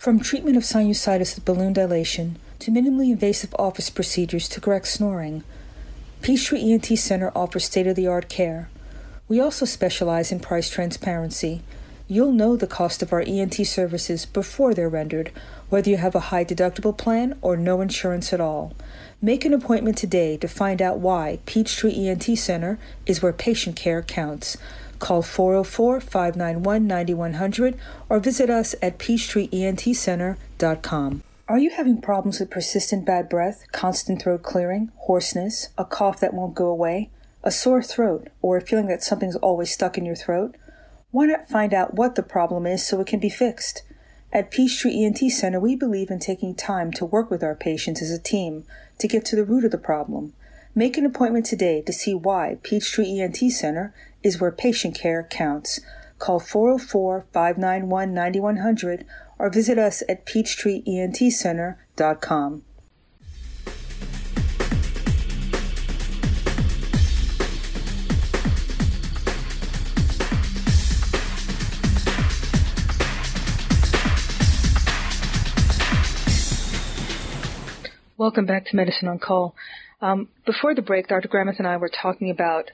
From 0.07 0.21
treatment 0.21 0.55
of 0.55 0.63
sinusitis 0.63 1.35
with 1.35 1.43
balloon 1.43 1.73
dilation 1.73 2.37
to 2.59 2.71
minimally 2.71 3.11
invasive 3.11 3.53
office 3.59 3.89
procedures 3.89 4.47
to 4.47 4.61
correct 4.61 4.87
snoring, 4.87 5.43
Peachtree 6.21 6.71
ENT 6.71 6.85
Center 6.97 7.29
offers 7.35 7.65
state 7.65 7.87
of 7.87 7.97
the 7.97 8.07
art 8.07 8.29
care. 8.29 8.69
We 9.27 9.41
also 9.41 9.65
specialize 9.65 10.31
in 10.31 10.39
price 10.39 10.69
transparency. 10.69 11.61
You'll 12.07 12.31
know 12.31 12.55
the 12.55 12.67
cost 12.67 13.03
of 13.03 13.11
our 13.11 13.19
ENT 13.19 13.55
services 13.67 14.25
before 14.25 14.73
they're 14.73 14.87
rendered, 14.87 15.29
whether 15.67 15.89
you 15.89 15.97
have 15.97 16.15
a 16.15 16.31
high 16.31 16.45
deductible 16.45 16.97
plan 16.97 17.37
or 17.41 17.57
no 17.57 17.81
insurance 17.81 18.31
at 18.31 18.39
all. 18.39 18.73
Make 19.21 19.43
an 19.43 19.53
appointment 19.53 19.97
today 19.97 20.37
to 20.37 20.47
find 20.47 20.81
out 20.81 20.99
why 20.99 21.39
Peachtree 21.45 22.07
ENT 22.07 22.37
Center 22.37 22.79
is 23.05 23.21
where 23.21 23.33
patient 23.33 23.75
care 23.75 24.03
counts. 24.03 24.55
Call 24.99 25.21
404 25.21 26.01
591 26.01 26.87
9100 26.87 27.77
or 28.09 28.19
visit 28.19 28.49
us 28.49 28.73
at 28.81 28.97
peachtreeentcenter.com. 28.97 31.23
Are 31.49 31.59
you 31.59 31.69
having 31.69 32.01
problems 32.01 32.41
with 32.41 32.49
persistent 32.49 33.05
bad 33.05 33.29
breath, 33.29 33.63
constant 33.71 34.21
throat 34.21 34.43
clearing, 34.43 34.91
hoarseness, 34.97 35.69
a 35.77 35.85
cough 35.85 36.19
that 36.19 36.33
won't 36.33 36.55
go 36.55 36.67
away, 36.67 37.09
a 37.41 37.51
sore 37.51 37.81
throat, 37.81 38.27
or 38.41 38.57
a 38.57 38.61
feeling 38.61 38.87
that 38.87 39.01
something's 39.01 39.37
always 39.37 39.71
stuck 39.71 39.97
in 39.97 40.03
your 40.03 40.15
throat? 40.15 40.55
Why 41.11 41.25
not 41.25 41.47
find 41.47 41.73
out 41.73 41.93
what 41.93 42.15
the 42.15 42.23
problem 42.23 42.67
is 42.67 42.85
so 42.85 42.99
it 42.99 43.07
can 43.07 43.21
be 43.21 43.29
fixed? 43.29 43.83
At 44.33 44.51
Peachtree 44.51 45.05
ENT 45.05 45.19
Center, 45.31 45.59
we 45.59 45.75
believe 45.75 46.11
in 46.11 46.19
taking 46.19 46.53
time 46.53 46.91
to 46.93 47.05
work 47.05 47.31
with 47.31 47.43
our 47.43 47.55
patients 47.55 48.01
as 48.01 48.11
a 48.11 48.19
team 48.19 48.65
to 48.97 49.07
get 49.07 49.23
to 49.25 49.37
the 49.37 49.45
root 49.45 49.63
of 49.63 49.71
the 49.71 49.77
problem. 49.77 50.33
Make 50.77 50.95
an 50.95 51.05
appointment 51.07 51.47
today 51.47 51.81
to 51.81 51.91
see 51.91 52.13
why 52.13 52.59
Peachtree 52.61 53.19
ENT 53.19 53.37
Center 53.51 53.95
is 54.21 54.39
where 54.39 54.51
patient 54.51 54.93
care 54.93 55.23
counts. 55.23 55.79
Call 56.19 56.39
404 56.39 57.25
591 57.33 58.13
9100 58.13 59.03
or 59.39 59.49
visit 59.49 59.79
us 59.79 60.03
at 60.07 60.23
peachtreeentcenter.com. 60.27 62.63
Welcome 78.15 78.45
back 78.45 78.65
to 78.65 78.75
Medicine 78.75 79.07
on 79.07 79.17
Call. 79.17 79.55
Um, 80.01 80.29
before 80.45 80.75
the 80.75 80.81
break, 80.81 81.07
Dr. 81.07 81.27
Gramath 81.27 81.57
and 81.57 81.67
I 81.67 81.77
were 81.77 81.89
talking 81.89 82.29
about 82.29 82.71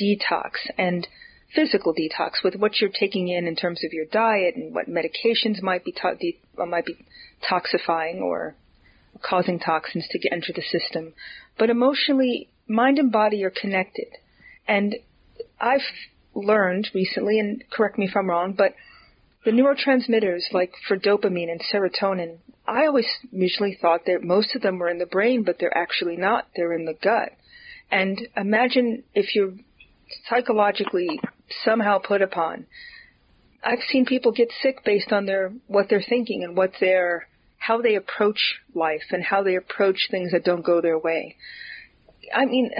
detox 0.00 0.52
and 0.78 1.06
physical 1.54 1.94
detox 1.94 2.42
with 2.42 2.56
what 2.56 2.80
you're 2.80 2.90
taking 2.90 3.28
in 3.28 3.46
in 3.46 3.56
terms 3.56 3.84
of 3.84 3.92
your 3.92 4.06
diet 4.06 4.56
and 4.56 4.74
what 4.74 4.88
medications 4.88 5.62
might 5.62 5.84
be 5.84 5.92
to- 5.92 6.16
de- 6.18 6.40
might 6.66 6.86
be 6.86 6.96
toxifying 7.42 8.20
or 8.20 8.56
causing 9.22 9.58
toxins 9.58 10.06
to 10.08 10.28
enter 10.30 10.52
the 10.54 10.62
system. 10.62 11.14
But 11.58 11.70
emotionally, 11.70 12.48
mind 12.66 12.98
and 12.98 13.12
body 13.12 13.44
are 13.44 13.50
connected. 13.50 14.08
And 14.66 14.96
I've 15.60 15.86
learned 16.34 16.90
recently, 16.94 17.38
and 17.38 17.62
correct 17.70 17.98
me 17.98 18.06
if 18.06 18.16
I'm 18.16 18.28
wrong, 18.28 18.52
but 18.52 18.74
the 19.44 19.52
neurotransmitters 19.52 20.52
like 20.52 20.72
for 20.88 20.98
dopamine 20.98 21.50
and 21.50 21.60
serotonin, 21.72 22.38
I 22.66 22.86
always 22.86 23.06
usually 23.30 23.78
thought 23.80 24.06
that 24.06 24.22
most 24.22 24.54
of 24.54 24.62
them 24.62 24.78
were 24.78 24.88
in 24.88 24.98
the 24.98 25.06
brain, 25.06 25.44
but 25.44 25.56
they're 25.58 25.76
actually 25.76 26.16
not. 26.16 26.48
They're 26.56 26.72
in 26.72 26.84
the 26.84 26.94
gut. 26.94 27.30
And 27.90 28.20
imagine 28.36 29.04
if 29.14 29.34
you're 29.34 29.54
psychologically 30.28 31.20
somehow 31.64 31.98
put 31.98 32.22
upon. 32.22 32.66
I've 33.62 33.82
seen 33.90 34.04
people 34.04 34.32
get 34.32 34.52
sick 34.62 34.84
based 34.84 35.12
on 35.12 35.26
their 35.26 35.52
what 35.66 35.88
they're 35.88 36.04
thinking 36.06 36.44
and 36.44 36.56
what 36.56 36.72
their 36.80 37.28
how 37.58 37.80
they 37.80 37.94
approach 37.94 38.60
life 38.74 39.02
and 39.10 39.22
how 39.22 39.42
they 39.42 39.56
approach 39.56 40.08
things 40.10 40.32
that 40.32 40.44
don't 40.44 40.64
go 40.64 40.80
their 40.80 40.98
way. 40.98 41.36
I 42.34 42.44
mean, 42.44 42.70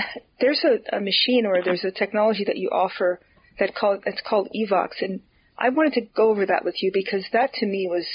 there's 0.40 0.64
a, 0.64 0.96
a 0.96 1.00
machine 1.00 1.46
or 1.46 1.62
there's 1.62 1.84
a 1.84 1.90
technology 1.90 2.44
that 2.46 2.56
you 2.56 2.70
offer 2.70 3.20
that 3.58 3.70
it's 4.06 4.22
called 4.28 4.48
Evox, 4.54 5.00
and 5.00 5.20
I 5.56 5.70
wanted 5.70 5.94
to 5.94 6.06
go 6.14 6.30
over 6.30 6.46
that 6.46 6.64
with 6.64 6.74
you 6.82 6.90
because 6.92 7.24
that 7.32 7.54
to 7.54 7.66
me 7.66 7.88
was 7.88 8.06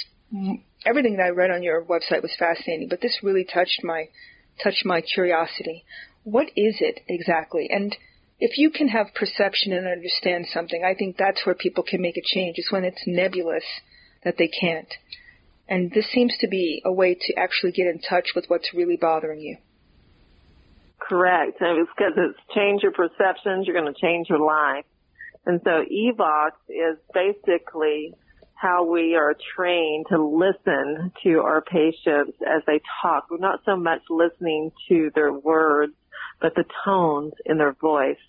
everything 0.86 1.17
that 1.17 1.23
I 1.23 1.29
read 1.29 1.51
on 1.51 1.63
your 1.63 1.84
website 1.84 2.21
was 2.21 2.36
fascinating, 2.38 2.88
but 2.89 3.01
this 3.01 3.19
really 3.23 3.45
touched 3.45 3.84
my 3.84 4.05
touched 4.63 4.86
my 4.86 5.01
curiosity. 5.01 5.84
What 6.23 6.47
is 6.55 6.77
it 6.79 6.99
exactly? 7.07 7.69
And 7.71 7.95
if 8.39 8.57
you 8.57 8.69
can 8.71 8.88
have 8.89 9.13
perception 9.15 9.71
and 9.71 9.88
understand 9.88 10.47
something, 10.51 10.84
I 10.84 10.95
think 10.95 11.17
that's 11.17 11.45
where 11.45 11.55
people 11.55 11.84
can 11.84 12.01
make 12.01 12.17
a 12.17 12.21
change. 12.23 12.55
It's 12.57 12.71
when 12.71 12.84
it's 12.84 13.03
nebulous 13.07 13.63
that 14.23 14.36
they 14.38 14.47
can't. 14.47 14.91
And 15.67 15.91
this 15.91 16.11
seems 16.11 16.36
to 16.41 16.47
be 16.47 16.82
a 16.84 16.91
way 16.91 17.15
to 17.15 17.34
actually 17.38 17.71
get 17.71 17.88
in 17.88 17.99
touch 18.01 18.29
with 18.36 18.45
what's 18.47 18.73
really 18.73 18.97
bothering 18.97 19.39
you. 19.39 19.57
Correct. 20.99 21.61
And 21.61 21.79
it's 21.79 21.89
because 21.95 22.13
it's 22.17 22.39
change 22.55 22.84
your 22.84 22.91
perceptions, 22.91 23.65
you're 23.65 23.79
going 23.79 23.91
to 23.91 23.99
change 23.99 24.27
your 24.29 24.39
life. 24.39 24.86
And 25.45 25.59
so 25.63 25.84
EVOX 25.84 26.51
is 26.69 26.97
basically 27.13 28.13
how 28.62 28.84
we 28.84 29.16
are 29.16 29.36
trained 29.55 30.05
to 30.09 30.24
listen 30.24 31.12
to 31.24 31.39
our 31.39 31.62
patients 31.62 32.38
as 32.45 32.62
they 32.68 32.80
talk. 33.01 33.26
We're 33.32 33.39
not 33.39 33.62
so 33.66 33.76
much 33.76 34.01
listening 34.09 34.72
to 34.88 35.09
their 35.16 35.34
words, 35.34 35.93
but 36.39 36.53
the 36.53 36.66
tones 36.86 37.34
in 37.43 37.57
their 37.57 37.74
voice. 37.74 38.20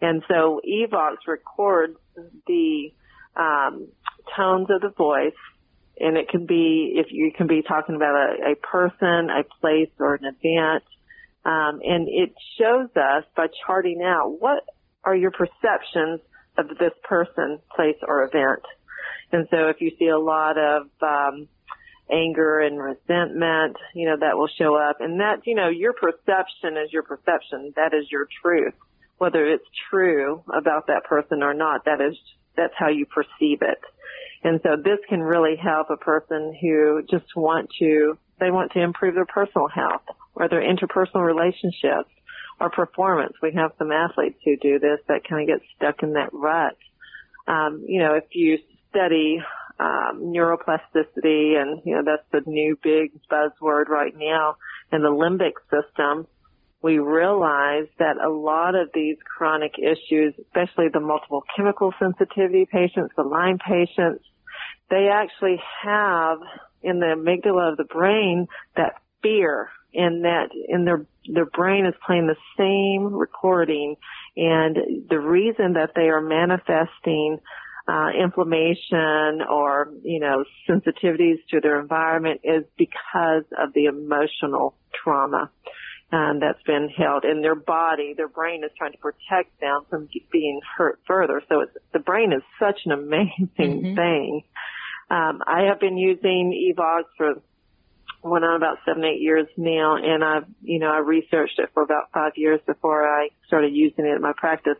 And 0.00 0.22
so 0.28 0.60
EVOX 0.64 1.16
records 1.26 1.96
the 2.46 2.92
um, 3.34 3.88
tones 4.36 4.68
of 4.70 4.82
the 4.82 4.94
voice, 4.96 5.32
and 5.98 6.16
it 6.16 6.28
can 6.28 6.46
be 6.46 6.92
if 6.94 7.06
you 7.10 7.32
can 7.36 7.48
be 7.48 7.62
talking 7.62 7.96
about 7.96 8.14
a, 8.14 8.52
a 8.52 8.54
person, 8.54 9.30
a 9.30 9.42
place, 9.60 9.90
or 9.98 10.14
an 10.14 10.24
event, 10.24 10.84
um, 11.44 11.80
and 11.82 12.08
it 12.08 12.32
shows 12.56 12.88
us 12.94 13.24
by 13.36 13.48
charting 13.66 14.00
out 14.04 14.40
what 14.40 14.64
are 15.02 15.16
your 15.16 15.32
perceptions 15.32 16.20
of 16.56 16.68
this 16.78 16.92
person, 17.02 17.58
place, 17.74 17.96
or 18.06 18.22
event. 18.22 18.62
And 19.32 19.48
so 19.50 19.68
if 19.68 19.80
you 19.80 19.92
see 19.98 20.08
a 20.08 20.18
lot 20.18 20.58
of 20.58 20.88
um, 21.00 21.48
anger 22.10 22.60
and 22.60 22.78
resentment, 22.78 23.76
you 23.94 24.06
know, 24.06 24.16
that 24.20 24.36
will 24.36 24.50
show 24.58 24.76
up. 24.76 25.00
And 25.00 25.20
that, 25.20 25.46
you 25.46 25.54
know, 25.54 25.68
your 25.68 25.94
perception 25.94 26.76
is 26.76 26.92
your 26.92 27.02
perception. 27.02 27.72
That 27.76 27.94
is 27.94 28.10
your 28.10 28.28
truth. 28.42 28.74
Whether 29.18 29.46
it's 29.46 29.64
true 29.90 30.42
about 30.52 30.88
that 30.88 31.04
person 31.04 31.42
or 31.42 31.54
not, 31.54 31.86
that 31.86 32.00
is, 32.00 32.16
that's 32.56 32.74
how 32.76 32.88
you 32.88 33.06
perceive 33.06 33.62
it. 33.62 33.80
And 34.44 34.60
so 34.62 34.76
this 34.76 34.98
can 35.08 35.20
really 35.20 35.56
help 35.56 35.88
a 35.90 35.96
person 35.96 36.56
who 36.60 37.02
just 37.08 37.36
want 37.36 37.70
to, 37.78 38.18
they 38.40 38.50
want 38.50 38.72
to 38.72 38.82
improve 38.82 39.14
their 39.14 39.24
personal 39.24 39.68
health 39.68 40.02
or 40.34 40.48
their 40.48 40.62
interpersonal 40.62 41.24
relationships 41.24 42.10
or 42.60 42.68
performance. 42.70 43.34
We 43.40 43.52
have 43.52 43.72
some 43.78 43.92
athletes 43.92 44.38
who 44.44 44.56
do 44.56 44.78
this 44.78 44.98
that 45.08 45.22
kind 45.28 45.48
of 45.48 45.58
get 45.58 45.68
stuck 45.76 46.02
in 46.02 46.14
that 46.14 46.30
rut. 46.32 46.76
Um, 47.46 47.84
you 47.86 48.00
know, 48.00 48.14
if 48.14 48.24
you 48.32 48.58
study 48.92 49.42
um, 49.80 50.20
neuroplasticity, 50.22 51.60
and 51.60 51.82
you 51.84 51.96
know 51.96 52.02
that's 52.04 52.28
the 52.30 52.42
new 52.46 52.78
big 52.82 53.10
buzzword 53.30 53.88
right 53.88 54.14
now 54.16 54.56
in 54.92 55.02
the 55.02 55.08
limbic 55.08 55.54
system, 55.70 56.26
we 56.82 56.98
realize 56.98 57.86
that 57.98 58.16
a 58.22 58.28
lot 58.28 58.74
of 58.74 58.90
these 58.92 59.16
chronic 59.24 59.72
issues, 59.78 60.34
especially 60.38 60.88
the 60.92 61.00
multiple 61.00 61.42
chemical 61.56 61.92
sensitivity 61.98 62.66
patients, 62.70 63.14
the 63.16 63.22
Lyme 63.22 63.58
patients, 63.58 64.24
they 64.90 65.08
actually 65.10 65.60
have 65.82 66.38
in 66.82 66.98
the 66.98 67.06
amygdala 67.06 67.70
of 67.72 67.76
the 67.78 67.84
brain 67.84 68.46
that 68.76 68.94
fear 69.22 69.70
and 69.94 70.24
that 70.24 70.48
in 70.68 70.84
their 70.84 71.06
their 71.32 71.46
brain 71.46 71.86
is 71.86 71.94
playing 72.04 72.26
the 72.26 72.36
same 72.58 73.14
recording. 73.14 73.94
And 74.36 75.06
the 75.08 75.20
reason 75.20 75.74
that 75.74 75.92
they 75.94 76.08
are 76.08 76.20
manifesting 76.20 77.38
uh, 77.88 78.10
inflammation 78.22 79.42
or 79.48 79.92
you 80.02 80.20
know 80.20 80.44
sensitivities 80.68 81.38
to 81.50 81.60
their 81.60 81.80
environment 81.80 82.40
is 82.44 82.64
because 82.76 83.44
of 83.58 83.72
the 83.74 83.86
emotional 83.86 84.74
trauma 85.02 85.50
um, 86.12 86.40
that's 86.40 86.62
been 86.64 86.88
held 86.88 87.24
in 87.24 87.40
their 87.40 87.54
body. 87.54 88.14
Their 88.16 88.28
brain 88.28 88.62
is 88.64 88.70
trying 88.76 88.92
to 88.92 88.98
protect 88.98 89.58
them 89.60 89.82
from 89.88 90.08
being 90.30 90.60
hurt 90.76 91.00
further. 91.06 91.42
So 91.48 91.60
it's, 91.60 91.72
the 91.92 91.98
brain 91.98 92.32
is 92.32 92.42
such 92.60 92.80
an 92.84 92.92
amazing 92.92 93.48
mm-hmm. 93.58 93.94
thing. 93.94 94.42
Um, 95.10 95.42
I 95.46 95.64
have 95.68 95.80
been 95.80 95.96
using 95.96 96.74
Evox 96.76 97.04
for 97.16 97.34
went 98.22 98.44
on 98.44 98.56
about 98.56 98.78
seven, 98.86 99.04
eight 99.04 99.20
years 99.20 99.46
now, 99.56 99.96
and 99.96 100.22
I've, 100.22 100.44
you 100.62 100.78
know, 100.78 100.90
I 100.90 100.98
researched 100.98 101.58
it 101.58 101.70
for 101.74 101.82
about 101.82 102.12
five 102.12 102.32
years 102.36 102.60
before 102.66 103.06
I 103.08 103.30
started 103.46 103.74
using 103.74 104.06
it 104.06 104.14
in 104.14 104.22
my 104.22 104.32
practice. 104.36 104.78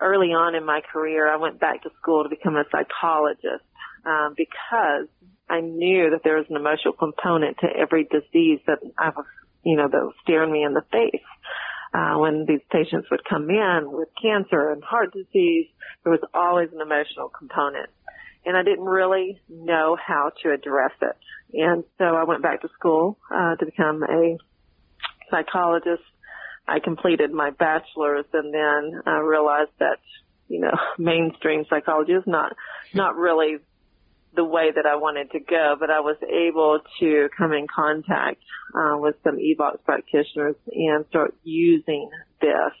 Early 0.00 0.28
on 0.28 0.54
in 0.54 0.64
my 0.64 0.80
career, 0.92 1.28
I 1.28 1.36
went 1.36 1.58
back 1.58 1.82
to 1.82 1.90
school 2.00 2.22
to 2.22 2.28
become 2.28 2.56
a 2.56 2.64
psychologist 2.70 3.64
um, 4.06 4.34
because 4.36 5.08
I 5.48 5.60
knew 5.60 6.10
that 6.10 6.20
there 6.22 6.36
was 6.36 6.46
an 6.50 6.56
emotional 6.56 6.94
component 6.94 7.58
to 7.58 7.66
every 7.66 8.04
disease 8.04 8.60
that 8.66 8.78
I 8.96 9.10
was, 9.10 9.26
you 9.64 9.76
know, 9.76 9.88
that 9.88 10.02
was 10.04 10.14
staring 10.22 10.52
me 10.52 10.62
in 10.62 10.74
the 10.74 10.84
face. 10.92 11.24
Uh, 11.92 12.18
when 12.18 12.44
these 12.46 12.60
patients 12.70 13.08
would 13.10 13.24
come 13.24 13.48
in 13.48 13.90
with 13.90 14.08
cancer 14.20 14.70
and 14.70 14.84
heart 14.84 15.12
disease, 15.12 15.66
there 16.04 16.12
was 16.12 16.20
always 16.34 16.68
an 16.72 16.80
emotional 16.80 17.30
component 17.30 17.88
and 18.48 18.56
I 18.56 18.62
didn't 18.62 18.86
really 18.86 19.38
know 19.48 19.96
how 20.02 20.32
to 20.42 20.52
address 20.52 20.92
it. 21.02 21.16
And 21.52 21.84
so 21.98 22.04
I 22.04 22.24
went 22.24 22.42
back 22.42 22.62
to 22.62 22.68
school 22.78 23.18
uh, 23.30 23.56
to 23.56 23.66
become 23.66 24.02
a 24.02 24.38
psychologist. 25.30 26.02
I 26.68 26.80
completed 26.80 27.32
my 27.32 27.50
bachelor's 27.50 28.26
and 28.32 28.52
then 28.52 29.02
I 29.06 29.18
realized 29.18 29.70
that, 29.78 29.98
you 30.48 30.60
know, 30.60 30.76
mainstream 30.98 31.64
psychology 31.68 32.12
is 32.12 32.24
not, 32.26 32.54
not 32.94 33.16
really 33.16 33.56
the 34.34 34.44
way 34.44 34.70
that 34.74 34.86
I 34.86 34.96
wanted 34.96 35.30
to 35.32 35.40
go, 35.40 35.76
but 35.80 35.90
I 35.90 36.00
was 36.00 36.16
able 36.22 36.80
to 37.00 37.28
come 37.36 37.52
in 37.52 37.66
contact 37.66 38.42
uh, 38.74 38.96
with 38.98 39.16
some 39.24 39.36
EVOX 39.36 39.82
practitioners 39.84 40.54
and 40.70 41.06
start 41.08 41.34
using 41.42 42.10
this 42.40 42.72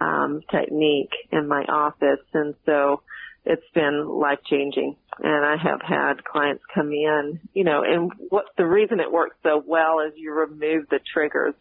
um, 0.00 0.42
technique 0.50 1.12
in 1.32 1.48
my 1.48 1.64
office. 1.64 2.24
And 2.32 2.54
so 2.64 3.02
it's 3.44 3.68
been 3.74 4.08
life 4.08 4.38
changing. 4.48 4.96
And 5.18 5.44
I 5.44 5.56
have 5.56 5.80
had 5.80 6.24
clients 6.24 6.62
come 6.74 6.92
in, 6.92 7.40
you 7.54 7.64
know, 7.64 7.82
and 7.82 8.12
what 8.28 8.46
the 8.56 8.66
reason 8.66 9.00
it 9.00 9.10
works 9.10 9.36
so 9.42 9.62
well 9.64 10.00
is 10.00 10.12
you 10.16 10.32
remove 10.32 10.88
the 10.90 11.00
triggers. 11.12 11.54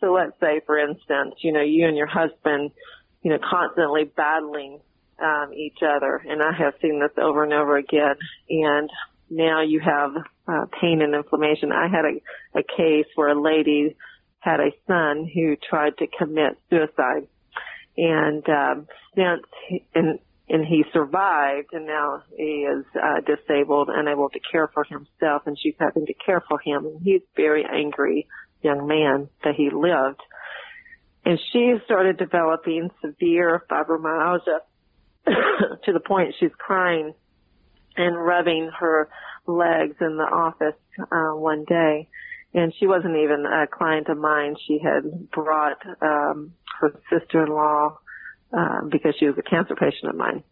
So 0.00 0.12
let's 0.12 0.38
say, 0.40 0.60
for 0.66 0.78
instance, 0.78 1.36
you 1.42 1.52
know, 1.52 1.62
you 1.62 1.86
and 1.86 1.96
your 1.96 2.06
husband, 2.06 2.70
you 3.22 3.30
know, 3.30 3.38
constantly 3.38 4.04
battling 4.04 4.80
um, 5.22 5.52
each 5.54 5.78
other, 5.82 6.22
and 6.28 6.42
I 6.42 6.52
have 6.52 6.74
seen 6.82 7.00
this 7.00 7.16
over 7.16 7.42
and 7.42 7.52
over 7.52 7.76
again. 7.76 8.16
And 8.50 8.90
now 9.30 9.62
you 9.62 9.80
have 9.80 10.10
uh, 10.46 10.66
pain 10.80 11.00
and 11.02 11.14
inflammation. 11.14 11.72
I 11.72 11.88
had 11.88 12.04
a, 12.04 12.58
a 12.58 12.62
case 12.62 13.06
where 13.14 13.28
a 13.28 13.40
lady 13.40 13.96
had 14.40 14.60
a 14.60 14.70
son 14.86 15.28
who 15.32 15.56
tried 15.56 15.96
to 15.98 16.06
commit 16.06 16.58
suicide, 16.70 17.26
and 17.96 18.46
um, 18.48 18.86
since 19.14 19.42
he, 19.68 19.84
and 19.94 20.18
and 20.48 20.64
he 20.64 20.84
survived 20.92 21.72
and 21.72 21.86
now 21.86 22.22
he 22.36 22.66
is 22.70 22.84
uh, 22.94 23.20
disabled 23.26 23.88
unable 23.92 24.28
to 24.28 24.38
care 24.52 24.68
for 24.72 24.84
himself 24.84 25.42
and 25.46 25.58
she's 25.60 25.74
having 25.78 26.06
to 26.06 26.14
care 26.14 26.42
for 26.48 26.60
him 26.60 26.86
and 26.86 27.02
he's 27.02 27.22
very 27.34 27.64
angry 27.64 28.28
young 28.66 28.86
man 28.86 29.28
that 29.44 29.54
he 29.54 29.70
lived. 29.70 30.20
And 31.24 31.38
she 31.52 31.74
started 31.84 32.18
developing 32.18 32.90
severe 33.00 33.62
fibromyalgia 33.70 34.58
to 35.84 35.92
the 35.92 36.00
point 36.00 36.34
she's 36.38 36.54
crying 36.58 37.14
and 37.96 38.16
rubbing 38.16 38.70
her 38.78 39.08
legs 39.46 39.96
in 40.00 40.16
the 40.16 40.24
office 40.24 40.78
uh, 41.00 41.36
one 41.36 41.64
day. 41.64 42.08
And 42.54 42.72
she 42.78 42.86
wasn't 42.86 43.16
even 43.16 43.44
a 43.44 43.66
client 43.66 44.08
of 44.08 44.18
mine. 44.18 44.56
She 44.66 44.78
had 44.82 45.30
brought 45.30 45.78
um 46.00 46.52
her 46.80 46.92
sister-in-law 47.10 47.98
uh, 48.56 48.80
because 48.90 49.14
she 49.18 49.26
was 49.26 49.36
a 49.38 49.42
cancer 49.42 49.74
patient 49.74 50.10
of 50.10 50.16
mine. 50.16 50.42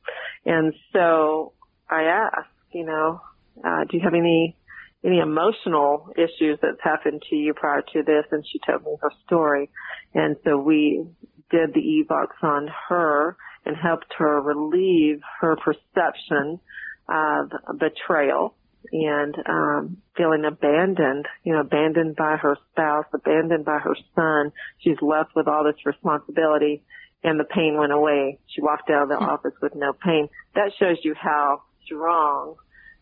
And 0.44 0.74
so 0.92 1.52
I 1.88 2.04
asked, 2.04 2.48
you 2.72 2.84
know, 2.84 3.20
uh, 3.64 3.84
do 3.88 3.96
you 3.96 4.02
have 4.02 4.14
any 4.14 4.56
any 5.04 5.18
emotional 5.18 6.10
issues 6.16 6.58
that's 6.62 6.80
happened 6.82 7.22
to 7.30 7.36
you 7.36 7.54
prior 7.54 7.82
to 7.92 8.02
this? 8.02 8.24
And 8.30 8.44
she 8.50 8.58
told 8.66 8.84
me 8.84 8.96
her 9.00 9.10
story. 9.26 9.70
And 10.14 10.36
so 10.44 10.58
we 10.58 11.06
did 11.50 11.74
the 11.74 11.80
EVOX 11.80 12.28
on 12.42 12.68
her 12.88 13.36
and 13.66 13.76
helped 13.76 14.14
her 14.18 14.40
relieve 14.40 15.20
her 15.40 15.56
perception 15.56 16.60
of 17.08 17.50
betrayal 17.78 18.54
and 18.92 19.34
um 19.46 19.96
feeling 20.16 20.44
abandoned, 20.44 21.26
you 21.42 21.52
know, 21.52 21.60
abandoned 21.60 22.16
by 22.16 22.36
her 22.36 22.56
spouse, 22.70 23.06
abandoned 23.12 23.64
by 23.64 23.78
her 23.78 23.96
son. 24.14 24.52
She's 24.78 25.00
left 25.00 25.30
with 25.34 25.48
all 25.48 25.64
this 25.64 25.84
responsibility 25.86 26.82
and 27.22 27.40
the 27.40 27.44
pain 27.44 27.76
went 27.78 27.92
away. 27.92 28.38
She 28.46 28.60
walked 28.60 28.90
out 28.90 29.04
of 29.04 29.08
the 29.08 29.16
office 29.16 29.54
with 29.60 29.74
no 29.74 29.92
pain. 29.94 30.28
That 30.54 30.72
shows 30.78 30.98
you 31.02 31.14
how 31.14 31.62
strong 31.84 32.56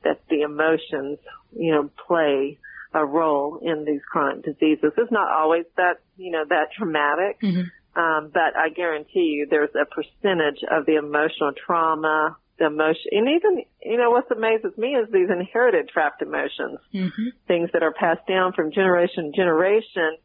that 0.04 0.20
the 0.28 0.42
emotions, 0.42 1.18
you 1.56 1.72
know, 1.72 1.90
play 2.06 2.58
a 2.94 3.04
role 3.04 3.58
in 3.62 3.84
these 3.84 4.00
chronic 4.10 4.44
diseases. 4.44 4.92
It's 4.96 5.12
not 5.12 5.30
always 5.30 5.64
that, 5.76 6.00
you 6.16 6.30
know, 6.30 6.44
that 6.48 6.72
traumatic, 6.76 7.40
mm-hmm. 7.40 8.00
um, 8.00 8.30
but 8.32 8.56
I 8.56 8.68
guarantee 8.68 9.32
you 9.36 9.46
there's 9.48 9.74
a 9.74 9.86
percentage 9.86 10.62
of 10.70 10.84
the 10.86 10.96
emotional 10.96 11.52
trauma, 11.66 12.36
the 12.58 12.66
emotion, 12.66 13.08
and 13.12 13.28
even, 13.28 13.64
you 13.82 13.96
know, 13.96 14.10
what 14.10 14.30
amazes 14.30 14.76
me 14.76 14.88
is 14.88 15.08
these 15.10 15.30
inherited 15.30 15.88
trapped 15.88 16.20
emotions, 16.20 16.78
mm-hmm. 16.92 17.28
things 17.48 17.70
that 17.72 17.82
are 17.82 17.94
passed 17.94 18.26
down 18.28 18.52
from 18.52 18.72
generation 18.72 19.32
to 19.32 19.36
generation 19.36 20.16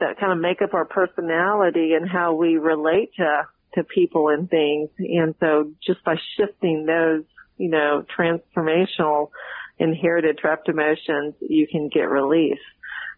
that 0.00 0.18
kind 0.18 0.32
of 0.32 0.38
make 0.38 0.62
up 0.62 0.74
our 0.74 0.84
personality 0.84 1.92
and 1.92 2.08
how 2.08 2.34
we 2.34 2.56
relate 2.56 3.10
to, 3.16 3.42
to 3.74 3.84
people 3.84 4.28
and 4.28 4.48
things. 4.50 4.90
And 4.98 5.34
so 5.40 5.72
just 5.84 6.02
by 6.04 6.16
shifting 6.36 6.86
those, 6.86 7.24
you 7.58 7.68
know, 7.68 8.04
transformational 8.16 9.30
inherited 9.78 10.38
trapped 10.38 10.68
emotions, 10.68 11.34
you 11.40 11.66
can 11.66 11.88
get 11.88 12.08
relief 12.08 12.58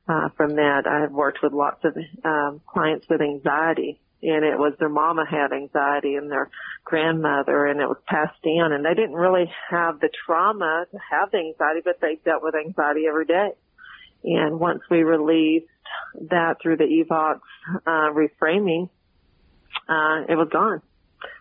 uh, 0.09 0.29
from 0.37 0.57
that. 0.57 0.87
I 0.87 1.01
have 1.01 1.13
worked 1.13 1.39
with 1.43 1.53
lots 1.53 1.85
of 1.85 1.97
um, 2.25 2.61
clients 2.67 3.07
with 3.09 3.21
anxiety, 3.21 4.01
and 4.23 4.45
it 4.45 4.59
was 4.59 4.75
their 4.79 4.89
mama 4.89 5.25
had 5.31 5.53
anxiety 5.53 6.17
and 6.17 6.31
their 6.31 6.51
grandmother, 6.85 7.67
and 7.67 7.81
it 7.81 7.87
was 7.87 7.99
passed 8.07 8.43
down, 8.43 8.73
and 8.73 8.85
they 8.85 8.95
didn't 8.95 9.15
really 9.15 9.51
have 9.71 10.01
the 10.01 10.11
trauma 10.27 10.87
to 10.91 10.99
have 11.11 11.31
the 11.31 11.39
anxiety, 11.39 11.81
but 11.85 12.01
they 12.01 12.19
dealt 12.25 12.43
with 12.43 12.55
anxiety 12.55 13.05
every 13.09 13.27
day. 13.27 13.51
And 14.25 14.61
once 14.61 14.81
we 14.91 15.03
released 15.03 15.67
that 16.29 16.57
through 16.61 16.77
the 16.77 16.85
EVOX 16.85 17.41
uh, 17.87 18.13
reframing, 18.13 18.91
uh, 19.89 20.25
it 20.29 20.37
was 20.37 20.49
gone 20.53 20.83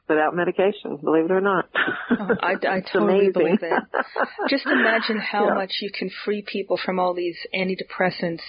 without 0.08 0.36
medication, 0.36 0.98
believe 1.04 1.26
it 1.26 1.32
or 1.32 1.42
not. 1.42 1.70
Oh, 2.12 2.36
I, 2.42 2.54
I 2.68 2.82
totally 2.94 3.32
believe 3.32 3.60
it. 3.62 3.84
Just 4.50 4.66
imagine 4.66 5.20
how 5.20 5.48
yeah. 5.48 5.54
much 5.54 5.78
you 5.82 5.92
can 5.92 6.10
free 6.26 6.44
people 6.46 6.80
from 6.84 7.00
all 7.00 7.14
these 7.14 7.38
antidepressants 7.54 8.42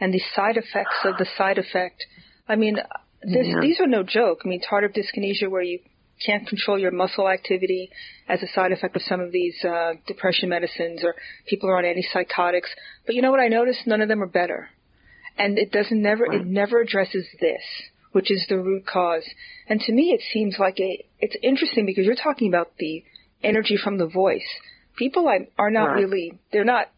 and 0.00 0.14
the 0.14 0.22
side 0.34 0.56
effects 0.56 0.96
of 1.04 1.16
the 1.18 1.26
side 1.36 1.58
effect. 1.58 2.06
I 2.48 2.56
mean, 2.56 2.76
this, 3.22 3.46
yeah. 3.46 3.60
these 3.60 3.80
are 3.80 3.86
no 3.86 4.02
joke. 4.02 4.40
I 4.44 4.48
mean, 4.48 4.60
tardive 4.60 4.96
dyskinesia 4.96 5.50
where 5.50 5.62
you 5.62 5.80
can't 6.24 6.46
control 6.46 6.78
your 6.78 6.90
muscle 6.90 7.28
activity 7.28 7.90
as 8.28 8.42
a 8.42 8.46
side 8.54 8.72
effect 8.72 8.94
of 8.96 9.02
some 9.02 9.20
of 9.20 9.32
these 9.32 9.56
uh, 9.64 9.92
depression 10.06 10.48
medicines 10.48 11.02
or 11.02 11.14
people 11.46 11.68
are 11.68 11.78
on 11.78 11.84
antipsychotics. 11.84 12.68
But 13.06 13.14
you 13.14 13.22
know 13.22 13.30
what 13.30 13.40
I 13.40 13.48
noticed? 13.48 13.86
None 13.86 14.00
of 14.00 14.08
them 14.08 14.22
are 14.22 14.28
better. 14.28 14.68
And 15.38 15.58
it 15.58 15.72
doesn't 15.72 16.02
never, 16.02 16.30
it 16.30 16.44
never 16.44 16.80
addresses 16.80 17.26
this 17.40 17.62
which 18.12 18.30
is 18.30 18.44
the 18.48 18.58
root 18.58 18.86
cause. 18.86 19.24
And 19.68 19.80
to 19.80 19.92
me, 19.92 20.10
it 20.10 20.22
seems 20.32 20.56
like 20.58 20.78
a, 20.80 21.04
it's 21.18 21.36
interesting 21.42 21.86
because 21.86 22.06
you're 22.06 22.16
talking 22.16 22.48
about 22.48 22.72
the 22.78 23.04
energy 23.42 23.76
from 23.82 23.98
the 23.98 24.06
voice. 24.06 24.46
People 24.96 25.28
are 25.58 25.70
not 25.70 25.94
really, 25.94 26.38
they're 26.52 26.64
not 26.64 26.88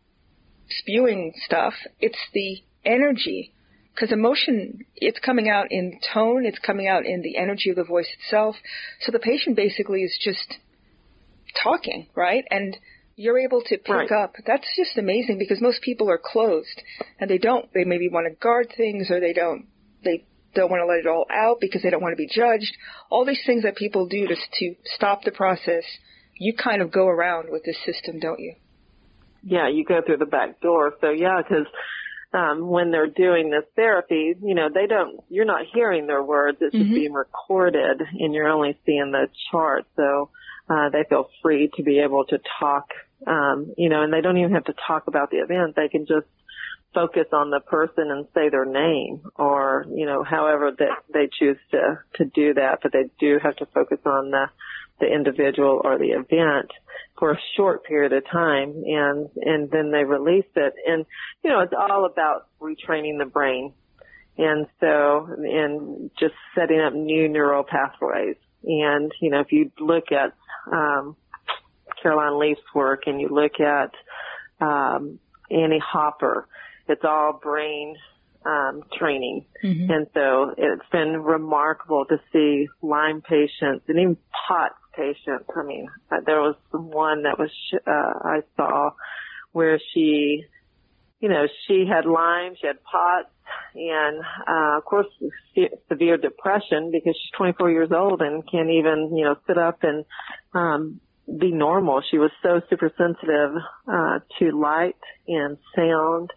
spewing 0.68 1.32
stuff. 1.44 1.74
It's 2.00 2.18
the 2.32 2.58
energy. 2.84 3.52
Because 3.94 4.10
emotion, 4.10 4.86
it's 4.96 5.18
coming 5.18 5.50
out 5.50 5.66
in 5.70 6.00
tone, 6.14 6.46
it's 6.46 6.58
coming 6.58 6.88
out 6.88 7.04
in 7.04 7.20
the 7.20 7.36
energy 7.36 7.68
of 7.68 7.76
the 7.76 7.84
voice 7.84 8.08
itself. 8.18 8.56
So 9.02 9.12
the 9.12 9.18
patient 9.18 9.54
basically 9.54 10.00
is 10.00 10.18
just 10.18 10.56
talking, 11.62 12.06
right? 12.14 12.44
And 12.50 12.78
you're 13.16 13.38
able 13.38 13.60
to 13.60 13.76
pick 13.76 13.88
right. 13.88 14.10
up. 14.10 14.34
That's 14.46 14.66
just 14.76 14.96
amazing 14.96 15.38
because 15.38 15.60
most 15.60 15.82
people 15.82 16.08
are 16.10 16.18
closed 16.22 16.82
and 17.20 17.30
they 17.30 17.36
don't, 17.36 17.70
they 17.74 17.84
maybe 17.84 18.08
want 18.08 18.26
to 18.26 18.34
guard 18.34 18.72
things 18.74 19.10
or 19.10 19.20
they 19.20 19.34
don't, 19.34 19.66
they 20.02 20.24
don't 20.55 20.70
want 20.70 20.80
to 20.80 20.86
let 20.86 20.98
it 20.98 21.07
all 21.07 21.26
out 21.30 21.59
because 21.61 21.82
they 21.82 21.90
don't 21.90 22.03
want 22.03 22.12
to 22.12 22.16
be 22.16 22.28
judged. 22.28 22.76
All 23.11 23.24
these 23.24 23.42
things 23.46 23.62
that 23.62 23.76
people 23.76 24.07
do 24.07 24.26
to, 24.26 24.34
to 24.34 24.74
stop 24.84 25.22
the 25.24 25.30
process, 25.30 25.84
you 26.38 26.55
kind 26.55 26.82
of 26.82 26.92
go 26.92 27.07
around 27.07 27.48
with 27.50 27.64
this 27.64 27.76
system, 27.84 28.20
don't 28.20 28.40
you? 28.40 28.55
Yeah, 29.42 29.68
you 29.68 29.84
go 29.84 30.00
through 30.05 30.18
the 30.18 30.26
back 30.26 30.61
door. 30.61 30.94
So 31.00 31.11
yeah, 31.11 31.40
because 31.42 31.66
um, 32.32 32.68
when 32.68 32.90
they're 32.90 33.09
doing 33.09 33.50
this 33.50 33.64
therapy, 33.76 34.34
you 34.40 34.55
know, 34.55 34.68
they 34.72 34.86
don't, 34.86 35.20
you're 35.28 35.44
not 35.44 35.66
hearing 35.72 36.07
their 36.07 36.22
words. 36.22 36.59
It's 36.61 36.74
mm-hmm. 36.74 36.84
just 36.84 36.94
being 36.94 37.12
recorded 37.12 38.00
and 38.18 38.34
you're 38.34 38.48
only 38.48 38.78
seeing 38.86 39.11
the 39.12 39.28
chart. 39.50 39.86
So, 39.96 40.30
uh, 40.70 40.90
they 40.90 41.05
feel 41.09 41.28
free 41.42 41.70
to 41.76 41.82
be 41.82 41.98
able 41.98 42.24
to 42.24 42.38
talk, 42.61 42.88
um, 43.26 43.74
you 43.76 43.88
know, 43.88 44.03
and 44.03 44.12
they 44.12 44.20
don't 44.20 44.38
even 44.38 44.53
have 44.53 44.64
to 44.64 44.74
talk 44.86 45.07
about 45.07 45.30
the 45.30 45.38
event. 45.38 45.74
They 45.76 45.88
can 45.88 46.07
just 46.07 46.26
focus 46.95 47.26
on 47.32 47.51
the 47.51 47.61
person 47.61 48.11
and 48.11 48.26
say 48.34 48.49
their 48.49 48.64
name 48.64 49.22
or, 49.36 49.86
you 49.95 50.07
know, 50.07 50.22
however 50.22 50.72
that 50.78 51.03
they 51.12 51.28
choose 51.38 51.59
to, 51.70 51.99
to 52.14 52.24
do 52.24 52.55
that, 52.55 52.80
but 52.82 52.93
they 52.93 53.05
do 53.18 53.38
have 53.43 53.57
to 53.57 53.66
focus 53.66 53.99
on 54.05 54.30
the, 54.30 54.47
the 55.01 55.07
individual 55.07 55.80
or 55.82 55.99
the 55.99 56.11
event 56.11 56.70
for 57.18 57.32
a 57.32 57.38
short 57.57 57.84
period 57.84 58.12
of 58.12 58.24
time 58.30 58.82
and, 58.86 59.30
and 59.36 59.70
then 59.70 59.90
they 59.90 60.05
release 60.05 60.51
it. 60.55 60.74
And, 60.86 61.07
you 61.43 61.51
know, 61.51 61.61
it's 61.61 61.74
all 61.78 62.05
about 62.05 62.49
retraining 62.61 63.18
the 63.18 63.26
brain. 63.26 63.72
And 64.38 64.66
so, 64.80 65.28
and 65.38 66.11
just 66.18 66.34
setting 66.55 66.80
up 66.80 66.95
new 66.95 67.28
neural 67.28 67.64
pathways. 67.64 68.36
And, 68.64 69.12
you 69.20 69.30
know, 69.30 69.40
if 69.40 69.53
you 69.53 69.70
look 69.78 70.05
at, 70.11 70.32
um, 70.72 71.16
Caroline 72.03 72.38
Leaf's 72.38 72.61
work 72.74 73.03
and 73.07 73.20
you 73.20 73.28
look 73.28 73.61
at, 73.61 73.93
um, 74.61 75.18
Annie 75.51 75.82
Hopper, 75.84 76.49
it's 76.88 77.04
all 77.04 77.38
brain 77.42 77.96
um, 78.44 78.82
training. 78.98 79.46
Mm-hmm. 79.62 79.90
And 79.90 80.06
so 80.14 80.54
it's 80.56 80.88
been 80.90 81.22
remarkable 81.22 82.04
to 82.06 82.20
see 82.32 82.68
Lyme 82.82 83.22
patients 83.22 83.84
and 83.88 83.98
even 83.98 84.16
POTS 84.48 84.74
patients. 84.94 85.44
I 85.56 85.62
mean, 85.64 85.88
uh, 86.10 86.16
there 86.24 86.40
was 86.40 86.56
one 86.70 87.22
that 87.22 87.38
was, 87.38 87.50
uh, 87.86 87.90
I 87.90 88.40
saw 88.56 88.90
where 89.52 89.80
she, 89.92 90.44
you 91.20 91.28
know, 91.28 91.46
she 91.66 91.84
had 91.88 92.04
Lyme, 92.04 92.54
she 92.60 92.66
had 92.66 92.82
POTS, 92.82 93.30
and, 93.74 94.22
uh, 94.48 94.78
of 94.78 94.84
course, 94.84 95.06
severe 95.88 96.16
depression 96.16 96.90
because 96.90 97.14
she's 97.20 97.30
24 97.36 97.70
years 97.70 97.92
old 97.92 98.22
and 98.22 98.42
can't 98.50 98.70
even, 98.70 99.16
you 99.16 99.24
know, 99.24 99.36
sit 99.46 99.58
up 99.58 99.82
and, 99.82 100.04
um, 100.54 101.00
be 101.38 101.52
normal. 101.52 102.02
She 102.10 102.18
was 102.18 102.30
so 102.42 102.60
super 102.68 102.90
sensitive, 102.98 103.54
uh, 103.86 104.18
to 104.38 104.50
light 104.50 104.96
and 105.28 105.56
sound 105.76 106.30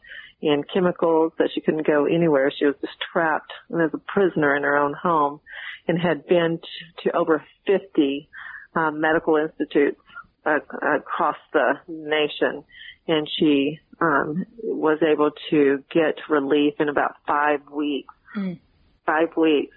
and 0.46 0.64
chemicals 0.72 1.34
that 1.40 1.50
she 1.54 1.62
couldn't 1.62 1.88
go 1.88 2.06
anywhere. 2.06 2.52
She 2.58 2.66
was 2.66 2.76
just 2.80 2.94
trapped 3.12 3.52
and 3.70 3.82
as 3.82 3.90
a 3.94 3.98
prisoner 3.98 4.56
in 4.56 4.64
her 4.64 4.78
own 4.78 4.94
home 4.94 5.42
and 5.88 6.00
had 6.00 6.28
been 6.28 6.60
to, 6.60 7.10
to 7.10 7.18
over 7.18 7.44
50 7.66 8.30
um, 8.76 9.02
medical 9.02 9.38
institutes 9.38 10.00
uh, 10.46 10.60
across 10.98 11.38
the 11.52 11.74
nation. 11.88 12.64
And 13.08 13.28
she 13.40 13.80
um, 14.00 14.46
was 14.64 15.00
able 15.02 15.32
to 15.50 15.84
get 15.92 16.16
relief 16.30 16.76
in 16.80 16.90
about 16.90 17.16
five 17.28 17.62
weeks. 17.72 18.14
Mm. 18.36 18.60
Five 19.06 19.36
weeks. 19.36 19.76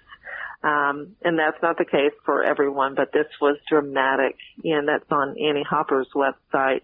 Um, 0.63 1.15
and 1.23 1.39
that's 1.39 1.61
not 1.63 1.77
the 1.77 1.85
case 1.85 2.13
for 2.25 2.43
everyone, 2.43 2.93
but 2.93 3.11
this 3.11 3.27
was 3.41 3.57
dramatic. 3.67 4.35
And 4.63 4.87
that's 4.87 5.09
on 5.09 5.29
Annie 5.29 5.65
Hopper's 5.67 6.09
website, 6.15 6.83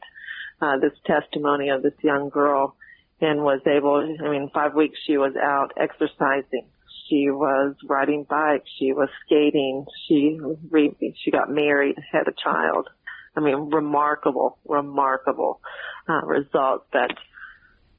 uh, 0.60 0.78
this 0.80 0.94
testimony 1.06 1.70
of 1.70 1.84
this 1.84 1.94
young 2.02 2.30
girl 2.30 2.76
and 3.22 3.42
was 3.42 3.62
able, 3.66 4.18
I 4.24 4.30
mean, 4.30 4.50
five 4.54 4.74
weeks 4.74 4.98
she 5.06 5.18
was 5.18 5.34
out 5.36 5.72
exercising. 5.78 6.68
She 7.10 7.30
was 7.30 7.76
riding 7.88 8.26
bikes. 8.28 8.70
She 8.80 8.92
was 8.92 9.10
skating. 9.26 9.86
She 10.08 10.40
re- 10.70 11.16
she 11.24 11.32
got 11.32 11.50
married, 11.50 11.96
had 12.12 12.28
a 12.28 12.34
child. 12.34 12.90
I 13.38 13.42
mean, 13.42 13.70
remarkable, 13.70 14.58
remarkable 14.66 15.62
uh, 16.10 16.26
results. 16.26 16.86
But 16.92 17.12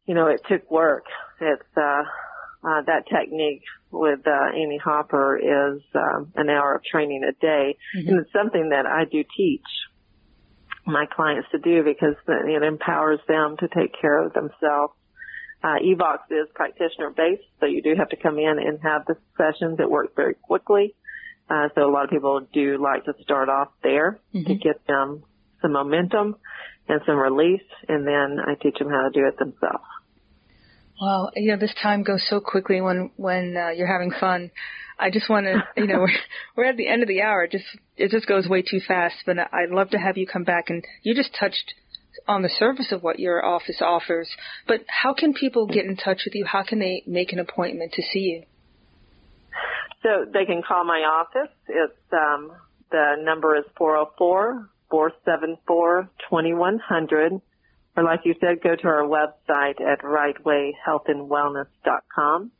you 0.07 0.15
know, 0.15 0.27
it 0.27 0.41
took 0.49 0.71
work. 0.71 1.05
It's 1.41 1.63
uh, 1.77 2.03
uh, 2.65 2.83
that 2.87 3.05
technique 3.09 3.63
with 3.91 4.27
uh, 4.27 4.49
Annie 4.49 4.81
Hopper 4.83 5.37
is 5.39 5.83
um, 5.95 6.33
an 6.35 6.51
hour 6.51 6.75
of 6.75 6.85
training 6.85 7.23
a 7.23 7.33
day, 7.33 7.77
mm-hmm. 7.97 8.09
and 8.09 8.21
it's 8.21 8.33
something 8.33 8.71
that 8.71 8.87
I 8.87 9.05
do 9.05 9.23
teach 9.37 9.63
my 10.85 11.07
clients 11.07 11.49
to 11.53 11.59
do 11.59 11.83
because 11.83 12.15
it 12.29 12.63
empowers 12.63 13.21
them 13.27 13.57
to 13.59 13.69
take 13.69 14.01
care 14.01 14.25
of 14.25 14.33
themselves 14.33 14.95
uh, 15.67 15.79
EVOX 15.83 16.19
is 16.31 16.47
practitioner 16.55 17.11
based, 17.11 17.43
so 17.59 17.67
you 17.67 17.83
do 17.83 17.95
have 17.99 18.09
to 18.11 18.17
come 18.17 18.39
in 18.39 18.57
and 18.61 18.79
have 18.83 19.05
the 19.07 19.17
sessions. 19.37 19.81
It 19.81 19.91
works 19.91 20.13
very 20.15 20.35
quickly. 20.35 20.95
Uh, 21.51 21.69
so 21.75 21.89
a 21.89 21.91
lot 21.91 22.05
of 22.05 22.11
people 22.11 22.41
do 22.53 22.81
like 22.81 23.05
to 23.07 23.15
start 23.23 23.49
off 23.49 23.69
there 23.83 24.21
mm-hmm. 24.33 24.47
to 24.47 24.55
get 24.55 24.87
them 24.87 25.25
some 25.61 25.73
momentum 25.73 26.37
and 26.89 27.01
some 27.05 27.17
release, 27.17 27.67
and 27.89 28.07
then 28.07 28.39
I 28.47 28.55
teach 28.55 28.79
them 28.79 28.89
how 28.91 29.09
to 29.09 29.11
do 29.13 29.27
it 29.27 29.39
themselves. 29.39 29.85
Well, 31.01 31.33
you 31.35 31.51
know, 31.51 31.59
this 31.59 31.75
time 31.83 32.05
goes 32.05 32.25
so 32.31 32.39
quickly 32.41 32.81
when 32.81 33.11
when 33.17 33.57
uh, 33.57 33.71
you're 33.71 33.93
having 33.93 34.13
fun. 34.13 34.53
I 34.99 35.11
just 35.11 35.29
want 35.29 35.47
to, 35.47 35.63
you 35.77 35.89
know, 35.89 35.99
we're, 36.01 36.19
we're 36.57 36.65
at 36.65 36.77
the 36.77 36.89
end 36.89 37.03
of 37.03 37.09
the 37.09 37.23
hour. 37.23 37.43
It 37.43 37.51
just 37.51 37.65
it 37.97 38.13
just 38.13 38.29
goes 38.29 38.49
way 38.49 38.63
too 38.63 38.81
fast. 38.87 39.17
But 39.27 39.37
I'd 39.39 39.71
love 39.71 39.91
to 39.91 39.99
have 39.99 40.17
you 40.17 40.29
come 40.29 40.45
back, 40.45 40.71
and 40.71 40.85
you 41.03 41.15
just 41.15 41.35
touched 41.39 41.75
on 42.29 42.43
the 42.43 42.49
surface 42.49 42.93
of 42.93 43.03
what 43.03 43.19
your 43.19 43.45
office 43.45 43.81
offers, 43.81 44.29
but 44.67 44.85
how 44.89 45.15
can 45.15 45.33
people 45.33 45.67
get 45.67 45.85
in 45.85 45.97
touch 45.97 46.23
with 46.25 46.35
you? 46.35 46.45
How 46.45 46.63
can 46.63 46.79
they 46.79 47.03
make 47.07 47.33
an 47.33 47.39
appointment 47.39 47.93
to 47.95 48.03
see 48.03 48.21
you? 48.21 48.43
So 50.03 50.27
they 50.33 50.45
can 50.45 50.63
call 50.67 50.85
my 50.85 51.01
office. 51.01 51.53
It's 51.69 52.13
um, 52.13 52.53
the 52.91 53.17
number 53.23 53.57
is 53.57 53.65
404 53.77 54.69
474 54.91 56.11
2100. 56.29 57.41
Or 57.97 58.05
like 58.05 58.21
you 58.25 58.35
said, 58.41 58.61
go 58.63 58.77
to 58.77 58.89
our 58.89 59.05
website 59.05 59.81
at 59.81 60.03
rightwayhealthandwellness.com 60.03 62.51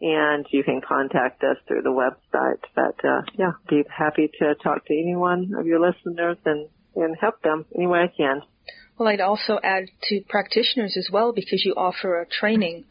and 0.00 0.46
you 0.50 0.62
can 0.62 0.80
contact 0.86 1.42
us 1.42 1.56
through 1.66 1.82
the 1.82 1.90
website. 1.90 2.62
But 2.74 3.02
uh, 3.04 3.22
yeah, 3.34 3.52
be 3.68 3.82
happy 3.88 4.30
to 4.38 4.54
talk 4.62 4.84
to 4.86 4.94
anyone 4.94 5.52
of 5.58 5.66
your 5.66 5.80
listeners 5.80 6.36
and, 6.44 6.68
and 6.94 7.16
help 7.20 7.42
them 7.42 7.64
any 7.74 7.86
way 7.86 8.00
I 8.00 8.08
can. 8.14 8.42
Well, 8.98 9.08
I'd 9.08 9.20
also 9.20 9.60
add 9.62 9.90
to 10.08 10.20
practitioners 10.28 10.96
as 10.96 11.08
well 11.10 11.32
because 11.32 11.64
you 11.64 11.74
offer 11.76 12.20
a 12.20 12.26
training 12.26 12.84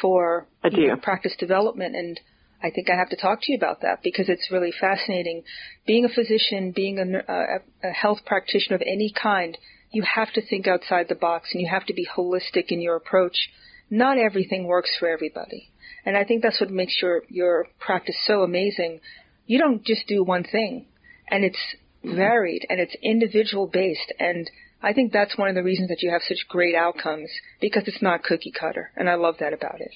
for 0.00 0.46
you 0.70 0.88
know, 0.88 0.96
practice 0.96 1.34
development 1.38 1.94
and 1.94 2.18
I 2.62 2.70
think 2.70 2.90
I 2.90 2.96
have 2.96 3.08
to 3.10 3.16
talk 3.16 3.40
to 3.42 3.52
you 3.52 3.56
about 3.56 3.80
that 3.82 4.02
because 4.02 4.28
it's 4.28 4.50
really 4.50 4.72
fascinating. 4.78 5.44
Being 5.86 6.04
a 6.04 6.08
physician, 6.10 6.72
being 6.72 6.98
a, 6.98 7.32
a, 7.32 7.88
a 7.88 7.90
health 7.90 8.18
practitioner 8.26 8.76
of 8.76 8.82
any 8.82 9.10
kind, 9.10 9.56
you 9.92 10.02
have 10.02 10.32
to 10.34 10.42
think 10.42 10.66
outside 10.66 11.08
the 11.08 11.14
box 11.14 11.50
and 11.52 11.62
you 11.62 11.68
have 11.70 11.86
to 11.86 11.94
be 11.94 12.06
holistic 12.06 12.66
in 12.68 12.80
your 12.80 12.96
approach. 12.96 13.48
Not 13.88 14.18
everything 14.18 14.66
works 14.66 14.90
for 14.98 15.08
everybody. 15.08 15.70
And 16.04 16.16
I 16.16 16.24
think 16.24 16.42
that's 16.42 16.60
what 16.60 16.70
makes 16.70 16.98
your, 17.00 17.22
your 17.28 17.66
practice 17.78 18.16
so 18.26 18.42
amazing. 18.42 19.00
You 19.46 19.58
don't 19.58 19.84
just 19.84 20.06
do 20.06 20.22
one 20.22 20.44
thing 20.44 20.86
and 21.28 21.44
it's 21.44 21.58
mm-hmm. 22.04 22.16
varied 22.16 22.66
and 22.68 22.78
it's 22.78 22.94
individual 23.02 23.66
based 23.66 24.12
and 24.18 24.50
I 24.82 24.92
think 24.92 25.12
that's 25.12 25.36
one 25.36 25.48
of 25.48 25.54
the 25.54 25.62
reasons 25.62 25.88
that 25.88 26.02
you 26.02 26.10
have 26.10 26.22
such 26.26 26.48
great 26.48 26.74
outcomes 26.74 27.30
because 27.60 27.84
it's 27.86 28.02
not 28.02 28.22
cookie 28.22 28.52
cutter 28.52 28.90
and 28.96 29.08
I 29.08 29.14
love 29.14 29.36
that 29.40 29.52
about 29.52 29.80
it. 29.80 29.92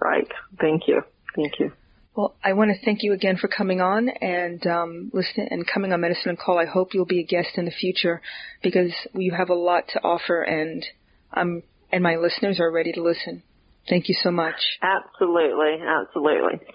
Right. 0.00 0.28
Thank 0.60 0.82
you. 0.86 1.02
Thank 1.34 1.58
you. 1.58 1.72
Well, 2.18 2.34
I 2.42 2.54
want 2.54 2.72
to 2.72 2.84
thank 2.84 3.04
you 3.04 3.12
again 3.12 3.36
for 3.36 3.46
coming 3.46 3.80
on 3.80 4.08
and 4.08 4.66
um, 4.66 5.10
listening 5.14 5.48
and 5.52 5.64
coming 5.64 5.92
on 5.92 6.00
Medicine 6.00 6.30
on 6.30 6.36
Call. 6.36 6.58
I 6.58 6.64
hope 6.66 6.92
you'll 6.92 7.04
be 7.04 7.20
a 7.20 7.24
guest 7.24 7.50
in 7.56 7.64
the 7.64 7.70
future 7.70 8.20
because 8.60 8.90
you 9.14 9.32
have 9.32 9.50
a 9.50 9.54
lot 9.54 9.84
to 9.92 10.02
offer, 10.02 10.42
and 10.42 10.84
I'm 11.32 11.62
and 11.92 12.02
my 12.02 12.16
listeners 12.16 12.58
are 12.58 12.72
ready 12.72 12.90
to 12.92 13.02
listen. 13.02 13.44
Thank 13.88 14.08
you 14.08 14.16
so 14.20 14.32
much. 14.32 14.56
Absolutely, 14.82 15.76
absolutely. 15.80 16.66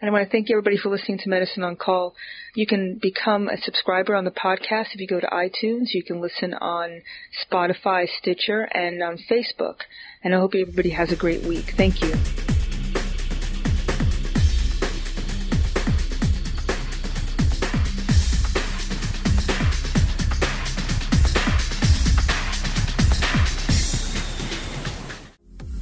And 0.00 0.08
I 0.08 0.12
want 0.12 0.26
to 0.26 0.30
thank 0.30 0.50
everybody 0.50 0.76
for 0.76 0.88
listening 0.88 1.18
to 1.18 1.28
Medicine 1.28 1.62
on 1.62 1.76
Call. 1.76 2.14
You 2.54 2.66
can 2.66 2.98
become 3.00 3.48
a 3.48 3.56
subscriber 3.56 4.14
on 4.14 4.24
the 4.24 4.30
podcast 4.30 4.94
if 4.94 5.00
you 5.00 5.06
go 5.06 5.20
to 5.20 5.26
iTunes. 5.26 5.94
You 5.94 6.02
can 6.02 6.20
listen 6.20 6.54
on 6.54 7.02
Spotify, 7.44 8.08
Stitcher, 8.08 8.62
and 8.72 9.02
on 9.02 9.18
Facebook. 9.30 9.76
And 10.22 10.34
I 10.34 10.38
hope 10.38 10.54
everybody 10.54 10.90
has 10.90 11.12
a 11.12 11.16
great 11.16 11.42
week. 11.44 11.74
Thank 11.76 12.02
you. 12.02 12.14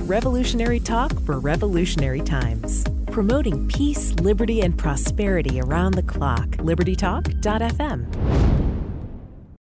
Revolutionary 0.06 0.80
talk 0.80 1.18
for 1.24 1.40
revolutionary 1.40 2.20
times. 2.20 2.84
Promoting 3.14 3.68
peace, 3.68 4.12
liberty, 4.14 4.62
and 4.62 4.76
prosperity 4.76 5.60
around 5.60 5.94
the 5.94 6.02
clock. 6.02 6.48
LibertyTalk.fm. 6.56 8.63